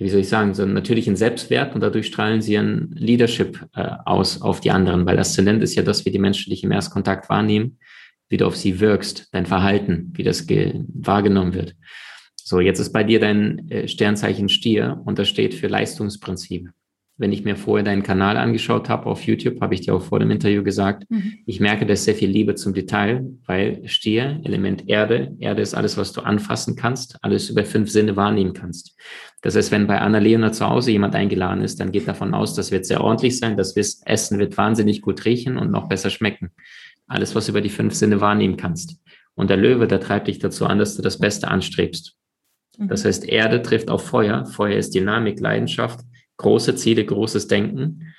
wie 0.00 0.08
soll 0.08 0.20
ich 0.20 0.28
sagen, 0.28 0.54
so 0.54 0.62
einen 0.62 0.72
natürlichen 0.72 1.14
Selbstwert 1.14 1.74
und 1.74 1.82
dadurch 1.82 2.06
strahlen 2.06 2.40
sie 2.40 2.56
ein 2.56 2.90
Leadership 2.94 3.66
äh, 3.76 3.90
aus 4.06 4.40
auf 4.40 4.60
die 4.60 4.70
anderen, 4.70 5.04
weil 5.04 5.18
Aszendent 5.18 5.62
ist 5.62 5.74
ja 5.74 5.82
das, 5.82 6.06
wie 6.06 6.10
die 6.10 6.18
Menschen 6.18 6.50
dich 6.50 6.64
im 6.64 6.72
Erstkontakt 6.72 7.28
wahrnehmen, 7.28 7.78
wie 8.30 8.38
du 8.38 8.46
auf 8.46 8.56
sie 8.56 8.80
wirkst, 8.80 9.28
dein 9.32 9.44
Verhalten, 9.44 10.12
wie 10.14 10.22
das 10.22 10.46
wahrgenommen 10.48 11.52
wird. 11.52 11.76
So, 12.46 12.60
jetzt 12.60 12.78
ist 12.78 12.92
bei 12.92 13.04
dir 13.04 13.20
dein 13.20 13.68
äh, 13.70 13.88
Sternzeichen 13.88 14.48
Stier 14.48 15.00
und 15.04 15.18
das 15.18 15.28
steht 15.28 15.54
für 15.54 15.68
Leistungsprinzip 15.68 16.70
wenn 17.20 17.32
ich 17.32 17.44
mir 17.44 17.54
vorher 17.54 17.84
deinen 17.84 18.02
Kanal 18.02 18.38
angeschaut 18.38 18.88
habe 18.88 19.04
auf 19.04 19.22
YouTube, 19.24 19.60
habe 19.60 19.74
ich 19.74 19.82
dir 19.82 19.94
auch 19.94 20.02
vor 20.02 20.18
dem 20.18 20.30
Interview 20.30 20.64
gesagt, 20.64 21.04
mhm. 21.10 21.34
ich 21.44 21.60
merke, 21.60 21.84
da 21.84 21.92
ist 21.92 22.04
sehr 22.04 22.14
viel 22.14 22.30
Liebe 22.30 22.54
zum 22.54 22.72
Detail, 22.72 23.26
weil 23.44 23.86
Stier, 23.86 24.40
Element 24.42 24.88
Erde, 24.88 25.36
Erde 25.38 25.60
ist 25.60 25.74
alles, 25.74 25.98
was 25.98 26.12
du 26.12 26.22
anfassen 26.22 26.76
kannst, 26.76 27.18
alles 27.20 27.50
über 27.50 27.64
fünf 27.64 27.90
Sinne 27.90 28.16
wahrnehmen 28.16 28.54
kannst. 28.54 28.96
Das 29.42 29.54
heißt, 29.54 29.70
wenn 29.70 29.86
bei 29.86 30.00
Anna-Leona 30.00 30.52
zu 30.52 30.66
Hause 30.66 30.92
jemand 30.92 31.14
eingeladen 31.14 31.62
ist, 31.62 31.78
dann 31.78 31.92
geht 31.92 32.08
davon 32.08 32.32
aus, 32.32 32.54
das 32.54 32.70
wird 32.70 32.86
sehr 32.86 33.02
ordentlich 33.02 33.38
sein, 33.38 33.58
das 33.58 33.76
Essen 33.76 34.38
wird 34.38 34.56
wahnsinnig 34.56 35.02
gut 35.02 35.26
riechen 35.26 35.58
und 35.58 35.70
noch 35.70 35.90
besser 35.90 36.08
schmecken. 36.08 36.52
Alles, 37.06 37.34
was 37.34 37.46
du 37.46 37.52
über 37.52 37.60
die 37.60 37.68
fünf 37.68 37.92
Sinne 37.92 38.22
wahrnehmen 38.22 38.56
kannst. 38.56 38.96
Und 39.34 39.50
der 39.50 39.58
Löwe, 39.58 39.86
der 39.86 40.00
treibt 40.00 40.28
dich 40.28 40.38
dazu 40.38 40.64
an, 40.64 40.78
dass 40.78 40.96
du 40.96 41.02
das 41.02 41.18
Beste 41.18 41.48
anstrebst. 41.48 42.16
Das 42.88 43.04
mhm. 43.04 43.08
heißt, 43.08 43.28
Erde 43.28 43.62
trifft 43.62 43.90
auf 43.90 44.06
Feuer. 44.06 44.46
Feuer 44.46 44.76
ist 44.76 44.94
Dynamik, 44.94 45.40
Leidenschaft 45.40 46.00
große 46.40 46.74
Ziele, 46.74 47.04
großes 47.04 47.46
Denken. 47.46 48.14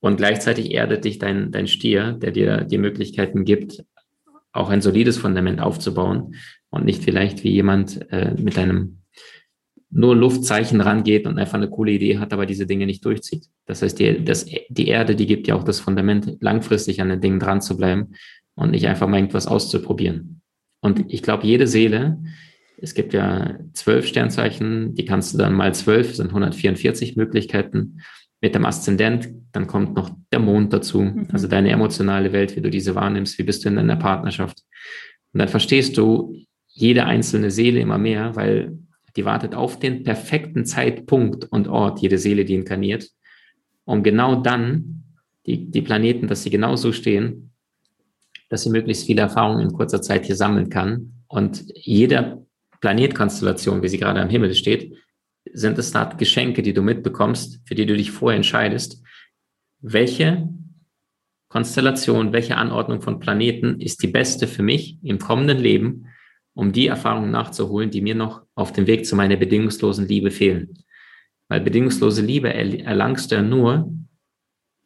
Und 0.00 0.16
gleichzeitig 0.16 0.72
erdet 0.72 1.04
dich 1.04 1.18
dein, 1.18 1.52
dein 1.52 1.66
Stier, 1.66 2.12
der 2.12 2.32
dir 2.32 2.64
die 2.64 2.78
Möglichkeiten 2.78 3.44
gibt, 3.44 3.84
auch 4.52 4.70
ein 4.70 4.80
solides 4.80 5.18
Fundament 5.18 5.60
aufzubauen 5.60 6.34
und 6.70 6.86
nicht 6.86 7.04
vielleicht 7.04 7.44
wie 7.44 7.50
jemand 7.50 8.10
äh, 8.10 8.34
mit 8.34 8.58
einem 8.58 9.02
nur 9.90 10.16
Luftzeichen 10.16 10.80
rangeht 10.80 11.26
und 11.26 11.38
einfach 11.38 11.54
eine 11.54 11.68
coole 11.68 11.92
Idee 11.92 12.18
hat, 12.18 12.32
aber 12.32 12.46
diese 12.46 12.66
Dinge 12.66 12.86
nicht 12.86 13.04
durchzieht. 13.04 13.46
Das 13.66 13.82
heißt, 13.82 13.98
die, 13.98 14.24
das, 14.24 14.46
die 14.68 14.88
Erde, 14.88 15.14
die 15.14 15.26
gibt 15.26 15.46
ja 15.46 15.56
auch 15.56 15.64
das 15.64 15.80
Fundament, 15.80 16.38
langfristig 16.40 17.02
an 17.02 17.10
den 17.10 17.20
Dingen 17.20 17.40
dran 17.40 17.60
zu 17.60 17.76
bleiben 17.76 18.14
und 18.54 18.70
nicht 18.70 18.86
einfach 18.86 19.08
mal 19.08 19.18
irgendwas 19.18 19.48
auszuprobieren. 19.48 20.40
Und 20.80 21.12
ich 21.12 21.22
glaube, 21.22 21.46
jede 21.46 21.66
Seele, 21.66 22.22
es 22.82 22.94
gibt 22.94 23.12
ja 23.12 23.58
zwölf 23.72 24.06
Sternzeichen, 24.06 24.94
die 24.94 25.04
kannst 25.04 25.34
du 25.34 25.38
dann 25.38 25.54
mal 25.54 25.74
zwölf, 25.74 26.14
sind 26.14 26.28
144 26.28 27.16
Möglichkeiten. 27.16 28.00
Mit 28.42 28.54
dem 28.54 28.64
Aszendent, 28.64 29.28
dann 29.52 29.66
kommt 29.66 29.94
noch 29.94 30.10
der 30.32 30.38
Mond 30.38 30.72
dazu, 30.72 31.02
mhm. 31.02 31.28
also 31.30 31.46
deine 31.46 31.70
emotionale 31.70 32.32
Welt, 32.32 32.56
wie 32.56 32.62
du 32.62 32.70
diese 32.70 32.94
wahrnimmst, 32.94 33.38
wie 33.38 33.42
bist 33.42 33.64
du 33.64 33.68
in 33.68 33.76
deiner 33.76 33.96
Partnerschaft. 33.96 34.62
Und 35.32 35.40
dann 35.40 35.48
verstehst 35.48 35.98
du 35.98 36.34
jede 36.68 37.04
einzelne 37.04 37.50
Seele 37.50 37.80
immer 37.80 37.98
mehr, 37.98 38.34
weil 38.36 38.78
die 39.16 39.26
wartet 39.26 39.54
auf 39.54 39.78
den 39.78 40.04
perfekten 40.04 40.64
Zeitpunkt 40.64 41.44
und 41.50 41.68
Ort, 41.68 42.00
jede 42.00 42.16
Seele, 42.16 42.46
die 42.46 42.54
inkarniert, 42.54 43.10
um 43.84 44.02
genau 44.02 44.36
dann 44.36 45.04
die, 45.46 45.70
die 45.70 45.82
Planeten, 45.82 46.26
dass 46.26 46.42
sie 46.42 46.50
genau 46.50 46.76
so 46.76 46.92
stehen, 46.92 47.52
dass 48.48 48.62
sie 48.62 48.70
möglichst 48.70 49.04
viele 49.04 49.20
Erfahrungen 49.20 49.60
in 49.60 49.72
kurzer 49.72 50.00
Zeit 50.00 50.24
hier 50.24 50.36
sammeln 50.36 50.70
kann. 50.70 51.24
Und 51.28 51.64
jede 51.74 52.46
Planetkonstellation, 52.80 53.82
wie 53.82 53.88
sie 53.88 53.98
gerade 53.98 54.20
am 54.20 54.28
Himmel 54.28 54.54
steht, 54.54 54.96
sind 55.52 55.78
es 55.78 55.90
da 55.90 56.04
Geschenke, 56.04 56.62
die 56.62 56.74
du 56.74 56.82
mitbekommst, 56.82 57.60
für 57.64 57.74
die 57.74 57.86
du 57.86 57.96
dich 57.96 58.10
vorher 58.10 58.36
entscheidest, 58.36 59.02
welche 59.80 60.48
Konstellation, 61.48 62.32
welche 62.32 62.56
Anordnung 62.56 63.02
von 63.02 63.18
Planeten 63.18 63.80
ist 63.80 64.02
die 64.02 64.08
beste 64.08 64.46
für 64.46 64.62
mich 64.62 64.98
im 65.02 65.18
kommenden 65.18 65.58
Leben, 65.58 66.06
um 66.54 66.72
die 66.72 66.86
Erfahrungen 66.86 67.30
nachzuholen, 67.30 67.90
die 67.90 68.02
mir 68.02 68.14
noch 68.14 68.42
auf 68.54 68.72
dem 68.72 68.86
Weg 68.86 69.06
zu 69.06 69.16
meiner 69.16 69.36
bedingungslosen 69.36 70.06
Liebe 70.06 70.30
fehlen. 70.30 70.84
Weil 71.48 71.60
bedingungslose 71.60 72.22
Liebe 72.22 72.52
erlangst 72.52 73.30
du 73.30 73.36
ja 73.36 73.42
nur, 73.42 73.92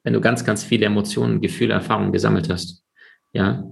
wenn 0.02 0.12
du 0.12 0.20
ganz, 0.20 0.44
ganz 0.44 0.64
viele 0.64 0.86
Emotionen, 0.86 1.40
Gefühle, 1.40 1.74
Erfahrungen 1.74 2.12
gesammelt 2.12 2.48
hast. 2.48 2.84
Ja. 3.32 3.64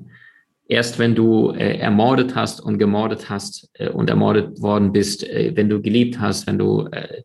Erst 0.72 0.98
wenn 0.98 1.14
du 1.14 1.50
äh, 1.50 1.76
ermordet 1.76 2.34
hast 2.34 2.62
und 2.62 2.78
gemordet 2.78 3.28
hast 3.28 3.68
äh, 3.74 3.90
und 3.90 4.08
ermordet 4.08 4.62
worden 4.62 4.90
bist, 4.90 5.22
äh, 5.22 5.52
wenn 5.54 5.68
du 5.68 5.82
geliebt 5.82 6.18
hast, 6.18 6.46
wenn 6.46 6.56
du 6.56 6.88
äh, 6.90 7.24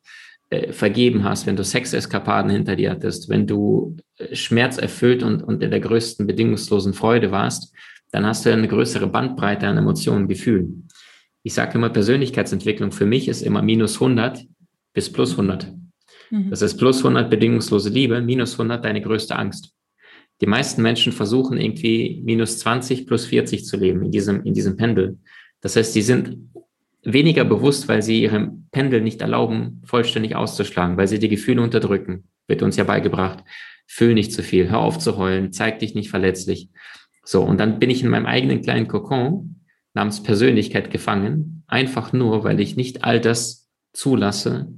äh, 0.49 0.73
vergeben 0.73 1.23
hast, 1.23 1.47
wenn 1.47 1.55
du 1.55 1.63
Sexeskapaden 1.63 2.51
hinter 2.51 2.75
dir 2.75 2.91
hattest, 2.91 3.29
wenn 3.29 3.47
du 3.47 3.95
äh, 4.17 4.35
Schmerz 4.35 4.77
erfüllt 4.77 5.23
und, 5.23 5.41
und 5.41 5.63
in 5.63 5.71
der 5.71 5.79
größten 5.79 6.27
bedingungslosen 6.27 6.93
Freude 6.93 7.31
warst, 7.31 7.73
dann 8.11 8.25
hast 8.25 8.45
du 8.45 8.51
eine 8.51 8.67
größere 8.67 9.07
Bandbreite 9.07 9.65
an 9.65 9.77
Emotionen, 9.77 10.27
Gefühlen. 10.27 10.89
Ich 11.41 11.53
sage 11.53 11.77
immer, 11.77 11.89
Persönlichkeitsentwicklung 11.89 12.91
für 12.91 13.05
mich 13.05 13.29
ist 13.29 13.43
immer 13.43 13.61
minus 13.61 13.93
100 13.93 14.43
bis 14.93 15.09
plus 15.09 15.31
100. 15.31 15.71
Mhm. 16.31 16.49
Das 16.49 16.61
ist 16.61 16.75
plus 16.75 16.97
100 16.97 17.29
bedingungslose 17.29 17.91
Liebe, 17.91 18.19
minus 18.19 18.59
100 18.59 18.83
deine 18.83 19.01
größte 19.01 19.37
Angst. 19.37 19.76
Die 20.41 20.45
meisten 20.45 20.81
Menschen 20.81 21.13
versuchen 21.13 21.59
irgendwie 21.59 22.21
minus 22.23 22.59
20 22.59 23.07
plus 23.07 23.25
40 23.25 23.65
zu 23.65 23.77
leben 23.77 24.03
in 24.03 24.11
diesem, 24.11 24.43
in 24.43 24.53
diesem 24.53 24.77
Pendel. 24.77 25.17
Das 25.61 25.75
heißt, 25.75 25.93
sie 25.93 26.01
sind 26.01 26.37
weniger 27.03 27.45
bewusst, 27.45 27.87
weil 27.87 28.01
sie 28.01 28.21
ihrem 28.21 28.67
Pendel 28.71 29.01
nicht 29.01 29.21
erlauben, 29.21 29.81
vollständig 29.85 30.35
auszuschlagen, 30.35 30.97
weil 30.97 31.07
sie 31.07 31.19
die 31.19 31.29
Gefühle 31.29 31.61
unterdrücken. 31.61 32.25
Wird 32.47 32.61
uns 32.61 32.75
ja 32.75 32.83
beigebracht. 32.83 33.43
Fühl 33.87 34.13
nicht 34.13 34.33
zu 34.33 34.43
viel, 34.43 34.69
hör 34.69 34.79
auf 34.79 34.99
zu 34.99 35.17
heulen, 35.17 35.53
zeig 35.53 35.79
dich 35.79 35.95
nicht 35.95 36.09
verletzlich. 36.09 36.69
So, 37.23 37.41
und 37.43 37.59
dann 37.59 37.79
bin 37.79 37.89
ich 37.89 38.03
in 38.03 38.09
meinem 38.09 38.25
eigenen 38.25 38.61
kleinen 38.61 38.87
Kokon 38.87 39.61
namens 39.93 40.21
Persönlichkeit 40.21 40.91
gefangen, 40.91 41.63
einfach 41.67 42.13
nur, 42.13 42.43
weil 42.43 42.59
ich 42.59 42.75
nicht 42.75 43.03
all 43.03 43.19
das 43.19 43.69
zulasse, 43.93 44.73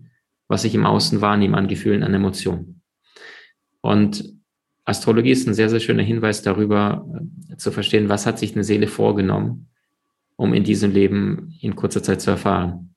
was 0.47 0.63
ich 0.63 0.75
im 0.75 0.85
Außen 0.85 1.21
wahrnehme 1.21 1.57
an 1.57 1.67
Gefühlen, 1.67 2.03
an 2.03 2.13
Emotionen. 2.13 2.81
Und 3.81 4.38
Astrologie 4.89 5.31
ist 5.31 5.47
ein 5.47 5.53
sehr, 5.53 5.69
sehr 5.69 5.79
schöner 5.79 6.03
Hinweis 6.03 6.41
darüber, 6.41 7.05
äh, 7.51 7.57
zu 7.57 7.71
verstehen, 7.71 8.09
was 8.09 8.25
hat 8.25 8.39
sich 8.39 8.53
eine 8.53 8.63
Seele 8.63 8.87
vorgenommen, 8.87 9.67
um 10.35 10.53
in 10.53 10.63
diesem 10.63 10.91
Leben 10.91 11.55
in 11.61 11.75
kurzer 11.75 12.03
Zeit 12.03 12.21
zu 12.21 12.31
erfahren. 12.31 12.89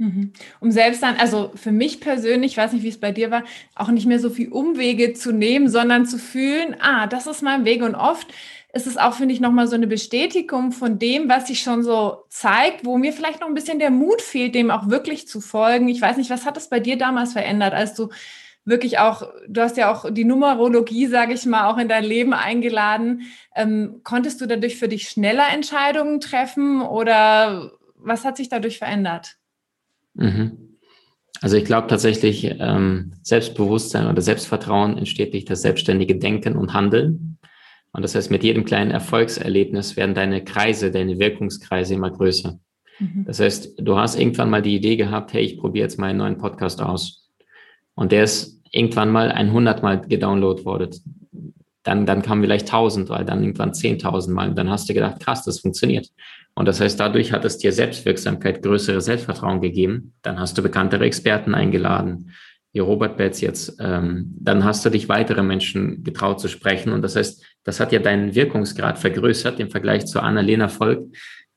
Mhm. 0.00 0.32
Um 0.60 0.70
selbst 0.70 1.02
dann, 1.02 1.16
also 1.16 1.50
für 1.54 1.72
mich 1.72 2.00
persönlich, 2.00 2.52
ich 2.52 2.56
weiß 2.56 2.72
nicht, 2.72 2.84
wie 2.84 2.88
es 2.88 2.98
bei 2.98 3.12
dir 3.12 3.30
war, 3.30 3.44
auch 3.74 3.90
nicht 3.90 4.06
mehr 4.06 4.18
so 4.18 4.30
viel 4.30 4.48
Umwege 4.48 5.12
zu 5.12 5.30
nehmen, 5.30 5.68
sondern 5.68 6.06
zu 6.06 6.18
fühlen, 6.18 6.74
ah, 6.80 7.06
das 7.06 7.26
ist 7.26 7.42
mein 7.42 7.66
Weg. 7.66 7.82
Und 7.82 7.94
oft 7.94 8.26
ist 8.72 8.86
es 8.86 8.96
auch, 8.96 9.14
finde 9.14 9.34
ich, 9.34 9.40
nochmal 9.40 9.66
so 9.66 9.74
eine 9.74 9.86
Bestätigung 9.86 10.72
von 10.72 10.98
dem, 10.98 11.28
was 11.28 11.48
sich 11.48 11.60
schon 11.60 11.82
so 11.82 12.24
zeigt, 12.30 12.86
wo 12.86 12.96
mir 12.96 13.12
vielleicht 13.12 13.40
noch 13.40 13.48
ein 13.48 13.54
bisschen 13.54 13.78
der 13.78 13.90
Mut 13.90 14.22
fehlt, 14.22 14.54
dem 14.54 14.70
auch 14.70 14.88
wirklich 14.88 15.28
zu 15.28 15.42
folgen. 15.42 15.88
Ich 15.88 16.00
weiß 16.00 16.16
nicht, 16.16 16.30
was 16.30 16.46
hat 16.46 16.56
es 16.56 16.68
bei 16.68 16.80
dir 16.80 16.96
damals 16.96 17.34
verändert, 17.34 17.74
als 17.74 17.94
du 17.94 18.08
wirklich 18.70 18.98
auch, 18.98 19.22
du 19.48 19.60
hast 19.60 19.76
ja 19.76 19.92
auch 19.92 20.10
die 20.10 20.24
Numerologie, 20.24 21.06
sage 21.06 21.34
ich 21.34 21.44
mal, 21.46 21.70
auch 21.70 21.78
in 21.78 21.88
dein 21.88 22.04
Leben 22.04 22.32
eingeladen. 22.32 23.22
Ähm, 23.54 24.00
konntest 24.04 24.40
du 24.40 24.46
dadurch 24.46 24.76
für 24.76 24.88
dich 24.88 25.08
schneller 25.08 25.46
Entscheidungen 25.52 26.20
treffen 26.20 26.80
oder 26.80 27.72
was 27.96 28.24
hat 28.24 28.36
sich 28.36 28.48
dadurch 28.48 28.78
verändert? 28.78 29.36
Mhm. 30.14 30.76
Also 31.42 31.56
ich 31.56 31.64
glaube 31.64 31.88
tatsächlich, 31.88 32.44
ähm, 32.44 33.12
Selbstbewusstsein 33.22 34.06
oder 34.06 34.20
Selbstvertrauen 34.20 34.98
entsteht 34.98 35.32
durch 35.32 35.44
das 35.44 35.62
selbstständige 35.62 36.16
Denken 36.16 36.56
und 36.56 36.74
Handeln. 36.74 37.38
Und 37.92 38.02
das 38.02 38.14
heißt, 38.14 38.30
mit 38.30 38.44
jedem 38.44 38.64
kleinen 38.64 38.90
Erfolgserlebnis 38.90 39.96
werden 39.96 40.14
deine 40.14 40.44
Kreise, 40.44 40.90
deine 40.90 41.18
Wirkungskreise 41.18 41.94
immer 41.94 42.10
größer. 42.10 42.60
Mhm. 42.98 43.24
Das 43.26 43.40
heißt, 43.40 43.74
du 43.78 43.96
hast 43.96 44.18
irgendwann 44.18 44.50
mal 44.50 44.62
die 44.62 44.76
Idee 44.76 44.96
gehabt, 44.96 45.32
hey, 45.32 45.42
ich 45.42 45.58
probiere 45.58 45.84
jetzt 45.84 45.98
mal 45.98 46.08
einen 46.08 46.18
neuen 46.18 46.38
Podcast 46.38 46.82
aus. 46.82 47.28
Und 47.94 48.12
der 48.12 48.24
ist 48.24 48.59
irgendwann 48.70 49.10
mal 49.10 49.30
ein 49.32 49.52
hundertmal 49.52 50.00
gedownloadet 50.00 50.64
worden. 50.64 50.90
Dann, 51.82 52.06
dann 52.06 52.22
kam 52.22 52.42
vielleicht 52.42 52.68
tausend, 52.68 53.08
weil 53.08 53.24
dann 53.24 53.42
irgendwann 53.42 53.74
zehntausend 53.74 54.34
Mal. 54.34 54.54
Dann 54.54 54.68
hast 54.68 54.88
du 54.88 54.94
gedacht, 54.94 55.20
krass, 55.20 55.44
das 55.44 55.60
funktioniert. 55.60 56.08
Und 56.54 56.66
das 56.66 56.80
heißt, 56.80 57.00
dadurch 57.00 57.32
hat 57.32 57.44
es 57.44 57.58
dir 57.58 57.72
Selbstwirksamkeit, 57.72 58.62
größere 58.62 59.00
Selbstvertrauen 59.00 59.60
gegeben. 59.60 60.12
Dann 60.22 60.38
hast 60.38 60.58
du 60.58 60.62
bekanntere 60.62 61.04
Experten 61.04 61.54
eingeladen 61.54 62.32
wie 62.72 62.78
Robert 62.78 63.16
Betz 63.16 63.40
jetzt, 63.40 63.76
ähm, 63.80 64.32
dann 64.38 64.64
hast 64.64 64.84
du 64.84 64.90
dich 64.90 65.08
weitere 65.08 65.42
Menschen 65.42 66.04
getraut 66.04 66.40
zu 66.40 66.48
sprechen. 66.48 66.92
Und 66.92 67.02
das 67.02 67.16
heißt, 67.16 67.44
das 67.64 67.80
hat 67.80 67.92
ja 67.92 67.98
deinen 67.98 68.34
Wirkungsgrad 68.34 68.98
vergrößert 68.98 69.58
im 69.58 69.70
Vergleich 69.70 70.06
zu 70.06 70.20
Annalena 70.20 70.68
Volk, 70.68 71.12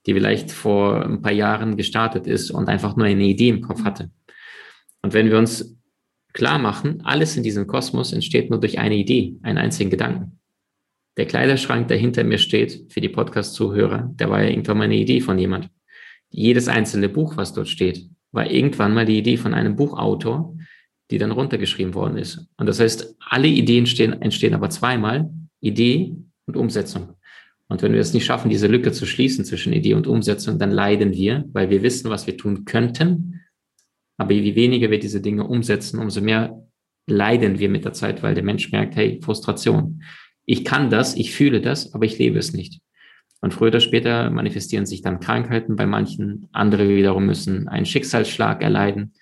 die 0.05 0.13
vielleicht 0.13 0.51
vor 0.51 1.05
ein 1.05 1.21
paar 1.21 1.31
Jahren 1.31 1.77
gestartet 1.77 2.25
ist 2.25 2.51
und 2.51 2.67
einfach 2.67 2.95
nur 2.95 3.05
eine 3.05 3.23
Idee 3.23 3.49
im 3.49 3.61
Kopf 3.61 3.83
hatte. 3.83 4.09
Und 5.01 5.13
wenn 5.13 5.29
wir 5.29 5.37
uns 5.37 5.77
klar 6.33 6.59
machen, 6.59 7.01
alles 7.03 7.37
in 7.37 7.43
diesem 7.43 7.67
Kosmos 7.67 8.11
entsteht 8.11 8.49
nur 8.49 8.59
durch 8.59 8.79
eine 8.79 8.95
Idee, 8.95 9.35
einen 9.43 9.57
einzigen 9.57 9.89
Gedanken. 9.89 10.39
Der 11.17 11.25
Kleiderschrank, 11.25 11.87
der 11.87 11.97
hinter 11.97 12.23
mir 12.23 12.39
steht, 12.39 12.91
für 12.91 12.99
die 12.99 13.09
Podcast-Zuhörer, 13.09 14.11
der 14.15 14.29
war 14.29 14.41
ja 14.41 14.49
irgendwann 14.49 14.79
mal 14.79 14.85
eine 14.85 14.95
Idee 14.95 15.21
von 15.21 15.37
jemand. 15.37 15.69
Jedes 16.29 16.67
einzelne 16.67 17.07
Buch, 17.07 17.37
was 17.37 17.53
dort 17.53 17.69
steht, 17.69 18.09
war 18.31 18.49
irgendwann 18.49 18.95
mal 18.95 19.05
die 19.05 19.19
Idee 19.19 19.37
von 19.37 19.53
einem 19.53 19.75
Buchautor, 19.75 20.57
die 21.11 21.19
dann 21.19 21.31
runtergeschrieben 21.31 21.93
worden 21.93 22.17
ist. 22.17 22.47
Und 22.57 22.65
das 22.65 22.79
heißt, 22.79 23.15
alle 23.19 23.47
Ideen 23.47 23.85
stehen, 23.85 24.19
entstehen 24.21 24.55
aber 24.55 24.71
zweimal, 24.71 25.29
Idee 25.61 26.15
und 26.47 26.57
Umsetzung. 26.57 27.09
Und 27.67 27.81
wenn 27.83 27.93
wir 27.93 28.01
es 28.01 28.13
nicht 28.13 28.25
schaffen, 28.25 28.49
diese 28.49 28.67
Lücke 28.67 28.91
zu 28.91 29.05
schließen 29.05 29.45
zwischen 29.45 29.73
Idee 29.73 29.93
und 29.93 30.07
Umsetzung, 30.07 30.57
dann 30.57 30.71
leiden 30.71 31.13
wir, 31.13 31.45
weil 31.53 31.69
wir 31.69 31.83
wissen, 31.83 32.09
was 32.09 32.25
wir 32.25 32.37
tun 32.37 32.65
könnten. 32.65 33.41
Aber 34.17 34.33
je 34.33 34.55
weniger 34.55 34.91
wir 34.91 34.99
diese 34.99 35.21
Dinge 35.21 35.45
umsetzen, 35.45 35.99
umso 35.99 36.21
mehr 36.21 36.61
leiden 37.07 37.59
wir 37.59 37.69
mit 37.69 37.85
der 37.85 37.93
Zeit, 37.93 38.23
weil 38.23 38.35
der 38.35 38.43
Mensch 38.43 38.71
merkt, 38.71 38.95
hey, 38.95 39.19
Frustration. 39.23 40.03
Ich 40.45 40.65
kann 40.65 40.89
das, 40.89 41.15
ich 41.15 41.33
fühle 41.33 41.61
das, 41.61 41.93
aber 41.93 42.05
ich 42.05 42.17
lebe 42.17 42.37
es 42.37 42.53
nicht. 42.53 42.81
Und 43.41 43.53
früher 43.53 43.69
oder 43.69 43.79
später 43.79 44.29
manifestieren 44.29 44.85
sich 44.85 45.01
dann 45.01 45.19
Krankheiten 45.19 45.75
bei 45.75 45.85
manchen. 45.85 46.47
Andere 46.53 46.87
wiederum 46.87 47.25
müssen 47.25 47.67
einen 47.67 47.85
Schicksalsschlag 47.85 48.61
erleiden 48.61 49.13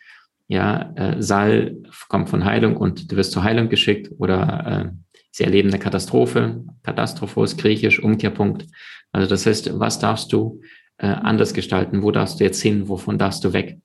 ja, 0.51 0.91
äh, 0.97 1.21
Saal 1.21 1.77
kommt 2.09 2.29
von 2.29 2.43
Heilung 2.43 2.75
und 2.75 3.09
du 3.09 3.15
wirst 3.15 3.31
zur 3.31 3.43
Heilung 3.43 3.69
geschickt 3.69 4.11
oder 4.17 4.91
äh, 4.91 5.13
sie 5.31 5.45
erleben 5.45 5.69
eine 5.69 5.79
Katastrophe, 5.79 6.65
Katastrophos, 6.83 7.55
griechisch, 7.55 8.03
Umkehrpunkt. 8.03 8.67
Also 9.13 9.29
das 9.29 9.45
heißt, 9.45 9.79
was 9.79 9.99
darfst 9.99 10.33
du 10.33 10.59
äh, 10.97 11.07
anders 11.07 11.53
gestalten? 11.53 12.03
Wo 12.03 12.11
darfst 12.11 12.41
du 12.41 12.43
jetzt 12.43 12.61
hin? 12.61 12.89
Wovon 12.89 13.17
darfst 13.17 13.45
du 13.45 13.53
weg? 13.53 13.79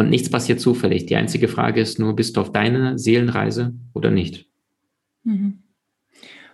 Und 0.00 0.08
nichts 0.08 0.30
passiert 0.30 0.60
zufällig. 0.60 1.04
Die 1.04 1.16
einzige 1.16 1.46
Frage 1.46 1.82
ist 1.82 1.98
nur, 1.98 2.16
bist 2.16 2.34
du 2.34 2.40
auf 2.40 2.52
deiner 2.52 2.98
Seelenreise 2.98 3.74
oder 3.92 4.10
nicht? 4.10 4.46
Mhm. 5.24 5.62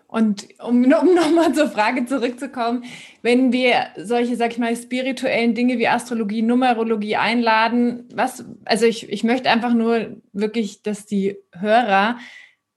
Und 0.09 0.49
um, 0.59 0.83
um 0.83 1.15
nochmal 1.15 1.55
zur 1.55 1.69
Frage 1.69 2.07
zurückzukommen, 2.07 2.83
wenn 3.23 3.53
wir 3.53 3.87
solche, 3.99 4.35
sag 4.35 4.51
ich 4.51 4.59
mal, 4.59 4.75
spirituellen 4.75 5.55
Dinge 5.55 5.79
wie 5.79 5.87
Astrologie, 5.87 6.43
Numerologie 6.43 7.15
einladen, 7.15 8.09
was, 8.13 8.45
also 8.65 8.85
ich, 8.85 9.09
ich 9.11 9.23
möchte 9.23 9.49
einfach 9.49 9.75
nur 9.75 10.17
wirklich, 10.33 10.83
dass 10.83 11.07
die 11.07 11.37
Hörer 11.53 12.19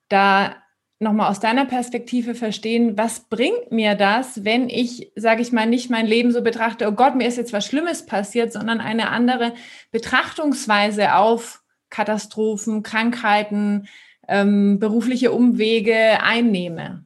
da 0.07 0.55
nochmal 0.99 1.31
aus 1.31 1.39
deiner 1.39 1.65
Perspektive 1.65 2.35
verstehen, 2.35 2.97
was 2.97 3.21
bringt 3.29 3.71
mir 3.71 3.95
das, 3.95 4.43
wenn 4.43 4.69
ich, 4.69 5.11
sage 5.15 5.41
ich 5.41 5.51
mal, 5.51 5.65
nicht 5.65 5.89
mein 5.89 6.05
Leben 6.05 6.31
so 6.31 6.41
betrachte, 6.41 6.87
oh 6.87 6.91
Gott, 6.91 7.15
mir 7.15 7.27
ist 7.27 7.37
jetzt 7.37 7.53
was 7.53 7.65
Schlimmes 7.65 8.05
passiert, 8.05 8.51
sondern 8.51 8.81
eine 8.81 9.09
andere 9.09 9.53
Betrachtungsweise 9.91 11.15
auf 11.15 11.61
Katastrophen, 11.89 12.83
Krankheiten, 12.83 13.87
ähm, 14.27 14.79
berufliche 14.79 15.31
Umwege 15.31 16.21
einnehme. 16.21 17.05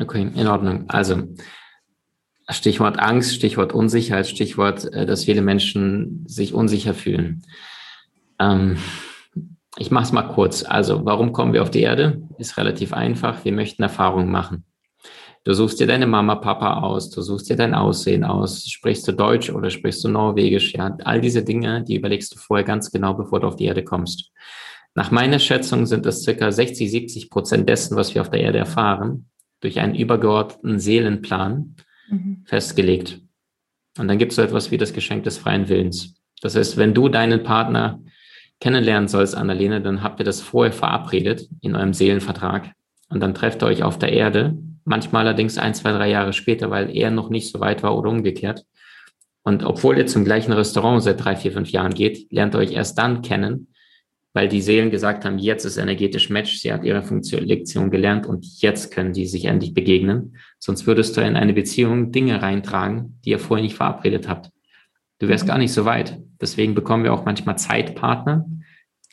Okay, 0.00 0.30
in 0.34 0.46
Ordnung. 0.48 0.86
Also 0.88 1.22
Stichwort 2.48 2.98
Angst, 2.98 3.34
Stichwort 3.34 3.72
Unsicherheit, 3.72 4.26
Stichwort, 4.26 4.92
äh, 4.92 5.04
dass 5.04 5.24
viele 5.24 5.42
Menschen 5.42 6.24
sich 6.26 6.54
unsicher 6.54 6.94
fühlen. 6.94 7.42
Ähm, 8.40 8.78
ich 9.78 9.90
mache 9.90 10.04
es 10.04 10.12
mal 10.12 10.22
kurz. 10.22 10.64
Also, 10.64 11.04
warum 11.04 11.32
kommen 11.32 11.52
wir 11.52 11.62
auf 11.62 11.70
die 11.70 11.82
Erde? 11.82 12.22
Ist 12.38 12.56
relativ 12.56 12.92
einfach. 12.92 13.44
Wir 13.44 13.52
möchten 13.52 13.82
Erfahrungen 13.82 14.30
machen. 14.30 14.64
Du 15.44 15.52
suchst 15.52 15.78
dir 15.78 15.86
deine 15.86 16.08
Mama, 16.08 16.34
Papa 16.34 16.80
aus, 16.80 17.08
du 17.10 17.22
suchst 17.22 17.48
dir 17.48 17.54
dein 17.54 17.72
Aussehen 17.72 18.24
aus, 18.24 18.68
sprichst 18.68 19.06
du 19.06 19.12
Deutsch 19.12 19.48
oder 19.48 19.70
sprichst 19.70 20.02
du 20.02 20.08
Norwegisch, 20.08 20.74
ja, 20.74 20.96
all 21.04 21.20
diese 21.20 21.44
Dinge, 21.44 21.84
die 21.84 21.94
überlegst 21.94 22.34
du 22.34 22.38
vorher 22.38 22.64
ganz 22.64 22.90
genau, 22.90 23.14
bevor 23.14 23.38
du 23.38 23.46
auf 23.46 23.54
die 23.54 23.66
Erde 23.66 23.84
kommst. 23.84 24.32
Nach 24.96 25.12
meiner 25.12 25.38
Schätzung 25.38 25.86
sind 25.86 26.04
das 26.04 26.24
circa 26.24 26.50
60, 26.50 26.90
70 26.90 27.30
Prozent 27.30 27.68
dessen, 27.68 27.96
was 27.96 28.12
wir 28.12 28.22
auf 28.22 28.30
der 28.30 28.40
Erde 28.40 28.58
erfahren, 28.58 29.28
durch 29.60 29.78
einen 29.78 29.94
übergeordneten 29.94 30.80
Seelenplan 30.80 31.76
mhm. 32.08 32.42
festgelegt. 32.44 33.20
Und 33.98 34.08
dann 34.08 34.18
gibt 34.18 34.32
es 34.32 34.36
so 34.36 34.42
etwas 34.42 34.72
wie 34.72 34.78
das 34.78 34.92
Geschenk 34.92 35.22
des 35.22 35.38
freien 35.38 35.68
Willens. 35.68 36.16
Das 36.42 36.56
heißt, 36.56 36.76
wenn 36.76 36.92
du 36.92 37.08
deinen 37.08 37.44
Partner 37.44 38.00
kennenlernen 38.60 39.08
sollst, 39.08 39.36
Annalena, 39.36 39.80
dann 39.80 40.02
habt 40.02 40.20
ihr 40.20 40.24
das 40.24 40.40
vorher 40.40 40.72
verabredet 40.72 41.48
in 41.60 41.76
eurem 41.76 41.92
Seelenvertrag. 41.92 42.72
Und 43.08 43.20
dann 43.20 43.34
trefft 43.34 43.62
ihr 43.62 43.66
euch 43.66 43.82
auf 43.82 43.98
der 43.98 44.12
Erde 44.12 44.56
manchmal 44.86 45.26
allerdings 45.26 45.58
ein, 45.58 45.74
zwei, 45.74 45.92
drei 45.92 46.08
Jahre 46.08 46.32
später, 46.32 46.70
weil 46.70 46.96
er 46.96 47.10
noch 47.10 47.28
nicht 47.28 47.50
so 47.50 47.60
weit 47.60 47.82
war 47.82 47.98
oder 47.98 48.10
umgekehrt. 48.10 48.64
Und 49.42 49.64
obwohl 49.64 49.98
ihr 49.98 50.06
zum 50.06 50.24
gleichen 50.24 50.52
Restaurant 50.52 51.02
seit 51.02 51.22
drei, 51.22 51.36
vier, 51.36 51.52
fünf 51.52 51.70
Jahren 51.70 51.92
geht, 51.92 52.32
lernt 52.32 52.54
ihr 52.54 52.58
euch 52.58 52.72
erst 52.72 52.98
dann 52.98 53.22
kennen, 53.22 53.68
weil 54.32 54.48
die 54.48 54.62
Seelen 54.62 54.90
gesagt 54.90 55.24
haben, 55.24 55.38
jetzt 55.38 55.64
ist 55.64 55.76
energetisch 55.76 56.30
Match, 56.30 56.58
sie 56.58 56.72
hat 56.72 56.84
ihre 56.84 57.02
Funktion, 57.02 57.44
Lektion 57.44 57.90
gelernt 57.90 58.26
und 58.26 58.44
jetzt 58.60 58.92
können 58.92 59.12
die 59.12 59.26
sich 59.26 59.44
endlich 59.44 59.74
begegnen. 59.74 60.36
Sonst 60.58 60.86
würdest 60.86 61.16
du 61.16 61.20
in 61.20 61.36
eine 61.36 61.52
Beziehung 61.52 62.12
Dinge 62.12 62.42
reintragen, 62.42 63.20
die 63.24 63.30
ihr 63.30 63.38
vorher 63.38 63.62
nicht 63.62 63.76
verabredet 63.76 64.28
habt. 64.28 64.50
Du 65.18 65.28
wärst 65.28 65.44
mhm. 65.44 65.48
gar 65.48 65.58
nicht 65.58 65.72
so 65.72 65.84
weit. 65.84 66.20
Deswegen 66.40 66.74
bekommen 66.74 67.04
wir 67.04 67.12
auch 67.12 67.24
manchmal 67.24 67.58
Zeitpartner, 67.58 68.46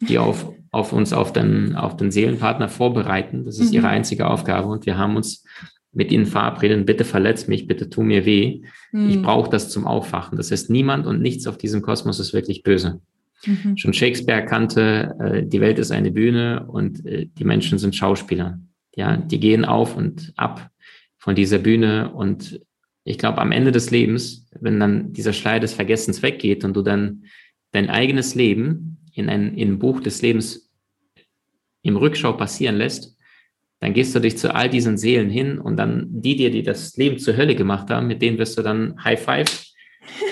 die 0.01 0.17
auf, 0.17 0.51
auf 0.71 0.93
uns, 0.93 1.13
auf 1.13 1.31
den, 1.33 1.75
auf 1.75 1.95
den 1.95 2.11
Seelenpartner 2.11 2.69
vorbereiten. 2.69 3.45
Das 3.45 3.59
ist 3.59 3.69
mhm. 3.69 3.75
ihre 3.75 3.87
einzige 3.87 4.27
Aufgabe. 4.27 4.67
Und 4.67 4.85
wir 4.85 4.97
haben 4.97 5.15
uns 5.15 5.45
mit 5.93 6.11
ihnen 6.11 6.25
verabredet, 6.25 6.85
bitte 6.85 7.05
verletz 7.05 7.47
mich, 7.47 7.67
bitte 7.67 7.89
tu 7.89 8.01
mir 8.01 8.25
weh. 8.25 8.63
Mhm. 8.91 9.09
Ich 9.09 9.21
brauche 9.21 9.49
das 9.49 9.69
zum 9.69 9.85
Aufwachen. 9.85 10.37
Das 10.37 10.51
heißt, 10.51 10.69
niemand 10.69 11.05
und 11.05 11.21
nichts 11.21 11.47
auf 11.47 11.57
diesem 11.57 11.81
Kosmos 11.81 12.19
ist 12.19 12.33
wirklich 12.33 12.63
böse. 12.63 12.99
Mhm. 13.45 13.77
Schon 13.77 13.93
Shakespeare 13.93 14.41
erkannte, 14.41 15.15
äh, 15.19 15.43
die 15.45 15.61
Welt 15.61 15.79
ist 15.79 15.91
eine 15.91 16.11
Bühne 16.11 16.65
und 16.67 17.05
äh, 17.05 17.27
die 17.27 17.43
Menschen 17.43 17.77
sind 17.77 17.95
Schauspieler. 17.95 18.59
Ja, 18.95 19.17
die 19.17 19.39
gehen 19.39 19.65
auf 19.65 19.95
und 19.95 20.33
ab 20.35 20.69
von 21.17 21.35
dieser 21.35 21.57
Bühne 21.57 22.11
und 22.13 22.59
ich 23.03 23.17
glaube, 23.17 23.39
am 23.39 23.51
Ende 23.51 23.71
des 23.71 23.91
Lebens, 23.91 24.47
wenn 24.59 24.79
dann 24.79 25.13
dieser 25.13 25.33
Schleier 25.33 25.59
des 25.59 25.73
Vergessens 25.73 26.21
weggeht 26.21 26.63
und 26.63 26.75
du 26.75 26.81
dann 26.81 27.25
dein 27.71 27.89
eigenes 27.89 28.35
Leben 28.35 28.97
in 29.13 29.29
ein, 29.29 29.55
in 29.55 29.73
ein 29.73 29.79
Buch 29.79 29.99
des 29.99 30.21
Lebens 30.21 30.71
im 31.81 31.97
Rückschau 31.97 32.33
passieren 32.33 32.77
lässt, 32.77 33.17
dann 33.81 33.93
gehst 33.93 34.15
du 34.15 34.19
dich 34.19 34.37
zu 34.37 34.55
all 34.55 34.69
diesen 34.69 34.97
Seelen 34.97 35.29
hin 35.29 35.59
und 35.59 35.75
dann 35.75 36.07
die 36.09 36.37
dir, 36.37 36.49
die 36.49 36.63
das 36.63 36.95
Leben 36.95 37.19
zur 37.19 37.35
Hölle 37.35 37.55
gemacht 37.55 37.89
haben, 37.89 38.07
mit 38.07 38.21
denen 38.21 38.37
wirst 38.37 38.57
du 38.57 38.61
dann 38.61 38.95
High 39.03 39.21
Five 39.21 39.65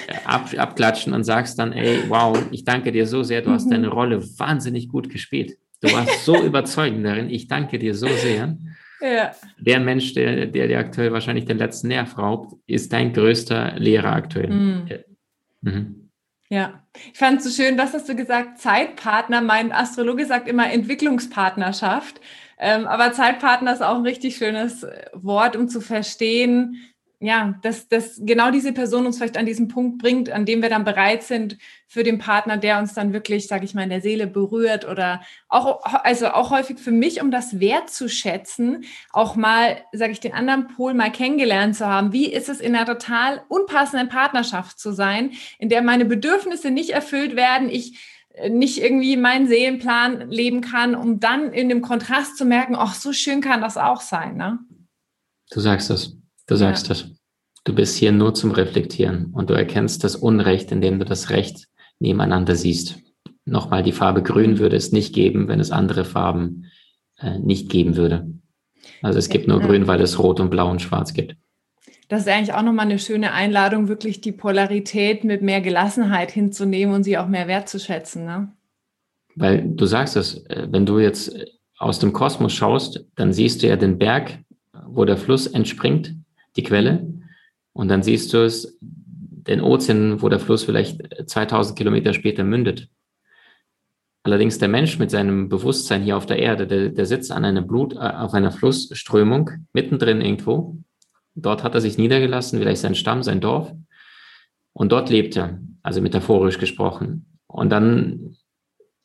äh, 0.07 0.13
ab, 0.25 0.49
abklatschen 0.55 1.13
und 1.13 1.25
sagst 1.25 1.59
dann, 1.59 1.73
ey, 1.73 2.03
wow, 2.07 2.41
ich 2.51 2.63
danke 2.63 2.93
dir 2.93 3.05
so 3.05 3.23
sehr, 3.23 3.41
du 3.41 3.51
hast 3.51 3.69
deine 3.69 3.87
mhm. 3.87 3.93
Rolle 3.93 4.39
wahnsinnig 4.39 4.87
gut 4.87 5.09
gespielt. 5.09 5.57
Du 5.81 5.91
warst 5.91 6.23
so 6.23 6.41
überzeugend 6.45 7.05
darin, 7.05 7.29
ich 7.29 7.49
danke 7.49 7.77
dir 7.77 7.93
so 7.93 8.07
sehr. 8.07 8.57
Ja. 9.01 9.31
Der 9.59 9.79
Mensch, 9.79 10.13
der, 10.13 10.45
der 10.45 10.67
dir 10.67 10.79
aktuell 10.79 11.11
wahrscheinlich 11.11 11.45
den 11.45 11.57
letzten 11.57 11.87
Nerv 11.87 12.17
raubt, 12.17 12.53
ist 12.67 12.93
dein 12.93 13.13
größter 13.13 13.73
Lehrer 13.77 14.13
aktuell. 14.13 14.49
Mhm. 14.49 14.89
Mhm. 15.61 16.09
Ja, 16.49 16.83
ich 17.11 17.17
fand 17.17 17.39
es 17.39 17.45
so 17.45 17.63
schön, 17.63 17.77
was 17.77 17.93
hast 17.93 18.09
du 18.09 18.15
gesagt? 18.15 18.59
Zeitpartner. 18.59 19.41
Mein 19.41 19.71
Astrologe 19.71 20.25
sagt 20.25 20.49
immer 20.49 20.71
Entwicklungspartnerschaft. 20.71 22.19
Ähm, 22.59 22.85
aber 22.85 23.13
Zeitpartner 23.13 23.73
ist 23.73 23.81
auch 23.81 23.95
ein 23.95 24.03
richtig 24.03 24.35
schönes 24.35 24.85
Wort, 25.13 25.55
um 25.55 25.67
zu 25.67 25.81
verstehen, 25.81 26.75
ja, 27.23 27.53
dass, 27.61 27.87
dass 27.87 28.19
genau 28.19 28.49
diese 28.49 28.73
Person 28.73 29.05
uns 29.05 29.17
vielleicht 29.17 29.37
an 29.37 29.45
diesen 29.45 29.67
Punkt 29.67 30.01
bringt, 30.01 30.31
an 30.31 30.47
dem 30.47 30.63
wir 30.63 30.69
dann 30.69 30.83
bereit 30.83 31.21
sind 31.21 31.59
für 31.85 32.01
den 32.01 32.17
Partner, 32.17 32.57
der 32.57 32.79
uns 32.79 32.95
dann 32.95 33.13
wirklich, 33.13 33.45
sage 33.45 33.63
ich 33.63 33.75
mal, 33.75 33.83
in 33.83 33.91
der 33.91 34.01
Seele 34.01 34.25
berührt 34.25 34.89
oder 34.89 35.21
auch, 35.47 35.83
also 35.83 36.29
auch 36.29 36.49
häufig 36.49 36.79
für 36.79 36.91
mich, 36.91 37.21
um 37.21 37.29
das 37.29 37.59
Wert 37.59 37.91
zu 37.91 38.09
schätzen, 38.09 38.85
auch 39.11 39.35
mal, 39.35 39.83
sage 39.91 40.13
ich, 40.13 40.19
den 40.19 40.33
anderen 40.33 40.67
Pol 40.69 40.95
mal 40.95 41.11
kennengelernt 41.11 41.75
zu 41.75 41.85
haben. 41.85 42.11
Wie 42.11 42.25
ist 42.25 42.49
es 42.49 42.59
in 42.59 42.75
einer 42.75 42.87
total 42.87 43.43
unpassenden 43.49 44.09
Partnerschaft 44.09 44.79
zu 44.79 44.91
sein, 44.91 45.33
in 45.59 45.69
der 45.69 45.83
meine 45.83 46.05
Bedürfnisse 46.05 46.71
nicht 46.71 46.89
erfüllt 46.89 47.35
werden, 47.35 47.69
ich 47.69 47.99
äh, 48.33 48.49
nicht 48.49 48.81
irgendwie 48.81 49.15
meinen 49.15 49.47
Seelenplan 49.47 50.31
leben 50.31 50.61
kann, 50.61 50.95
um 50.95 51.19
dann 51.19 51.53
in 51.53 51.69
dem 51.69 51.83
Kontrast 51.83 52.35
zu 52.35 52.45
merken, 52.45 52.75
ach, 52.75 52.95
so 52.95 53.13
schön 53.13 53.41
kann 53.41 53.61
das 53.61 53.77
auch 53.77 54.01
sein, 54.01 54.37
ne? 54.37 54.57
Du 55.51 55.59
sagst 55.59 55.91
das. 55.91 56.15
Du 56.51 56.57
sagst 56.57 56.89
ja. 56.89 56.95
das. 56.95 57.09
Du 57.63 57.73
bist 57.73 57.95
hier 57.95 58.11
nur 58.11 58.33
zum 58.33 58.51
Reflektieren 58.51 59.31
und 59.33 59.49
du 59.49 59.53
erkennst 59.53 60.03
das 60.03 60.17
Unrecht, 60.17 60.69
indem 60.73 60.99
du 60.99 61.05
das 61.05 61.29
Recht 61.29 61.69
nebeneinander 61.99 62.57
siehst. 62.57 62.97
Nochmal, 63.45 63.83
die 63.83 63.93
Farbe 63.93 64.21
Grün 64.21 64.59
würde 64.59 64.75
es 64.75 64.91
nicht 64.91 65.15
geben, 65.15 65.47
wenn 65.47 65.61
es 65.61 65.71
andere 65.71 66.03
Farben 66.03 66.65
äh, 67.19 67.39
nicht 67.39 67.69
geben 67.69 67.95
würde. 67.95 68.29
Also 69.01 69.17
es 69.17 69.29
gibt 69.29 69.47
nur 69.47 69.61
Grün, 69.61 69.87
weil 69.87 70.01
es 70.01 70.19
Rot 70.19 70.41
und 70.41 70.49
Blau 70.49 70.69
und 70.69 70.81
Schwarz 70.81 71.13
gibt. 71.13 71.37
Das 72.09 72.23
ist 72.23 72.27
eigentlich 72.27 72.53
auch 72.53 72.63
nochmal 72.63 72.87
eine 72.87 72.99
schöne 72.99 73.31
Einladung, 73.31 73.87
wirklich 73.87 74.19
die 74.19 74.33
Polarität 74.33 75.23
mit 75.23 75.41
mehr 75.41 75.61
Gelassenheit 75.61 76.31
hinzunehmen 76.31 76.93
und 76.93 77.03
sie 77.03 77.17
auch 77.17 77.29
mehr 77.29 77.47
wertzuschätzen. 77.47 78.25
Ne? 78.25 78.51
Weil 79.35 79.63
du 79.69 79.85
sagst 79.85 80.17
es, 80.17 80.45
äh, 80.47 80.67
wenn 80.69 80.85
du 80.85 80.99
jetzt 80.99 81.33
aus 81.77 81.99
dem 81.99 82.11
Kosmos 82.11 82.51
schaust, 82.51 83.05
dann 83.15 83.31
siehst 83.31 83.63
du 83.63 83.67
ja 83.67 83.77
den 83.77 83.97
Berg, 83.97 84.37
wo 84.85 85.05
der 85.05 85.15
Fluss 85.15 85.47
entspringt 85.47 86.17
die 86.55 86.63
Quelle. 86.63 87.07
Und 87.73 87.87
dann 87.87 88.03
siehst 88.03 88.33
du 88.33 88.39
es, 88.39 88.77
den 88.81 89.61
Ozean, 89.61 90.21
wo 90.21 90.29
der 90.29 90.39
Fluss 90.39 90.63
vielleicht 90.63 91.01
2000 91.29 91.77
Kilometer 91.77 92.13
später 92.13 92.43
mündet. 92.43 92.89
Allerdings 94.23 94.59
der 94.59 94.67
Mensch 94.67 94.99
mit 94.99 95.09
seinem 95.09 95.49
Bewusstsein 95.49 96.03
hier 96.03 96.15
auf 96.15 96.27
der 96.27 96.37
Erde, 96.37 96.67
der, 96.67 96.89
der 96.89 97.05
sitzt 97.07 97.31
an 97.31 97.43
einer 97.43 97.63
Blut, 97.63 97.93
äh, 97.93 97.97
auf 97.97 98.33
einer 98.33 98.51
Flussströmung, 98.51 99.49
mittendrin 99.73 100.21
irgendwo. 100.21 100.77
Dort 101.33 101.63
hat 101.63 101.73
er 101.73 101.81
sich 101.81 101.97
niedergelassen, 101.97 102.59
vielleicht 102.59 102.81
sein 102.81 102.93
Stamm, 102.93 103.23
sein 103.23 103.41
Dorf. 103.41 103.73
Und 104.73 104.91
dort 104.91 105.09
lebt 105.09 105.37
er, 105.37 105.59
also 105.81 106.01
metaphorisch 106.01 106.59
gesprochen. 106.59 107.25
Und 107.47 107.71
dann 107.71 108.37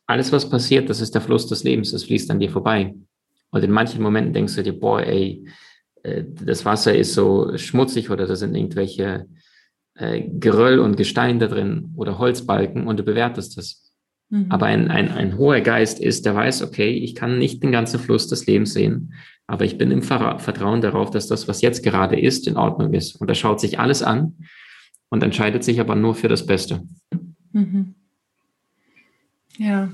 alles, 0.07 0.33
was 0.33 0.51
passiert, 0.51 0.91
das 0.91 1.01
ist 1.01 1.15
der 1.15 1.23
Fluss 1.23 1.47
des 1.47 1.65
Lebens, 1.65 1.93
das 1.93 2.05
fließt 2.05 2.31
an 2.31 2.39
dir 2.39 2.51
vorbei. 2.51 2.95
Und 3.51 3.65
in 3.65 3.71
manchen 3.71 4.03
Momenten 4.03 4.35
denkst 4.35 4.55
du 4.55 4.63
dir, 4.63 4.79
boah, 4.79 5.01
ey, 5.01 5.45
äh, 5.45 5.51
das 6.45 6.65
Wasser 6.65 6.95
ist 6.95 7.15
so 7.15 7.57
schmutzig 7.57 8.11
oder 8.11 8.27
da 8.27 8.37
sind 8.37 8.55
irgendwelche 8.55 9.27
äh, 9.95 10.23
Geröll 10.29 10.79
und 10.79 10.97
Gestein 10.97 11.39
da 11.39 11.47
drin 11.47 11.93
oder 11.97 12.19
Holzbalken 12.19 12.87
und 12.87 12.99
du 12.99 13.03
bewertest 13.03 13.57
das. 13.57 13.93
Mhm. 14.29 14.47
Aber 14.51 14.67
ein, 14.67 14.91
ein, 14.91 15.11
ein 15.11 15.39
hoher 15.39 15.61
Geist 15.61 16.01
ist, 16.01 16.27
der 16.27 16.35
weiß, 16.35 16.63
okay, 16.63 16.91
ich 16.91 17.15
kann 17.15 17.39
nicht 17.39 17.63
den 17.63 17.73
ganzen 17.73 18.01
Fluss 18.01 18.29
des 18.29 18.47
Lebens 18.47 18.73
sehen, 18.73 19.15
aber 19.47 19.65
ich 19.65 19.79
bin 19.79 19.91
im 19.91 20.03
Vertrauen 20.03 20.81
darauf, 20.81 21.11
dass 21.11 21.29
das, 21.29 21.47
was 21.47 21.63
jetzt 21.63 21.85
gerade 21.85 22.19
ist, 22.19 22.49
in 22.49 22.57
Ordnung 22.57 22.93
ist. 22.93 23.17
Und 23.17 23.29
er 23.29 23.37
schaut 23.37 23.61
sich 23.61 23.79
alles 23.79 24.03
an 24.03 24.35
und 25.09 25.23
entscheidet 25.23 25.63
sich 25.63 25.81
aber 25.81 25.95
nur 25.95 26.15
für 26.15 26.29
das 26.29 26.47
Beste. 26.47 26.83
Mhm. 27.53 27.95
Ja. 29.59 29.89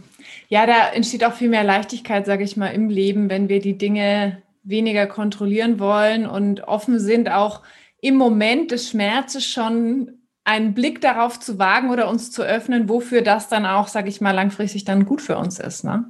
Ja, 0.49 0.67
da 0.67 0.89
entsteht 0.89 1.25
auch 1.25 1.35
viel 1.35 1.49
mehr 1.49 1.65
Leichtigkeit, 1.65 2.27
sage 2.27 2.45
ich 2.45 2.57
mal, 2.57 2.69
im 2.69 2.89
Leben, 2.89 3.29
wenn 3.29 3.49
wir 3.49 3.61
die 3.61 3.77
Dinge 3.77 4.43
weniger 4.63 5.07
kontrollieren 5.07 5.79
wollen 5.79 6.27
und 6.27 6.63
offen 6.63 6.99
sind, 6.99 7.31
auch 7.31 7.63
im 8.01 8.17
Moment 8.17 8.71
des 8.71 8.91
Schmerzes 8.91 9.45
schon 9.45 10.19
einen 10.45 10.75
Blick 10.75 11.01
darauf 11.01 11.39
zu 11.39 11.59
wagen 11.59 11.91
oder 11.91 12.09
uns 12.09 12.33
zu 12.33 12.43
öffnen, 12.43 12.89
wofür 12.89 13.23
das 13.23 13.49
dann 13.49 13.65
auch, 13.65 13.89
sage 13.89 14.09
ich 14.09 14.21
mal, 14.21 14.33
langfristig 14.33 14.85
dann 14.85 15.05
gut 15.05 15.21
für 15.21 15.39
uns 15.39 15.59
ist. 15.61 15.85
Ne? 15.85 16.05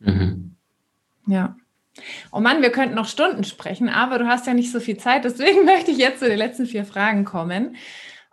Mhm. 0.00 0.56
Ja. 1.26 1.56
Oh 2.32 2.40
Mann, 2.40 2.62
wir 2.62 2.70
könnten 2.70 2.94
noch 2.94 3.06
Stunden 3.06 3.44
sprechen, 3.44 3.88
aber 3.88 4.18
du 4.18 4.26
hast 4.26 4.46
ja 4.46 4.54
nicht 4.54 4.72
so 4.72 4.80
viel 4.80 4.96
Zeit. 4.96 5.24
Deswegen 5.24 5.64
möchte 5.64 5.90
ich 5.90 5.98
jetzt 5.98 6.20
zu 6.20 6.28
den 6.28 6.38
letzten 6.38 6.66
vier 6.66 6.84
Fragen 6.84 7.24
kommen. 7.24 7.76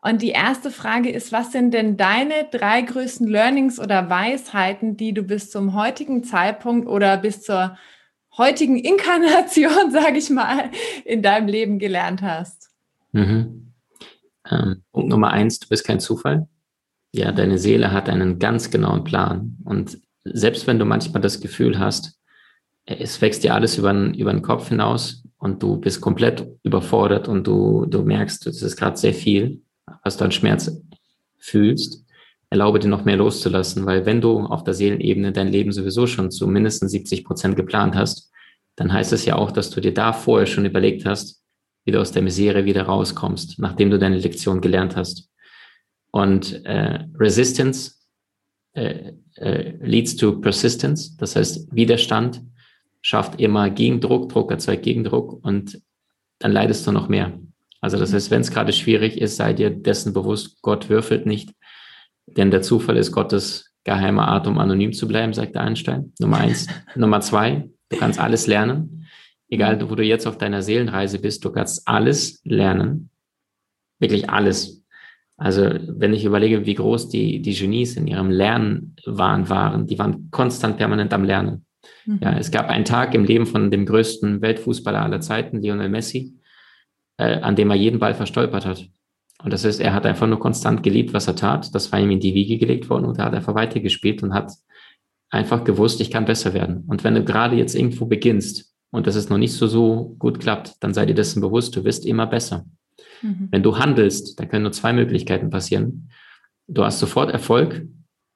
Und 0.01 0.21
die 0.21 0.29
erste 0.29 0.71
Frage 0.71 1.09
ist, 1.09 1.33
was 1.33 1.51
sind 1.51 1.73
denn 1.73 1.97
deine 1.97 2.47
drei 2.51 2.81
größten 2.81 3.27
Learnings 3.27 3.79
oder 3.79 4.09
Weisheiten, 4.09 4.95
die 4.95 5.13
du 5.13 5.23
bis 5.23 5.51
zum 5.51 5.73
heutigen 5.73 6.23
Zeitpunkt 6.23 6.87
oder 6.87 7.17
bis 7.17 7.41
zur 7.41 7.77
heutigen 8.39 8.77
Inkarnation, 8.77 9.91
sage 9.91 10.17
ich 10.17 10.31
mal, 10.31 10.71
in 11.05 11.21
deinem 11.21 11.47
Leben 11.47 11.77
gelernt 11.77 12.23
hast? 12.23 12.71
Mhm. 13.11 13.73
Ähm, 14.49 14.81
Punkt 14.91 15.09
Nummer 15.09 15.31
eins, 15.31 15.59
du 15.59 15.67
bist 15.67 15.85
kein 15.85 15.99
Zufall. 15.99 16.47
Ja, 17.11 17.31
deine 17.31 17.59
Seele 17.59 17.91
hat 17.91 18.09
einen 18.09 18.39
ganz 18.39 18.71
genauen 18.71 19.03
Plan. 19.03 19.57
Und 19.65 19.99
selbst 20.23 20.65
wenn 20.65 20.79
du 20.79 20.85
manchmal 20.85 21.21
das 21.21 21.39
Gefühl 21.39 21.77
hast, 21.77 22.19
es 22.85 23.21
wächst 23.21 23.43
dir 23.43 23.53
alles 23.53 23.77
über 23.77 23.93
den, 23.93 24.13
über 24.13 24.31
den 24.31 24.41
Kopf 24.41 24.69
hinaus 24.69 25.23
und 25.37 25.61
du 25.61 25.77
bist 25.77 26.01
komplett 26.01 26.47
überfordert 26.63 27.27
und 27.27 27.45
du, 27.45 27.85
du 27.85 28.01
merkst, 28.01 28.47
es 28.47 28.61
ist 28.61 28.77
gerade 28.77 28.97
sehr 28.97 29.13
viel, 29.13 29.61
was 30.03 30.17
du 30.17 30.25
an 30.25 30.31
Schmerz 30.31 30.71
fühlst, 31.37 32.05
erlaube 32.49 32.79
dir 32.79 32.87
noch 32.87 33.05
mehr 33.05 33.17
loszulassen, 33.17 33.85
weil 33.85 34.05
wenn 34.05 34.21
du 34.21 34.39
auf 34.39 34.63
der 34.63 34.73
Seelenebene 34.73 35.31
dein 35.31 35.49
Leben 35.49 35.71
sowieso 35.71 36.07
schon 36.07 36.31
zu 36.31 36.47
mindestens 36.47 36.91
70 36.91 37.23
Prozent 37.23 37.55
geplant 37.55 37.95
hast, 37.95 38.31
dann 38.75 38.91
heißt 38.91 39.13
es 39.13 39.25
ja 39.25 39.35
auch, 39.35 39.51
dass 39.51 39.69
du 39.69 39.81
dir 39.81 39.93
da 39.93 40.13
vorher 40.13 40.47
schon 40.47 40.65
überlegt 40.65 41.05
hast, 41.05 41.43
wie 41.85 41.91
du 41.91 41.99
aus 41.99 42.11
der 42.11 42.21
Misere 42.21 42.65
wieder 42.65 42.83
rauskommst, 42.83 43.59
nachdem 43.59 43.89
du 43.89 43.99
deine 43.99 44.17
Lektion 44.17 44.61
gelernt 44.61 44.95
hast. 44.95 45.29
Und 46.11 46.65
äh, 46.65 47.05
Resistance 47.19 47.93
äh, 48.73 49.13
äh, 49.35 49.73
leads 49.81 50.15
to 50.15 50.39
persistence, 50.39 51.15
das 51.17 51.35
heißt 51.35 51.73
Widerstand 51.75 52.41
schafft 53.01 53.39
immer 53.39 53.69
Gegendruck, 53.69 54.29
Druck 54.29 54.51
erzeugt 54.51 54.83
Gegendruck 54.83 55.43
und 55.43 55.81
dann 56.39 56.51
leidest 56.51 56.85
du 56.85 56.91
noch 56.91 57.09
mehr. 57.09 57.39
Also 57.81 57.97
das 57.97 58.13
heißt, 58.13 58.31
wenn 58.31 58.41
es 58.41 58.51
gerade 58.51 58.73
schwierig 58.73 59.19
ist, 59.19 59.37
sei 59.37 59.53
dir 59.53 59.69
dessen 59.69 60.13
bewusst, 60.13 60.61
Gott 60.61 60.89
würfelt 60.89 61.25
nicht, 61.25 61.53
denn 62.37 62.51
der 62.51 62.61
Zufall 62.61 62.97
ist 62.97 63.11
Gottes 63.11 63.73
geheimer 63.83 64.27
Art, 64.27 64.47
um 64.47 64.57
anonym 64.57 64.93
zu 64.93 65.07
bleiben, 65.07 65.33
sagt 65.33 65.57
Einstein. 65.57 66.13
Nummer 66.19 66.37
eins. 66.37 66.67
Nummer 66.95 67.21
zwei, 67.21 67.69
du 67.89 67.97
kannst 67.97 68.19
alles 68.19 68.47
lernen. 68.47 69.07
Egal, 69.49 69.89
wo 69.89 69.95
du 69.95 70.03
jetzt 70.03 70.27
auf 70.27 70.37
deiner 70.37 70.61
Seelenreise 70.61 71.19
bist, 71.19 71.43
du 71.43 71.51
kannst 71.51 71.87
alles 71.87 72.41
lernen. 72.43 73.09
Wirklich 73.99 74.29
alles. 74.29 74.83
Also, 75.37 75.69
wenn 75.87 76.13
ich 76.13 76.25
überlege, 76.25 76.65
wie 76.65 76.75
groß 76.75 77.09
die, 77.09 77.41
die 77.41 77.53
Genies 77.53 77.95
in 77.95 78.07
ihrem 78.07 78.29
Lernen 78.29 78.95
waren, 79.05 79.49
waren, 79.49 79.87
die 79.87 79.97
waren 79.97 80.29
konstant 80.31 80.77
permanent 80.77 81.13
am 81.13 81.23
Lernen. 81.23 81.65
Mhm. 82.05 82.19
Ja, 82.21 82.37
es 82.37 82.51
gab 82.51 82.69
einen 82.69 82.85
Tag 82.85 83.15
im 83.15 83.23
Leben 83.23 83.45
von 83.45 83.71
dem 83.71 83.85
größten 83.85 84.41
Weltfußballer 84.41 85.01
aller 85.01 85.21
Zeiten, 85.21 85.61
Lionel 85.61 85.89
Messi, 85.89 86.35
äh, 87.17 87.39
an 87.39 87.55
dem 87.55 87.69
er 87.69 87.77
jeden 87.77 87.99
Ball 87.99 88.13
verstolpert 88.13 88.65
hat. 88.65 88.85
Und 89.43 89.53
das 89.53 89.63
heißt, 89.63 89.79
er 89.79 89.93
hat 89.93 90.05
einfach 90.05 90.27
nur 90.27 90.39
konstant 90.39 90.83
geliebt, 90.83 91.13
was 91.13 91.27
er 91.27 91.35
tat. 91.35 91.73
Das 91.73 91.91
war 91.91 91.99
ihm 91.99 92.11
in 92.11 92.19
die 92.19 92.33
Wiege 92.33 92.57
gelegt 92.57 92.89
worden 92.89 93.05
und 93.05 93.17
er 93.17 93.25
hat 93.25 93.33
einfach 93.33 93.55
weitergespielt 93.55 94.21
und 94.21 94.33
hat 94.33 94.51
einfach 95.29 95.63
gewusst, 95.63 96.01
ich 96.01 96.11
kann 96.11 96.25
besser 96.25 96.53
werden. 96.53 96.83
Und 96.87 97.03
wenn 97.03 97.15
du 97.15 97.23
gerade 97.23 97.55
jetzt 97.55 97.75
irgendwo 97.75 98.05
beginnst 98.05 98.73
und 98.91 99.07
das 99.07 99.15
ist 99.15 99.29
noch 99.29 99.37
nicht 99.37 99.53
so, 99.53 99.67
so 99.67 100.15
gut 100.19 100.39
klappt, 100.39 100.75
dann 100.81 100.93
sei 100.93 101.05
dir 101.05 101.13
dessen 101.13 101.41
bewusst, 101.41 101.75
du 101.75 101.83
wirst 101.83 102.05
immer 102.05 102.27
besser. 102.27 102.65
Mhm. 103.21 103.47
Wenn 103.51 103.63
du 103.63 103.77
handelst, 103.77 104.39
dann 104.39 104.49
können 104.49 104.63
nur 104.63 104.71
zwei 104.71 104.91
Möglichkeiten 104.91 105.49
passieren. 105.49 106.09
Du 106.67 106.83
hast 106.83 106.99
sofort 106.99 107.31
Erfolg 107.31 107.85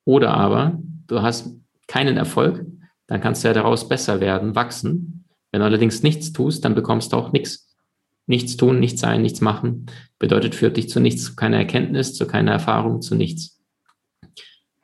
oder 0.06 0.34
aber 0.34 0.80
du 1.08 1.22
hast 1.22 1.54
keinen 1.88 2.18
Erfolg, 2.18 2.66
dann 3.08 3.22
kannst 3.22 3.44
du 3.44 3.50
ja 3.50 3.54
daraus 3.54 3.90
besser 3.90 4.22
werden, 4.22 4.56
wachsen. 4.56 5.26
Wenn 5.52 5.60
du 5.60 5.66
allerdings 5.66 6.02
nichts 6.02 6.32
tust, 6.32 6.64
dann 6.64 6.76
bekommst 6.76 7.12
du 7.12 7.18
auch 7.18 7.32
nichts. 7.32 7.73
Nichts 8.26 8.56
tun, 8.58 8.80
nichts 8.80 9.02
sein, 9.02 9.22
nichts 9.22 9.42
machen 9.42 9.88
bedeutet 10.24 10.56
führt 10.56 10.78
dich 10.78 10.88
zu 10.88 11.02
nichts, 11.02 11.26
zu 11.26 11.36
keiner 11.36 11.58
Erkenntnis, 11.58 12.14
zu 12.14 12.26
keiner 12.26 12.54
Erfahrung, 12.54 13.02
zu 13.02 13.14
nichts. 13.14 13.62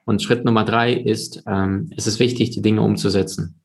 Und 0.04 0.22
Schritt 0.22 0.44
Nummer 0.44 0.66
drei 0.66 0.92
ist, 0.92 1.44
ähm, 1.48 1.90
es 1.96 2.08
ist 2.08 2.20
wichtig, 2.20 2.50
die 2.50 2.62
Dinge 2.62 2.82
umzusetzen. 2.82 3.62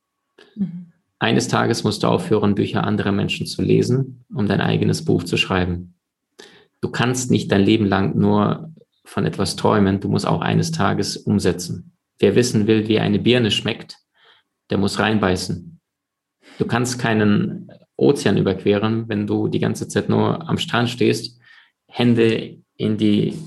Mhm. 0.54 0.92
Eines 1.18 1.48
Tages 1.48 1.82
musst 1.82 2.04
du 2.04 2.06
aufhören, 2.06 2.54
Bücher 2.54 2.84
anderer 2.84 3.10
Menschen 3.10 3.48
zu 3.48 3.60
lesen, 3.60 4.24
um 4.32 4.46
dein 4.46 4.60
eigenes 4.60 5.04
Buch 5.04 5.24
zu 5.24 5.36
schreiben. 5.36 5.96
Du 6.80 6.90
kannst 6.90 7.32
nicht 7.32 7.50
dein 7.50 7.62
Leben 7.62 7.86
lang 7.86 8.16
nur 8.16 8.72
von 9.04 9.26
etwas 9.26 9.56
träumen, 9.56 9.98
du 9.98 10.08
musst 10.08 10.28
auch 10.28 10.42
eines 10.42 10.70
Tages 10.70 11.16
umsetzen. 11.16 11.96
Wer 12.20 12.36
wissen 12.36 12.68
will, 12.68 12.86
wie 12.86 13.00
eine 13.00 13.18
Birne 13.18 13.50
schmeckt, 13.50 13.96
der 14.70 14.78
muss 14.78 15.00
reinbeißen. 15.00 15.80
Du 16.58 16.66
kannst 16.66 17.00
keinen 17.00 17.68
Ozean 17.96 18.36
überqueren, 18.36 19.08
wenn 19.08 19.26
du 19.26 19.48
die 19.48 19.60
ganze 19.60 19.88
Zeit 19.88 20.08
nur 20.08 20.48
am 20.48 20.58
Strand 20.58 20.90
stehst, 20.90 21.38
Hände 21.86 22.58
in 22.76 22.96
die, 22.96 23.38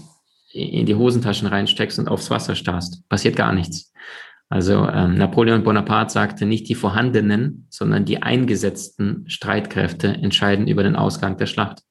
in 0.51 0.85
die 0.85 0.95
Hosentaschen 0.95 1.47
reinsteckst 1.47 1.99
und 1.99 2.07
aufs 2.07 2.29
Wasser 2.29 2.55
starrst. 2.55 3.07
Passiert 3.09 3.35
gar 3.35 3.53
nichts. 3.53 3.91
Also 4.49 4.87
ähm, 4.87 5.15
Napoleon 5.15 5.63
Bonaparte 5.63 6.13
sagte, 6.13 6.45
nicht 6.45 6.69
die 6.69 6.75
vorhandenen, 6.75 7.67
sondern 7.69 8.05
die 8.05 8.23
eingesetzten 8.23 9.25
Streitkräfte 9.27 10.07
entscheiden 10.07 10.67
über 10.67 10.83
den 10.83 10.95
Ausgang 10.95 11.37
der 11.37 11.47
Schlacht. 11.47 11.81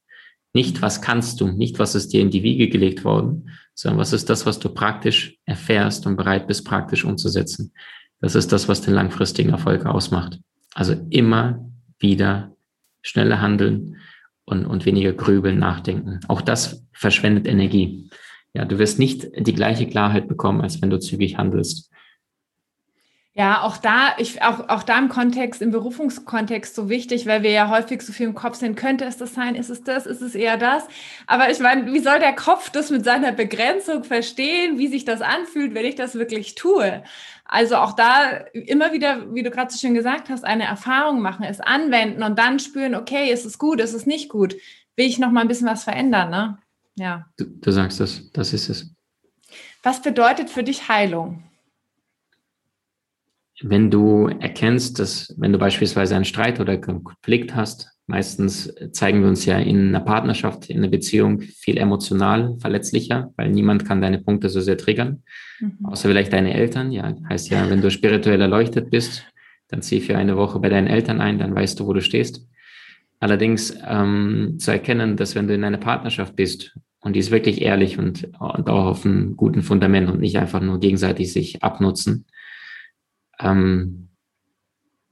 Nicht, 0.54 0.80
was 0.80 1.02
kannst 1.02 1.42
du, 1.42 1.48
nicht, 1.48 1.78
was 1.78 1.94
ist 1.94 2.14
dir 2.14 2.22
in 2.22 2.30
die 2.30 2.42
Wiege 2.42 2.70
gelegt 2.70 3.04
worden, 3.04 3.50
sondern 3.74 4.00
was 4.00 4.14
ist 4.14 4.30
das, 4.30 4.46
was 4.46 4.58
du 4.58 4.70
praktisch 4.70 5.36
erfährst 5.44 6.06
und 6.06 6.16
bereit 6.16 6.46
bist, 6.46 6.64
praktisch 6.64 7.04
umzusetzen. 7.04 7.74
Das 8.20 8.34
ist 8.34 8.50
das, 8.52 8.66
was 8.66 8.80
den 8.80 8.94
langfristigen 8.94 9.50
Erfolg 9.50 9.84
ausmacht. 9.84 10.40
Also 10.72 10.94
immer 11.10 11.70
wieder 11.98 12.56
schneller 13.02 13.40
handeln 13.40 13.96
und, 14.44 14.66
und 14.66 14.86
weniger 14.86 15.12
grübeln, 15.12 15.58
nachdenken. 15.58 16.20
Auch 16.28 16.40
das 16.40 16.84
verschwendet 16.92 17.46
Energie. 17.46 18.10
Ja, 18.54 18.64
du 18.64 18.78
wirst 18.78 18.98
nicht 18.98 19.28
die 19.36 19.54
gleiche 19.54 19.86
Klarheit 19.86 20.28
bekommen, 20.28 20.60
als 20.60 20.80
wenn 20.80 20.90
du 20.90 20.98
zügig 20.98 21.36
handelst. 21.36 21.90
Ja, 23.38 23.60
auch 23.60 23.76
da, 23.76 24.14
ich, 24.16 24.40
auch, 24.40 24.70
auch 24.70 24.82
da 24.82 24.96
im 24.96 25.10
Kontext, 25.10 25.60
im 25.60 25.70
Berufungskontext 25.70 26.74
so 26.74 26.88
wichtig, 26.88 27.26
weil 27.26 27.42
wir 27.42 27.50
ja 27.50 27.68
häufig 27.68 28.00
so 28.00 28.14
viel 28.14 28.28
im 28.28 28.34
Kopf 28.34 28.56
sind. 28.56 28.76
Könnte 28.76 29.04
es 29.04 29.18
das 29.18 29.34
sein? 29.34 29.56
Ist 29.56 29.68
es 29.68 29.84
das? 29.84 30.06
Ist 30.06 30.22
es 30.22 30.34
eher 30.34 30.56
das? 30.56 30.88
Aber 31.26 31.50
ich 31.50 31.58
meine, 31.58 31.92
wie 31.92 31.98
soll 31.98 32.18
der 32.18 32.34
Kopf 32.34 32.70
das 32.70 32.90
mit 32.90 33.04
seiner 33.04 33.32
Begrenzung 33.32 34.04
verstehen, 34.04 34.78
wie 34.78 34.86
sich 34.86 35.04
das 35.04 35.20
anfühlt, 35.20 35.74
wenn 35.74 35.84
ich 35.84 35.96
das 35.96 36.14
wirklich 36.14 36.54
tue? 36.54 37.02
Also 37.48 37.76
auch 37.76 37.92
da 37.92 38.38
immer 38.52 38.92
wieder, 38.92 39.32
wie 39.34 39.42
du 39.42 39.50
gerade 39.50 39.72
so 39.72 39.78
schön 39.78 39.94
gesagt 39.94 40.28
hast, 40.28 40.44
eine 40.44 40.64
Erfahrung 40.64 41.22
machen, 41.22 41.44
es 41.44 41.60
anwenden 41.60 42.22
und 42.22 42.38
dann 42.38 42.58
spüren, 42.58 42.94
okay, 42.94 43.32
ist 43.32 43.44
es 43.46 43.58
gut, 43.58 43.80
ist 43.80 43.94
es 43.94 44.06
nicht 44.06 44.28
gut? 44.28 44.56
Will 44.96 45.06
ich 45.06 45.18
noch 45.18 45.30
mal 45.30 45.42
ein 45.42 45.48
bisschen 45.48 45.68
was 45.68 45.84
verändern, 45.84 46.30
ne? 46.30 46.58
Ja. 46.96 47.26
Du, 47.36 47.44
du 47.44 47.70
sagst 47.70 48.00
das, 48.00 48.30
das 48.32 48.52
ist 48.52 48.68
es. 48.68 48.90
Was 49.82 50.02
bedeutet 50.02 50.50
für 50.50 50.64
dich 50.64 50.88
Heilung? 50.88 51.44
Wenn 53.62 53.90
du 53.90 54.28
erkennst, 54.28 54.98
dass 54.98 55.34
wenn 55.38 55.52
du 55.52 55.58
beispielsweise 55.58 56.16
einen 56.16 56.24
Streit 56.24 56.60
oder 56.60 56.72
einen 56.72 57.04
Konflikt 57.04 57.54
hast, 57.54 57.95
meistens 58.06 58.72
zeigen 58.92 59.20
wir 59.20 59.28
uns 59.28 59.44
ja 59.44 59.58
in 59.58 59.88
einer 59.88 60.00
Partnerschaft, 60.00 60.70
in 60.70 60.78
einer 60.78 60.88
Beziehung 60.88 61.40
viel 61.40 61.76
emotional 61.76 62.56
verletzlicher, 62.60 63.32
weil 63.36 63.50
niemand 63.50 63.84
kann 63.84 64.00
deine 64.00 64.20
Punkte 64.20 64.48
so 64.48 64.60
sehr 64.60 64.78
triggern, 64.78 65.22
mhm. 65.60 65.84
außer 65.84 66.08
vielleicht 66.08 66.32
deine 66.32 66.54
Eltern. 66.54 66.92
Ja, 66.92 67.14
heißt 67.28 67.50
ja, 67.50 67.68
wenn 67.68 67.82
du 67.82 67.90
spirituell 67.90 68.40
erleuchtet 68.40 68.90
bist, 68.90 69.24
dann 69.68 69.82
zieh 69.82 70.00
für 70.00 70.16
eine 70.16 70.36
Woche 70.36 70.60
bei 70.60 70.68
deinen 70.68 70.86
Eltern 70.86 71.20
ein, 71.20 71.38
dann 71.38 71.54
weißt 71.54 71.80
du, 71.80 71.86
wo 71.86 71.92
du 71.92 72.00
stehst. 72.00 72.46
Allerdings 73.18 73.76
ähm, 73.84 74.56
zu 74.58 74.70
erkennen, 74.70 75.16
dass 75.16 75.34
wenn 75.34 75.48
du 75.48 75.54
in 75.54 75.64
einer 75.64 75.78
Partnerschaft 75.78 76.36
bist 76.36 76.78
und 77.00 77.14
die 77.14 77.20
ist 77.20 77.30
wirklich 77.30 77.62
ehrlich 77.62 77.98
und, 77.98 78.24
und 78.38 78.68
auch 78.68 78.86
auf 78.86 79.04
einem 79.04 79.36
guten 79.36 79.62
Fundament 79.62 80.10
und 80.10 80.20
nicht 80.20 80.38
einfach 80.38 80.60
nur 80.60 80.78
gegenseitig 80.78 81.32
sich 81.32 81.62
abnutzen, 81.62 82.26
ähm, 83.40 84.08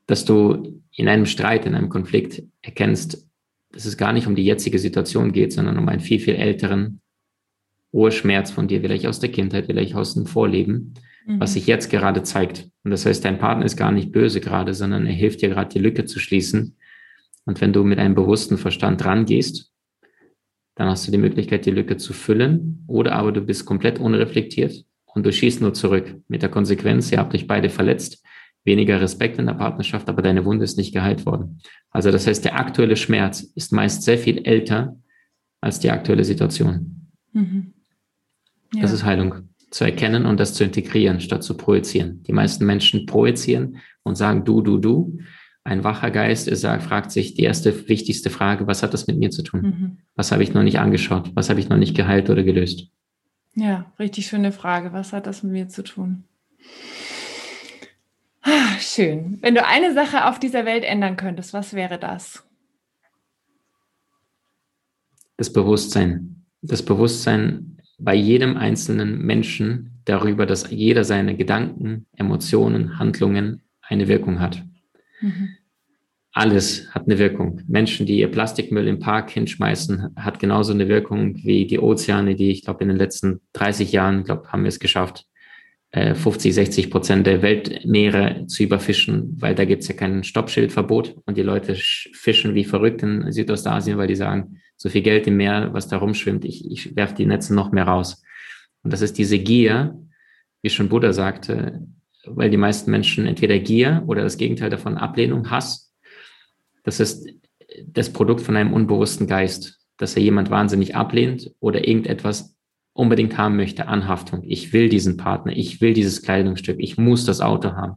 dass 0.06 0.24
du 0.24 0.82
in 0.96 1.08
einem 1.08 1.26
Streit, 1.26 1.66
in 1.66 1.74
einem 1.74 1.88
Konflikt 1.88 2.42
erkennst, 2.62 3.28
dass 3.72 3.86
es 3.86 3.96
gar 3.96 4.12
nicht 4.12 4.26
um 4.26 4.36
die 4.36 4.44
jetzige 4.44 4.78
Situation 4.78 5.32
geht, 5.32 5.52
sondern 5.52 5.78
um 5.78 5.88
einen 5.88 6.00
viel, 6.00 6.20
viel 6.20 6.36
älteren 6.36 7.00
Urschmerz 7.92 8.50
von 8.50 8.68
dir, 8.68 8.80
vielleicht 8.80 9.06
aus 9.06 9.20
der 9.20 9.30
Kindheit, 9.30 9.66
vielleicht 9.66 9.94
aus 9.94 10.14
dem 10.14 10.26
Vorleben, 10.26 10.94
mhm. 11.26 11.40
was 11.40 11.54
sich 11.54 11.66
jetzt 11.66 11.90
gerade 11.90 12.22
zeigt. 12.22 12.68
Und 12.84 12.90
das 12.90 13.06
heißt, 13.06 13.24
dein 13.24 13.38
Partner 13.38 13.64
ist 13.64 13.76
gar 13.76 13.92
nicht 13.92 14.12
böse 14.12 14.40
gerade, 14.40 14.74
sondern 14.74 15.06
er 15.06 15.12
hilft 15.12 15.42
dir 15.42 15.48
gerade, 15.48 15.70
die 15.70 15.78
Lücke 15.78 16.04
zu 16.04 16.18
schließen. 16.18 16.76
Und 17.44 17.60
wenn 17.60 17.72
du 17.72 17.84
mit 17.84 17.98
einem 17.98 18.14
bewussten 18.14 18.58
Verstand 18.58 19.04
rangehst, 19.04 19.72
dann 20.76 20.88
hast 20.88 21.06
du 21.06 21.12
die 21.12 21.18
Möglichkeit, 21.18 21.66
die 21.66 21.70
Lücke 21.70 21.96
zu 21.96 22.12
füllen, 22.12 22.84
oder 22.86 23.12
aber 23.12 23.32
du 23.32 23.40
bist 23.40 23.64
komplett 23.64 23.98
unreflektiert 23.98 24.84
und 25.06 25.24
du 25.24 25.32
schießt 25.32 25.60
nur 25.60 25.72
zurück 25.72 26.16
mit 26.26 26.42
der 26.42 26.48
Konsequenz, 26.48 27.12
ihr 27.12 27.18
habt 27.18 27.34
euch 27.34 27.46
beide 27.46 27.70
verletzt, 27.70 28.24
weniger 28.64 29.00
Respekt 29.00 29.38
in 29.38 29.46
der 29.46 29.54
Partnerschaft, 29.54 30.08
aber 30.08 30.22
deine 30.22 30.44
Wunde 30.44 30.64
ist 30.64 30.78
nicht 30.78 30.92
geheilt 30.92 31.26
worden. 31.26 31.60
Also 31.90 32.10
das 32.10 32.26
heißt, 32.26 32.44
der 32.44 32.58
aktuelle 32.58 32.96
Schmerz 32.96 33.40
ist 33.42 33.72
meist 33.72 34.02
sehr 34.02 34.18
viel 34.18 34.38
älter 34.46 34.96
als 35.60 35.80
die 35.80 35.90
aktuelle 35.90 36.24
Situation. 36.24 37.10
Mhm. 37.32 37.74
Ja. 38.74 38.82
Das 38.82 38.92
ist 38.92 39.04
Heilung. 39.04 39.48
Zu 39.70 39.84
erkennen 39.84 40.24
und 40.24 40.38
das 40.38 40.54
zu 40.54 40.64
integrieren, 40.64 41.20
statt 41.20 41.42
zu 41.42 41.56
projizieren. 41.56 42.22
Die 42.22 42.32
meisten 42.32 42.64
Menschen 42.64 43.06
projizieren 43.06 43.78
und 44.02 44.16
sagen 44.16 44.44
du, 44.44 44.62
du, 44.62 44.78
du. 44.78 45.18
Ein 45.64 45.82
wacher 45.82 46.10
Geist 46.10 46.46
ist, 46.46 46.64
fragt 46.64 47.10
sich 47.10 47.34
die 47.34 47.42
erste 47.42 47.88
wichtigste 47.88 48.28
Frage, 48.30 48.66
was 48.66 48.82
hat 48.82 48.92
das 48.92 49.06
mit 49.06 49.18
mir 49.18 49.30
zu 49.30 49.42
tun? 49.42 49.62
Mhm. 49.62 49.98
Was 50.14 50.30
habe 50.30 50.42
ich 50.42 50.52
noch 50.52 50.62
nicht 50.62 50.78
angeschaut? 50.78 51.30
Was 51.34 51.48
habe 51.50 51.58
ich 51.58 51.68
noch 51.68 51.78
nicht 51.78 51.96
geheilt 51.96 52.30
oder 52.30 52.42
gelöst? 52.42 52.88
Ja, 53.54 53.92
richtig 53.98 54.26
schöne 54.26 54.52
Frage. 54.52 54.92
Was 54.92 55.12
hat 55.12 55.26
das 55.26 55.42
mit 55.42 55.52
mir 55.52 55.68
zu 55.68 55.82
tun? 55.82 56.24
Ah, 58.44 58.78
schön. 58.78 59.38
Wenn 59.40 59.54
du 59.54 59.64
eine 59.64 59.94
Sache 59.94 60.26
auf 60.26 60.38
dieser 60.38 60.66
Welt 60.66 60.84
ändern 60.84 61.16
könntest, 61.16 61.54
was 61.54 61.72
wäre 61.72 61.98
das? 61.98 62.46
Das 65.38 65.50
Bewusstsein. 65.50 66.44
Das 66.60 66.84
Bewusstsein 66.84 67.78
bei 67.98 68.14
jedem 68.14 68.58
einzelnen 68.58 69.18
Menschen 69.18 70.02
darüber, 70.04 70.44
dass 70.44 70.70
jeder 70.70 71.04
seine 71.04 71.36
Gedanken, 71.36 72.06
Emotionen, 72.16 72.98
Handlungen 72.98 73.62
eine 73.80 74.08
Wirkung 74.08 74.40
hat. 74.40 74.62
Mhm. 75.22 75.56
Alles 76.32 76.92
hat 76.94 77.04
eine 77.04 77.18
Wirkung. 77.18 77.62
Menschen, 77.66 78.04
die 78.04 78.18
ihr 78.18 78.30
Plastikmüll 78.30 78.88
im 78.88 78.98
Park 78.98 79.30
hinschmeißen, 79.30 80.16
hat 80.16 80.38
genauso 80.38 80.72
eine 80.72 80.88
Wirkung 80.88 81.36
wie 81.44 81.66
die 81.66 81.78
Ozeane, 81.78 82.34
die 82.34 82.50
ich 82.50 82.64
glaube 82.64 82.82
in 82.82 82.88
den 82.88 82.98
letzten 82.98 83.40
30 83.54 83.92
Jahren, 83.92 84.24
glaube 84.24 84.48
haben 84.52 84.64
wir 84.64 84.68
es 84.68 84.80
geschafft, 84.80 85.26
50, 85.94 86.52
60 86.52 86.90
Prozent 86.90 87.26
der 87.26 87.40
Weltmeere 87.40 88.46
zu 88.48 88.64
überfischen, 88.64 89.36
weil 89.40 89.54
da 89.54 89.64
gibt 89.64 89.82
es 89.82 89.88
ja 89.88 89.94
kein 89.94 90.24
Stoppschildverbot 90.24 91.16
und 91.24 91.36
die 91.36 91.42
Leute 91.42 91.76
fischen 91.76 92.54
wie 92.54 92.64
verrückt 92.64 93.02
in 93.04 93.30
Südostasien, 93.30 93.96
weil 93.96 94.08
die 94.08 94.16
sagen, 94.16 94.60
so 94.76 94.88
viel 94.88 95.02
Geld 95.02 95.28
im 95.28 95.36
Meer, 95.36 95.72
was 95.72 95.86
da 95.86 95.98
rumschwimmt, 95.98 96.44
ich, 96.44 96.68
ich 96.68 96.96
werfe 96.96 97.14
die 97.14 97.26
Netze 97.26 97.54
noch 97.54 97.70
mehr 97.70 97.84
raus. 97.84 98.24
Und 98.82 98.92
das 98.92 99.02
ist 99.02 99.18
diese 99.18 99.38
Gier, 99.38 99.96
wie 100.62 100.70
schon 100.70 100.88
Buddha 100.88 101.12
sagte, 101.12 101.86
weil 102.26 102.50
die 102.50 102.56
meisten 102.56 102.90
Menschen 102.90 103.26
entweder 103.26 103.58
Gier 103.60 104.02
oder 104.06 104.22
das 104.22 104.36
Gegenteil 104.36 104.70
davon 104.70 104.98
Ablehnung, 104.98 105.50
Hass. 105.50 105.94
Das 106.82 106.98
ist 106.98 107.28
das 107.86 108.12
Produkt 108.12 108.40
von 108.40 108.56
einem 108.56 108.72
unbewussten 108.72 109.26
Geist, 109.26 109.78
dass 109.96 110.16
er 110.16 110.22
jemand 110.22 110.50
wahnsinnig 110.50 110.96
ablehnt 110.96 111.52
oder 111.60 111.86
irgendetwas 111.86 112.53
unbedingt 112.94 113.36
haben 113.36 113.56
möchte, 113.56 113.88
Anhaftung. 113.88 114.42
Ich 114.44 114.72
will 114.72 114.88
diesen 114.88 115.16
Partner, 115.18 115.52
ich 115.54 115.80
will 115.80 115.92
dieses 115.92 116.22
Kleidungsstück, 116.22 116.76
ich 116.78 116.96
muss 116.96 117.26
das 117.26 117.40
Auto 117.40 117.72
haben. 117.72 117.96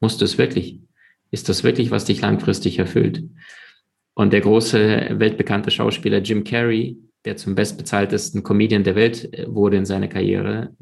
Musst 0.00 0.20
du 0.20 0.24
es 0.24 0.38
wirklich? 0.38 0.80
Ist 1.30 1.48
das 1.48 1.64
wirklich, 1.64 1.90
was 1.90 2.04
dich 2.04 2.20
langfristig 2.20 2.78
erfüllt? 2.78 3.24
Und 4.14 4.32
der 4.32 4.42
große 4.42 5.16
weltbekannte 5.18 5.70
Schauspieler 5.70 6.18
Jim 6.18 6.44
Carrey, 6.44 6.98
der 7.24 7.36
zum 7.36 7.54
bestbezahltesten 7.54 8.42
Comedian 8.42 8.84
der 8.84 8.94
Welt 8.94 9.32
äh, 9.34 9.52
wurde 9.52 9.78
in 9.78 9.86
seiner 9.86 10.08
Karriere 10.08 10.76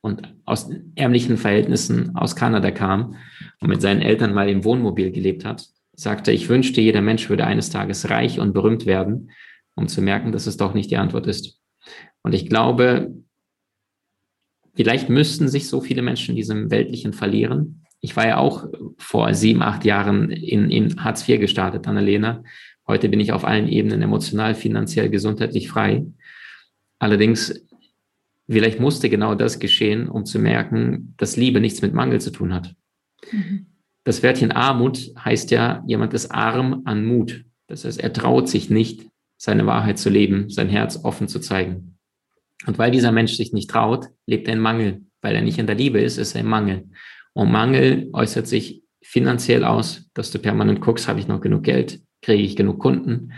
und 0.00 0.34
aus 0.44 0.70
ärmlichen 0.96 1.36
Verhältnissen 1.36 2.14
aus 2.16 2.36
Kanada 2.36 2.70
kam 2.70 3.16
und 3.60 3.68
mit 3.68 3.80
seinen 3.80 4.02
Eltern 4.02 4.34
mal 4.34 4.48
im 4.48 4.64
Wohnmobil 4.64 5.10
gelebt 5.12 5.44
hat, 5.44 5.66
sagte, 5.94 6.30
ich 6.32 6.48
wünschte, 6.48 6.80
jeder 6.80 7.00
Mensch 7.00 7.28
würde 7.28 7.46
eines 7.46 7.70
Tages 7.70 8.10
reich 8.10 8.38
und 8.38 8.52
berühmt 8.52 8.86
werden, 8.86 9.30
um 9.74 9.88
zu 9.88 10.02
merken, 10.02 10.32
dass 10.32 10.46
es 10.46 10.56
doch 10.56 10.74
nicht 10.74 10.90
die 10.90 10.96
Antwort 10.96 11.26
ist. 11.26 11.57
Und 12.28 12.34
ich 12.34 12.46
glaube, 12.46 13.14
vielleicht 14.74 15.08
müssten 15.08 15.48
sich 15.48 15.66
so 15.66 15.80
viele 15.80 16.02
Menschen 16.02 16.32
in 16.32 16.36
diesem 16.36 16.70
Weltlichen 16.70 17.14
verlieren. 17.14 17.86
Ich 18.02 18.16
war 18.16 18.26
ja 18.28 18.36
auch 18.36 18.66
vor 18.98 19.32
sieben, 19.32 19.62
acht 19.62 19.86
Jahren 19.86 20.28
in, 20.30 20.70
in 20.70 21.02
Hartz 21.02 21.26
IV 21.26 21.40
gestartet, 21.40 21.88
Annalena. 21.88 22.44
Heute 22.86 23.08
bin 23.08 23.18
ich 23.18 23.32
auf 23.32 23.46
allen 23.46 23.66
Ebenen 23.66 24.02
emotional, 24.02 24.54
finanziell, 24.54 25.08
gesundheitlich 25.08 25.70
frei. 25.70 26.04
Allerdings, 26.98 27.64
vielleicht 28.46 28.78
musste 28.78 29.08
genau 29.08 29.34
das 29.34 29.58
geschehen, 29.58 30.06
um 30.06 30.26
zu 30.26 30.38
merken, 30.38 31.14
dass 31.16 31.38
Liebe 31.38 31.62
nichts 31.62 31.80
mit 31.80 31.94
Mangel 31.94 32.20
zu 32.20 32.30
tun 32.30 32.52
hat. 32.52 32.74
Mhm. 33.32 33.68
Das 34.04 34.22
Wörtchen 34.22 34.52
Armut 34.52 35.14
heißt 35.18 35.50
ja, 35.50 35.82
jemand 35.86 36.12
ist 36.12 36.30
arm 36.30 36.82
an 36.84 37.06
Mut. 37.06 37.46
Das 37.68 37.86
heißt, 37.86 37.98
er 37.98 38.12
traut 38.12 38.50
sich 38.50 38.68
nicht, 38.68 39.06
seine 39.38 39.64
Wahrheit 39.64 39.98
zu 39.98 40.10
leben, 40.10 40.50
sein 40.50 40.68
Herz 40.68 41.02
offen 41.04 41.26
zu 41.26 41.40
zeigen. 41.40 41.97
Und 42.66 42.78
weil 42.78 42.90
dieser 42.90 43.12
Mensch 43.12 43.34
sich 43.34 43.52
nicht 43.52 43.70
traut, 43.70 44.08
lebt 44.26 44.48
er 44.48 44.54
in 44.54 44.60
Mangel. 44.60 45.02
Weil 45.20 45.34
er 45.34 45.42
nicht 45.42 45.58
in 45.58 45.66
der 45.66 45.76
Liebe 45.76 46.00
ist, 46.00 46.18
ist 46.18 46.34
er 46.34 46.42
im 46.42 46.48
Mangel. 46.48 46.88
Und 47.32 47.50
Mangel 47.50 48.10
äußert 48.12 48.46
sich 48.46 48.82
finanziell 49.02 49.64
aus, 49.64 50.10
dass 50.14 50.30
du 50.30 50.38
permanent 50.38 50.80
guckst, 50.80 51.08
habe 51.08 51.20
ich 51.20 51.28
noch 51.28 51.40
genug 51.40 51.62
Geld, 51.62 52.00
kriege 52.20 52.42
ich 52.42 52.56
genug 52.56 52.80
Kunden. 52.80 53.32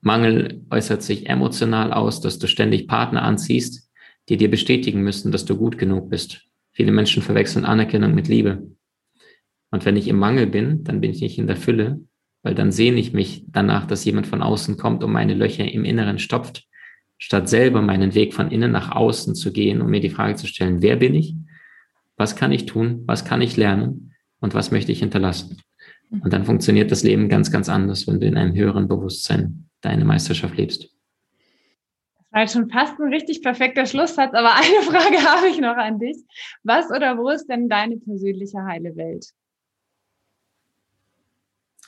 Mangel 0.00 0.64
äußert 0.70 1.02
sich 1.02 1.28
emotional 1.28 1.92
aus, 1.92 2.20
dass 2.20 2.38
du 2.38 2.46
ständig 2.46 2.86
Partner 2.86 3.22
anziehst, 3.22 3.90
die 4.28 4.36
dir 4.36 4.50
bestätigen 4.50 5.02
müssen, 5.02 5.32
dass 5.32 5.44
du 5.44 5.56
gut 5.56 5.78
genug 5.78 6.10
bist. 6.10 6.42
Viele 6.72 6.92
Menschen 6.92 7.22
verwechseln 7.22 7.64
Anerkennung 7.64 8.14
mit 8.14 8.28
Liebe. 8.28 8.68
Und 9.70 9.84
wenn 9.84 9.96
ich 9.96 10.08
im 10.08 10.18
Mangel 10.18 10.46
bin, 10.46 10.84
dann 10.84 11.00
bin 11.00 11.10
ich 11.10 11.20
nicht 11.20 11.38
in 11.38 11.46
der 11.46 11.56
Fülle, 11.56 12.00
weil 12.42 12.54
dann 12.54 12.70
sehne 12.70 13.00
ich 13.00 13.12
mich 13.12 13.44
danach, 13.48 13.86
dass 13.86 14.04
jemand 14.04 14.26
von 14.26 14.42
außen 14.42 14.76
kommt 14.76 15.02
und 15.02 15.10
meine 15.10 15.34
Löcher 15.34 15.64
im 15.64 15.84
Inneren 15.84 16.18
stopft 16.18 16.67
statt 17.18 17.48
selber 17.48 17.82
meinen 17.82 18.14
Weg 18.14 18.32
von 18.32 18.50
innen 18.50 18.72
nach 18.72 18.94
außen 18.94 19.34
zu 19.34 19.52
gehen 19.52 19.82
und 19.82 19.90
mir 19.90 20.00
die 20.00 20.10
Frage 20.10 20.36
zu 20.36 20.46
stellen, 20.46 20.82
wer 20.82 20.96
bin 20.96 21.14
ich? 21.14 21.34
Was 22.16 22.36
kann 22.36 22.52
ich 22.52 22.66
tun? 22.66 23.02
Was 23.06 23.24
kann 23.24 23.42
ich 23.42 23.56
lernen? 23.56 24.14
Und 24.40 24.54
was 24.54 24.70
möchte 24.70 24.92
ich 24.92 25.00
hinterlassen? 25.00 25.60
Und 26.10 26.32
dann 26.32 26.44
funktioniert 26.44 26.90
das 26.90 27.02
Leben 27.02 27.28
ganz, 27.28 27.50
ganz 27.50 27.68
anders, 27.68 28.06
wenn 28.06 28.20
du 28.20 28.26
in 28.26 28.36
einem 28.36 28.54
höheren 28.54 28.88
Bewusstsein 28.88 29.68
deine 29.80 30.04
Meisterschaft 30.04 30.56
lebst. 30.56 30.84
Das 30.84 32.26
war 32.32 32.40
jetzt 32.42 32.52
schon 32.52 32.70
fast 32.70 32.98
ein 32.98 33.12
richtig 33.12 33.42
perfekter 33.42 33.84
Schlusssatz, 33.84 34.32
aber 34.32 34.54
eine 34.54 34.82
Frage 34.82 35.22
habe 35.22 35.48
ich 35.48 35.60
noch 35.60 35.76
an 35.76 35.98
dich. 35.98 36.16
Was 36.62 36.90
oder 36.90 37.18
wo 37.18 37.28
ist 37.28 37.46
denn 37.46 37.68
deine 37.68 37.96
persönliche 37.98 38.62
heile 38.64 38.96
Welt? 38.96 39.26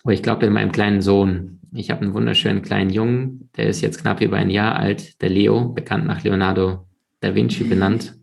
Oh, 0.03 0.11
ich 0.11 0.23
glaube 0.23 0.47
in 0.47 0.53
meinem 0.53 0.73
kleinen 0.73 1.03
Sohn. 1.03 1.61
Ich 1.73 1.91
habe 1.91 2.03
einen 2.03 2.15
wunderschönen 2.15 2.63
kleinen 2.63 2.91
Jungen, 2.91 3.51
der 3.57 3.67
ist 3.67 3.81
jetzt 3.81 4.01
knapp 4.01 4.21
über 4.21 4.39
ein 4.39 4.51
Jahr 4.51 4.77
alt, 4.77 5.21
der 5.21 5.29
Leo, 5.29 5.69
bekannt 5.69 6.07
nach 6.07 6.25
Leonardo 6.25 6.87
da 7.21 7.35
Vinci 7.35 7.65
benannt. 7.65 8.17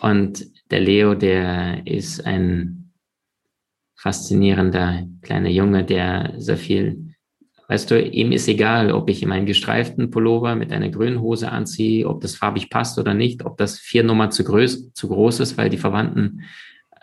Und 0.00 0.46
der 0.70 0.80
Leo, 0.80 1.14
der 1.14 1.86
ist 1.86 2.24
ein 2.24 2.92
faszinierender 3.96 5.06
kleiner 5.22 5.50
Junge, 5.50 5.84
der 5.84 6.34
sehr 6.38 6.56
viel, 6.56 7.14
weißt 7.68 7.90
du, 7.90 8.00
ihm 8.00 8.30
ist 8.30 8.46
egal, 8.46 8.92
ob 8.92 9.10
ich 9.10 9.22
ihm 9.22 9.32
einen 9.32 9.46
gestreiften 9.46 10.10
Pullover 10.10 10.54
mit 10.54 10.72
einer 10.72 10.88
grünen 10.88 11.20
Hose 11.20 11.50
anziehe, 11.50 12.08
ob 12.08 12.20
das 12.20 12.36
farbig 12.36 12.70
passt 12.70 12.98
oder 12.98 13.12
nicht, 13.12 13.44
ob 13.44 13.58
das 13.58 13.78
vier 13.78 14.04
Nummer 14.04 14.30
zu 14.30 14.44
groß, 14.44 14.92
zu 14.92 15.08
groß 15.08 15.40
ist, 15.40 15.58
weil 15.58 15.68
die 15.68 15.78
Verwandten 15.78 16.42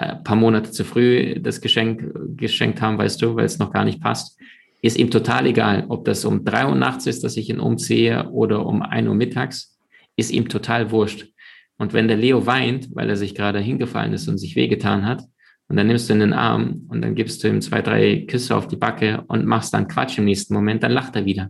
ein 0.03 0.17
äh, 0.19 0.23
paar 0.23 0.35
Monate 0.35 0.71
zu 0.71 0.83
früh 0.83 1.39
das 1.39 1.61
Geschenk 1.61 2.03
geschenkt 2.37 2.81
haben, 2.81 2.97
weißt 2.97 3.21
du, 3.21 3.35
weil 3.35 3.45
es 3.45 3.59
noch 3.59 3.71
gar 3.71 3.85
nicht 3.85 4.01
passt 4.01 4.37
ist 4.83 4.97
ihm 4.97 5.09
total 5.09 5.47
egal, 5.47 5.85
ob 5.87 6.03
das 6.03 6.25
um 6.25 6.43
drei 6.43 6.67
Uhr 6.67 6.75
nachts 6.75 7.07
ist, 7.07 7.23
dass 7.23 7.37
ich 7.37 7.49
ihn 7.49 7.61
umziehe 7.61 8.29
oder 8.31 8.65
um 8.65 8.81
ein 8.81 9.07
Uhr 9.07 9.15
mittags, 9.15 9.79
ist 10.17 10.29
ihm 10.29 10.49
total 10.49 10.91
wurscht. 10.91 11.29
Und 11.77 11.93
wenn 11.93 12.09
der 12.09 12.17
Leo 12.17 12.45
weint, 12.45 12.89
weil 12.93 13.09
er 13.09 13.15
sich 13.15 13.33
gerade 13.33 13.59
hingefallen 13.59 14.11
ist 14.11 14.27
und 14.27 14.37
sich 14.37 14.57
wehgetan 14.57 15.05
hat, 15.05 15.23
und 15.69 15.77
dann 15.77 15.87
nimmst 15.87 16.09
du 16.09 16.13
ihn 16.13 16.19
in 16.21 16.29
den 16.31 16.33
Arm 16.33 16.85
und 16.89 17.01
dann 17.01 17.15
gibst 17.15 17.41
du 17.41 17.47
ihm 17.47 17.61
zwei, 17.61 17.81
drei 17.81 18.25
Küsse 18.27 18.55
auf 18.55 18.67
die 18.67 18.75
Backe 18.75 19.23
und 19.27 19.45
machst 19.45 19.73
dann 19.73 19.87
Quatsch 19.87 20.17
im 20.17 20.25
nächsten 20.25 20.53
Moment, 20.53 20.83
dann 20.83 20.91
lacht 20.91 21.15
er 21.15 21.25
wieder. 21.25 21.49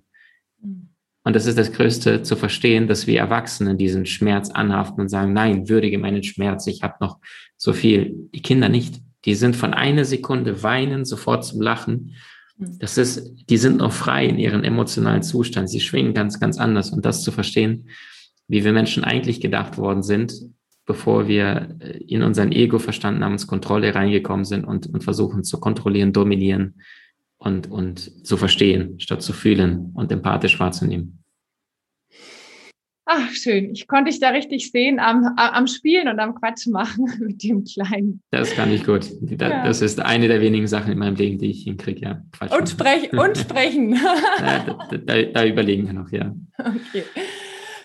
Und 1.23 1.35
das 1.35 1.45
ist 1.45 1.57
das 1.57 1.71
Größte 1.71 2.23
zu 2.23 2.35
verstehen, 2.35 2.87
dass 2.87 3.07
wir 3.07 3.19
Erwachsene 3.19 3.75
diesen 3.75 4.05
Schmerz 4.05 4.49
anhaften 4.49 5.01
und 5.01 5.09
sagen, 5.09 5.33
nein, 5.33 5.69
würdige 5.69 5.97
meinen 5.97 6.23
Schmerz, 6.23 6.67
ich 6.67 6.83
habe 6.83 6.95
noch 6.99 7.19
so 7.55 7.71
viel. 7.71 8.13
Die 8.33 8.41
Kinder 8.41 8.69
nicht. 8.69 9.01
Die 9.25 9.35
sind 9.35 9.55
von 9.55 9.73
einer 9.73 10.03
Sekunde 10.03 10.63
weinen 10.63 11.05
sofort 11.05 11.45
zum 11.45 11.61
Lachen 11.61 12.13
hm. 12.57 12.79
Das 12.79 12.97
ist, 12.97 13.31
die 13.49 13.57
sind 13.57 13.77
noch 13.77 13.91
frei 13.91 14.25
in 14.25 14.39
ihrem 14.39 14.63
emotionalen 14.63 15.23
Zustand. 15.23 15.69
Sie 15.69 15.79
schwingen 15.79 16.13
ganz, 16.13 16.39
ganz 16.39 16.57
anders. 16.57 16.91
Und 16.91 17.05
das 17.05 17.23
zu 17.23 17.31
verstehen, 17.31 17.89
wie 18.47 18.63
wir 18.63 18.73
Menschen 18.73 19.03
eigentlich 19.03 19.41
gedacht 19.41 19.77
worden 19.77 20.03
sind, 20.03 20.33
bevor 20.85 21.27
wir 21.27 21.77
äh, 21.79 21.97
in 22.07 22.23
unseren 22.23 22.51
Ego-Verstand 22.51 23.19
namens 23.19 23.47
Kontrolle 23.47 23.95
reingekommen 23.95 24.45
sind 24.45 24.65
und, 24.65 24.87
und 24.87 25.03
versuchen 25.03 25.43
zu 25.43 25.59
kontrollieren, 25.59 26.13
dominieren 26.13 26.81
und, 27.43 27.69
und 27.69 28.25
zu 28.25 28.37
verstehen, 28.37 28.99
statt 28.99 29.21
zu 29.21 29.33
fühlen 29.33 29.91
und 29.93 30.11
empathisch 30.11 30.59
wahrzunehmen. 30.59 31.23
Ach, 33.05 33.29
schön. 33.33 33.71
Ich 33.71 33.85
konnte 33.87 34.11
dich 34.11 34.21
da 34.21 34.29
richtig 34.29 34.71
sehen 34.71 34.97
am, 34.97 35.33
am 35.35 35.67
Spielen 35.67 36.07
und 36.07 36.19
am 36.19 36.35
Quatsch 36.35 36.67
machen 36.67 37.05
mit 37.19 37.43
dem 37.43 37.65
Kleinen. 37.65 38.21
Das 38.31 38.53
kann 38.53 38.71
ich 38.71 38.85
gut. 38.85 39.11
Das 39.21 39.79
ja. 39.79 39.85
ist 39.85 39.99
eine 39.99 40.29
der 40.29 40.39
wenigen 40.39 40.67
Sachen 40.67 40.93
in 40.93 40.99
meinem 40.99 41.15
Leben, 41.15 41.37
die 41.37 41.51
ich 41.51 41.63
hinkriege, 41.63 42.01
ja. 42.01 42.21
Quatsch 42.31 42.57
und, 42.57 42.69
sprech, 42.69 43.11
und 43.11 43.37
sprechen. 43.37 43.99
da, 44.39 44.87
da, 44.97 45.21
da, 45.21 45.45
überlegen 45.45 45.85
wir 45.85 45.93
noch, 45.93 46.11
ja. 46.11 46.33
Okay. 46.57 47.03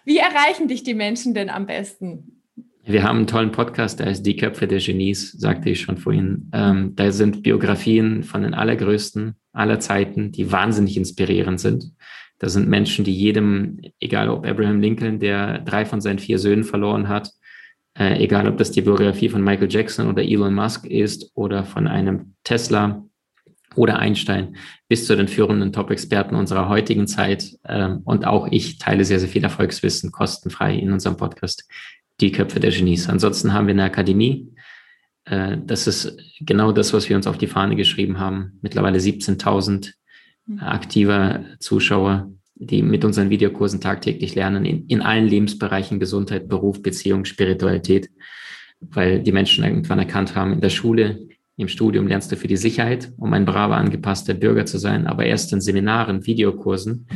Wie 0.05 0.19
erreichen 0.19 0.69
dich 0.69 0.85
die 0.85 0.95
Menschen 0.95 1.35
denn 1.35 1.51
am 1.51 1.67
besten? 1.67 2.43
Wir 2.85 3.03
haben 3.03 3.19
einen 3.19 3.27
tollen 3.27 3.53
Podcast, 3.53 3.99
der 3.99 4.07
heißt 4.07 4.25
Die 4.25 4.37
Köpfe 4.37 4.67
der 4.67 4.79
Genies, 4.79 5.33
sagte 5.33 5.69
ich 5.69 5.81
schon 5.81 5.99
vorhin. 5.99 6.49
Ähm, 6.55 6.93
da 6.95 7.11
sind 7.11 7.43
Biografien 7.43 8.23
von 8.23 8.43
den 8.43 8.55
allergrößten 8.55 9.35
aller 9.59 9.81
Zeiten, 9.81 10.33
die 10.33 10.51
wahnsinnig 10.51 10.97
inspirierend 10.97 11.61
sind. 11.61 11.93
Das 12.39 12.53
sind 12.53 12.69
Menschen, 12.69 13.05
die 13.05 13.15
jedem, 13.15 13.81
egal 14.01 14.29
ob 14.29 14.47
Abraham 14.47 14.81
Lincoln, 14.81 15.19
der 15.19 15.59
drei 15.59 15.85
von 15.85 16.01
seinen 16.01 16.19
vier 16.19 16.39
Söhnen 16.39 16.65
verloren 16.65 17.09
hat, 17.09 17.31
äh, 17.99 18.23
egal 18.23 18.47
ob 18.49 18.57
das 18.59 18.71
die 18.71 18.83
Biografie 18.83 19.29
von 19.29 19.43
Michael 19.43 19.71
Jackson 19.71 20.07
oder 20.09 20.23
Elon 20.23 20.55
Musk 20.55 20.87
ist 20.87 21.33
oder 21.35 21.65
von 21.65 21.89
einem 21.89 22.35
Tesla 22.45 23.05
oder 23.75 23.99
Einstein, 23.99 24.57
bis 24.89 25.07
zu 25.07 25.17
den 25.17 25.29
führenden 25.29 25.73
Top-Experten 25.73 26.37
unserer 26.37 26.69
heutigen 26.69 27.07
Zeit. 27.07 27.57
Ähm, 27.67 28.03
und 28.05 28.27
auch 28.27 28.49
ich 28.51 28.79
teile 28.79 29.05
sehr, 29.05 29.19
sehr 29.19 29.29
viel 29.29 29.43
Erfolgswissen 29.43 30.13
kostenfrei 30.13 30.75
in 30.77 30.93
unserem 30.93 31.17
Podcast, 31.17 31.69
die 32.21 32.33
Köpfe 32.33 32.61
der 32.61 32.71
Genies. 32.71 33.09
Ansonsten 33.09 33.53
haben 33.53 33.67
wir 33.67 33.75
eine 33.75 33.85
Akademie. 33.85 34.49
Äh, 35.29 35.59
das 35.65 35.87
ist 35.87 36.17
genau 36.41 36.73
das, 36.73 36.93
was 36.93 37.09
wir 37.09 37.17
uns 37.17 37.27
auf 37.27 37.39
die 37.39 37.47
Fahne 37.47 37.77
geschrieben 37.77 38.19
haben. 38.19 38.59
Mittlerweile 38.63 38.99
17.000 38.99 39.93
Mhm. 40.49 40.61
aktiver 40.61 41.45
Zuschauer, 41.59 42.33
die 42.55 42.83
mit 42.83 43.05
unseren 43.05 43.31
Videokursen 43.31 43.81
tagtäglich 43.81 44.35
lernen, 44.35 44.65
in, 44.65 44.87
in 44.87 45.03
allen 45.03 45.27
Lebensbereichen 45.27 46.01
Gesundheit, 46.01 46.49
Beruf, 46.49 46.83
Beziehung, 46.83 47.25
Spiritualität, 47.25 48.11
weil 48.81 49.23
die 49.23 49.33
Menschen 49.33 49.65
irgendwann 49.65 49.99
erkannt 49.99 50.35
haben, 50.35 50.55
in 50.55 50.61
der 50.61 50.71
Schule, 50.71 51.29
im 51.57 51.69
Studium 51.69 52.07
lernst 52.07 52.31
du 52.33 52.37
für 52.37 52.49
die 52.49 52.57
Sicherheit, 52.57 53.13
um 53.19 53.33
ein 53.33 53.45
braver, 53.45 53.77
angepasster 53.77 54.35
Bürger 54.35 54.65
zu 54.65 54.79
sein, 54.79 55.07
aber 55.07 55.27
erst 55.27 55.53
in 55.53 55.61
Seminaren, 55.61 56.25
Videokursen 56.25 57.09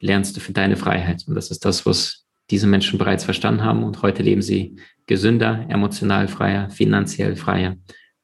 lernst 0.00 0.36
du 0.36 0.40
für 0.40 0.52
deine 0.52 0.76
Freiheit. 0.76 1.24
Und 1.26 1.36
das 1.36 1.50
ist 1.50 1.64
das, 1.64 1.86
was 1.86 2.23
diese 2.50 2.66
Menschen 2.66 2.98
bereits 2.98 3.24
verstanden 3.24 3.62
haben 3.62 3.82
und 3.82 4.02
heute 4.02 4.22
leben 4.22 4.42
sie 4.42 4.76
gesünder, 5.06 5.66
emotional 5.68 6.28
freier, 6.28 6.70
finanziell 6.70 7.36
freier 7.36 7.76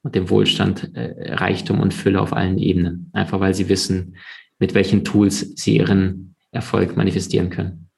und 0.02 0.14
dem 0.14 0.30
Wohlstand, 0.30 0.94
äh, 0.94 1.34
Reichtum 1.34 1.80
und 1.80 1.94
Fülle 1.94 2.20
auf 2.20 2.32
allen 2.32 2.58
Ebenen. 2.58 3.10
Einfach 3.12 3.40
weil 3.40 3.54
sie 3.54 3.68
wissen, 3.68 4.16
mit 4.58 4.74
welchen 4.74 5.04
Tools 5.04 5.52
sie 5.56 5.76
ihren 5.76 6.34
Erfolg 6.52 6.96
manifestieren 6.96 7.50
können. 7.50 7.89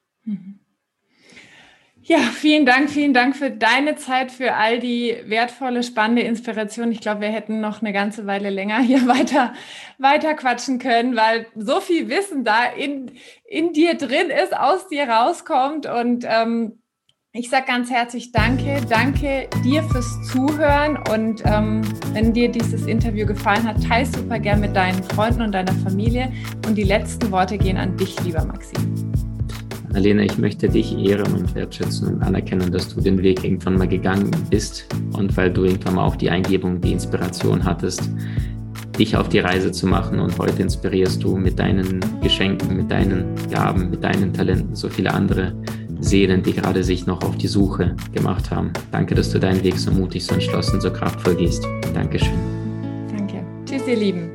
Ja, 2.05 2.17
vielen 2.17 2.65
Dank, 2.65 2.89
vielen 2.89 3.13
Dank 3.13 3.33
für 3.33 3.49
deine 3.49 3.95
Zeit, 3.95 4.29
für 4.29 4.55
all 4.55 4.79
die 4.79 5.15
wertvolle, 5.25 5.83
spannende 5.83 6.23
Inspiration. 6.23 6.91
Ich 6.91 6.99
glaube, 6.99 7.21
wir 7.21 7.29
hätten 7.29 7.61
noch 7.61 7.81
eine 7.81 7.93
ganze 7.93 8.27
Weile 8.27 8.49
länger 8.49 8.79
hier 8.79 9.07
weiter, 9.07 9.53
weiter 9.99 10.33
quatschen 10.33 10.79
können, 10.79 11.15
weil 11.15 11.45
so 11.55 11.79
viel 11.79 12.09
Wissen 12.09 12.43
da 12.43 12.65
in, 12.65 13.11
in 13.45 13.71
dir 13.71 13.95
drin 13.95 14.29
ist, 14.29 14.53
aus 14.53 14.89
dir 14.89 15.07
rauskommt. 15.07 15.85
Und 15.85 16.25
ähm, 16.27 16.81
ich 17.31 17.49
sage 17.49 17.67
ganz 17.67 17.89
herzlich 17.89 18.33
Danke. 18.33 18.81
Danke 18.89 19.47
dir 19.63 19.81
fürs 19.83 20.27
Zuhören. 20.27 20.97
Und 21.09 21.41
ähm, 21.45 21.83
wenn 22.11 22.33
dir 22.33 22.49
dieses 22.51 22.85
Interview 22.85 23.25
gefallen 23.25 23.63
hat, 23.63 23.81
teile 23.81 24.05
super 24.05 24.39
gern 24.39 24.59
mit 24.59 24.75
deinen 24.75 25.01
Freunden 25.03 25.43
und 25.43 25.53
deiner 25.53 25.73
Familie. 25.75 26.33
Und 26.67 26.75
die 26.75 26.83
letzten 26.83 27.31
Worte 27.31 27.57
gehen 27.57 27.77
an 27.77 27.95
dich, 27.95 28.21
lieber 28.25 28.43
Maxim. 28.43 29.12
Alena, 29.93 30.23
ich 30.23 30.37
möchte 30.37 30.67
dich 30.67 30.97
ehren 30.97 31.33
und 31.33 31.53
wertschätzen 31.53 32.15
und 32.15 32.23
anerkennen, 32.23 32.71
dass 32.71 32.93
du 32.93 32.99
den 32.99 33.21
Weg 33.21 33.43
irgendwann 33.43 33.77
mal 33.77 33.87
gegangen 33.87 34.31
bist 34.49 34.87
und 35.13 35.35
weil 35.37 35.51
du 35.51 35.65
irgendwann 35.65 35.95
mal 35.95 36.03
auch 36.03 36.15
die 36.15 36.29
Eingebung, 36.29 36.81
die 36.81 36.93
Inspiration 36.93 37.63
hattest, 37.63 38.09
dich 38.97 39.15
auf 39.15 39.29
die 39.29 39.39
Reise 39.39 39.71
zu 39.71 39.87
machen 39.87 40.19
und 40.19 40.37
heute 40.39 40.63
inspirierst 40.63 41.23
du 41.23 41.37
mit 41.37 41.59
deinen 41.59 41.99
Geschenken, 42.21 42.75
mit 42.75 42.89
deinen 42.89 43.35
Gaben, 43.51 43.91
mit 43.91 44.03
deinen 44.03 44.33
Talenten 44.33 44.75
so 44.75 44.89
viele 44.89 45.13
andere 45.13 45.53
Seelen, 45.99 46.43
die 46.43 46.53
gerade 46.53 46.83
sich 46.83 47.05
noch 47.05 47.23
auf 47.23 47.37
die 47.37 47.47
Suche 47.47 47.95
gemacht 48.11 48.51
haben. 48.51 48.71
Danke, 48.91 49.15
dass 49.15 49.29
du 49.29 49.39
deinen 49.39 49.63
Weg 49.63 49.77
so 49.77 49.91
mutig, 49.91 50.25
so 50.25 50.33
entschlossen, 50.33 50.81
so 50.81 50.91
kraftvoll 50.91 51.35
gehst. 51.35 51.65
Dankeschön. 51.93 52.33
Danke. 53.15 53.43
Tschüss, 53.65 53.87
ihr 53.87 53.95
Lieben. 53.95 54.32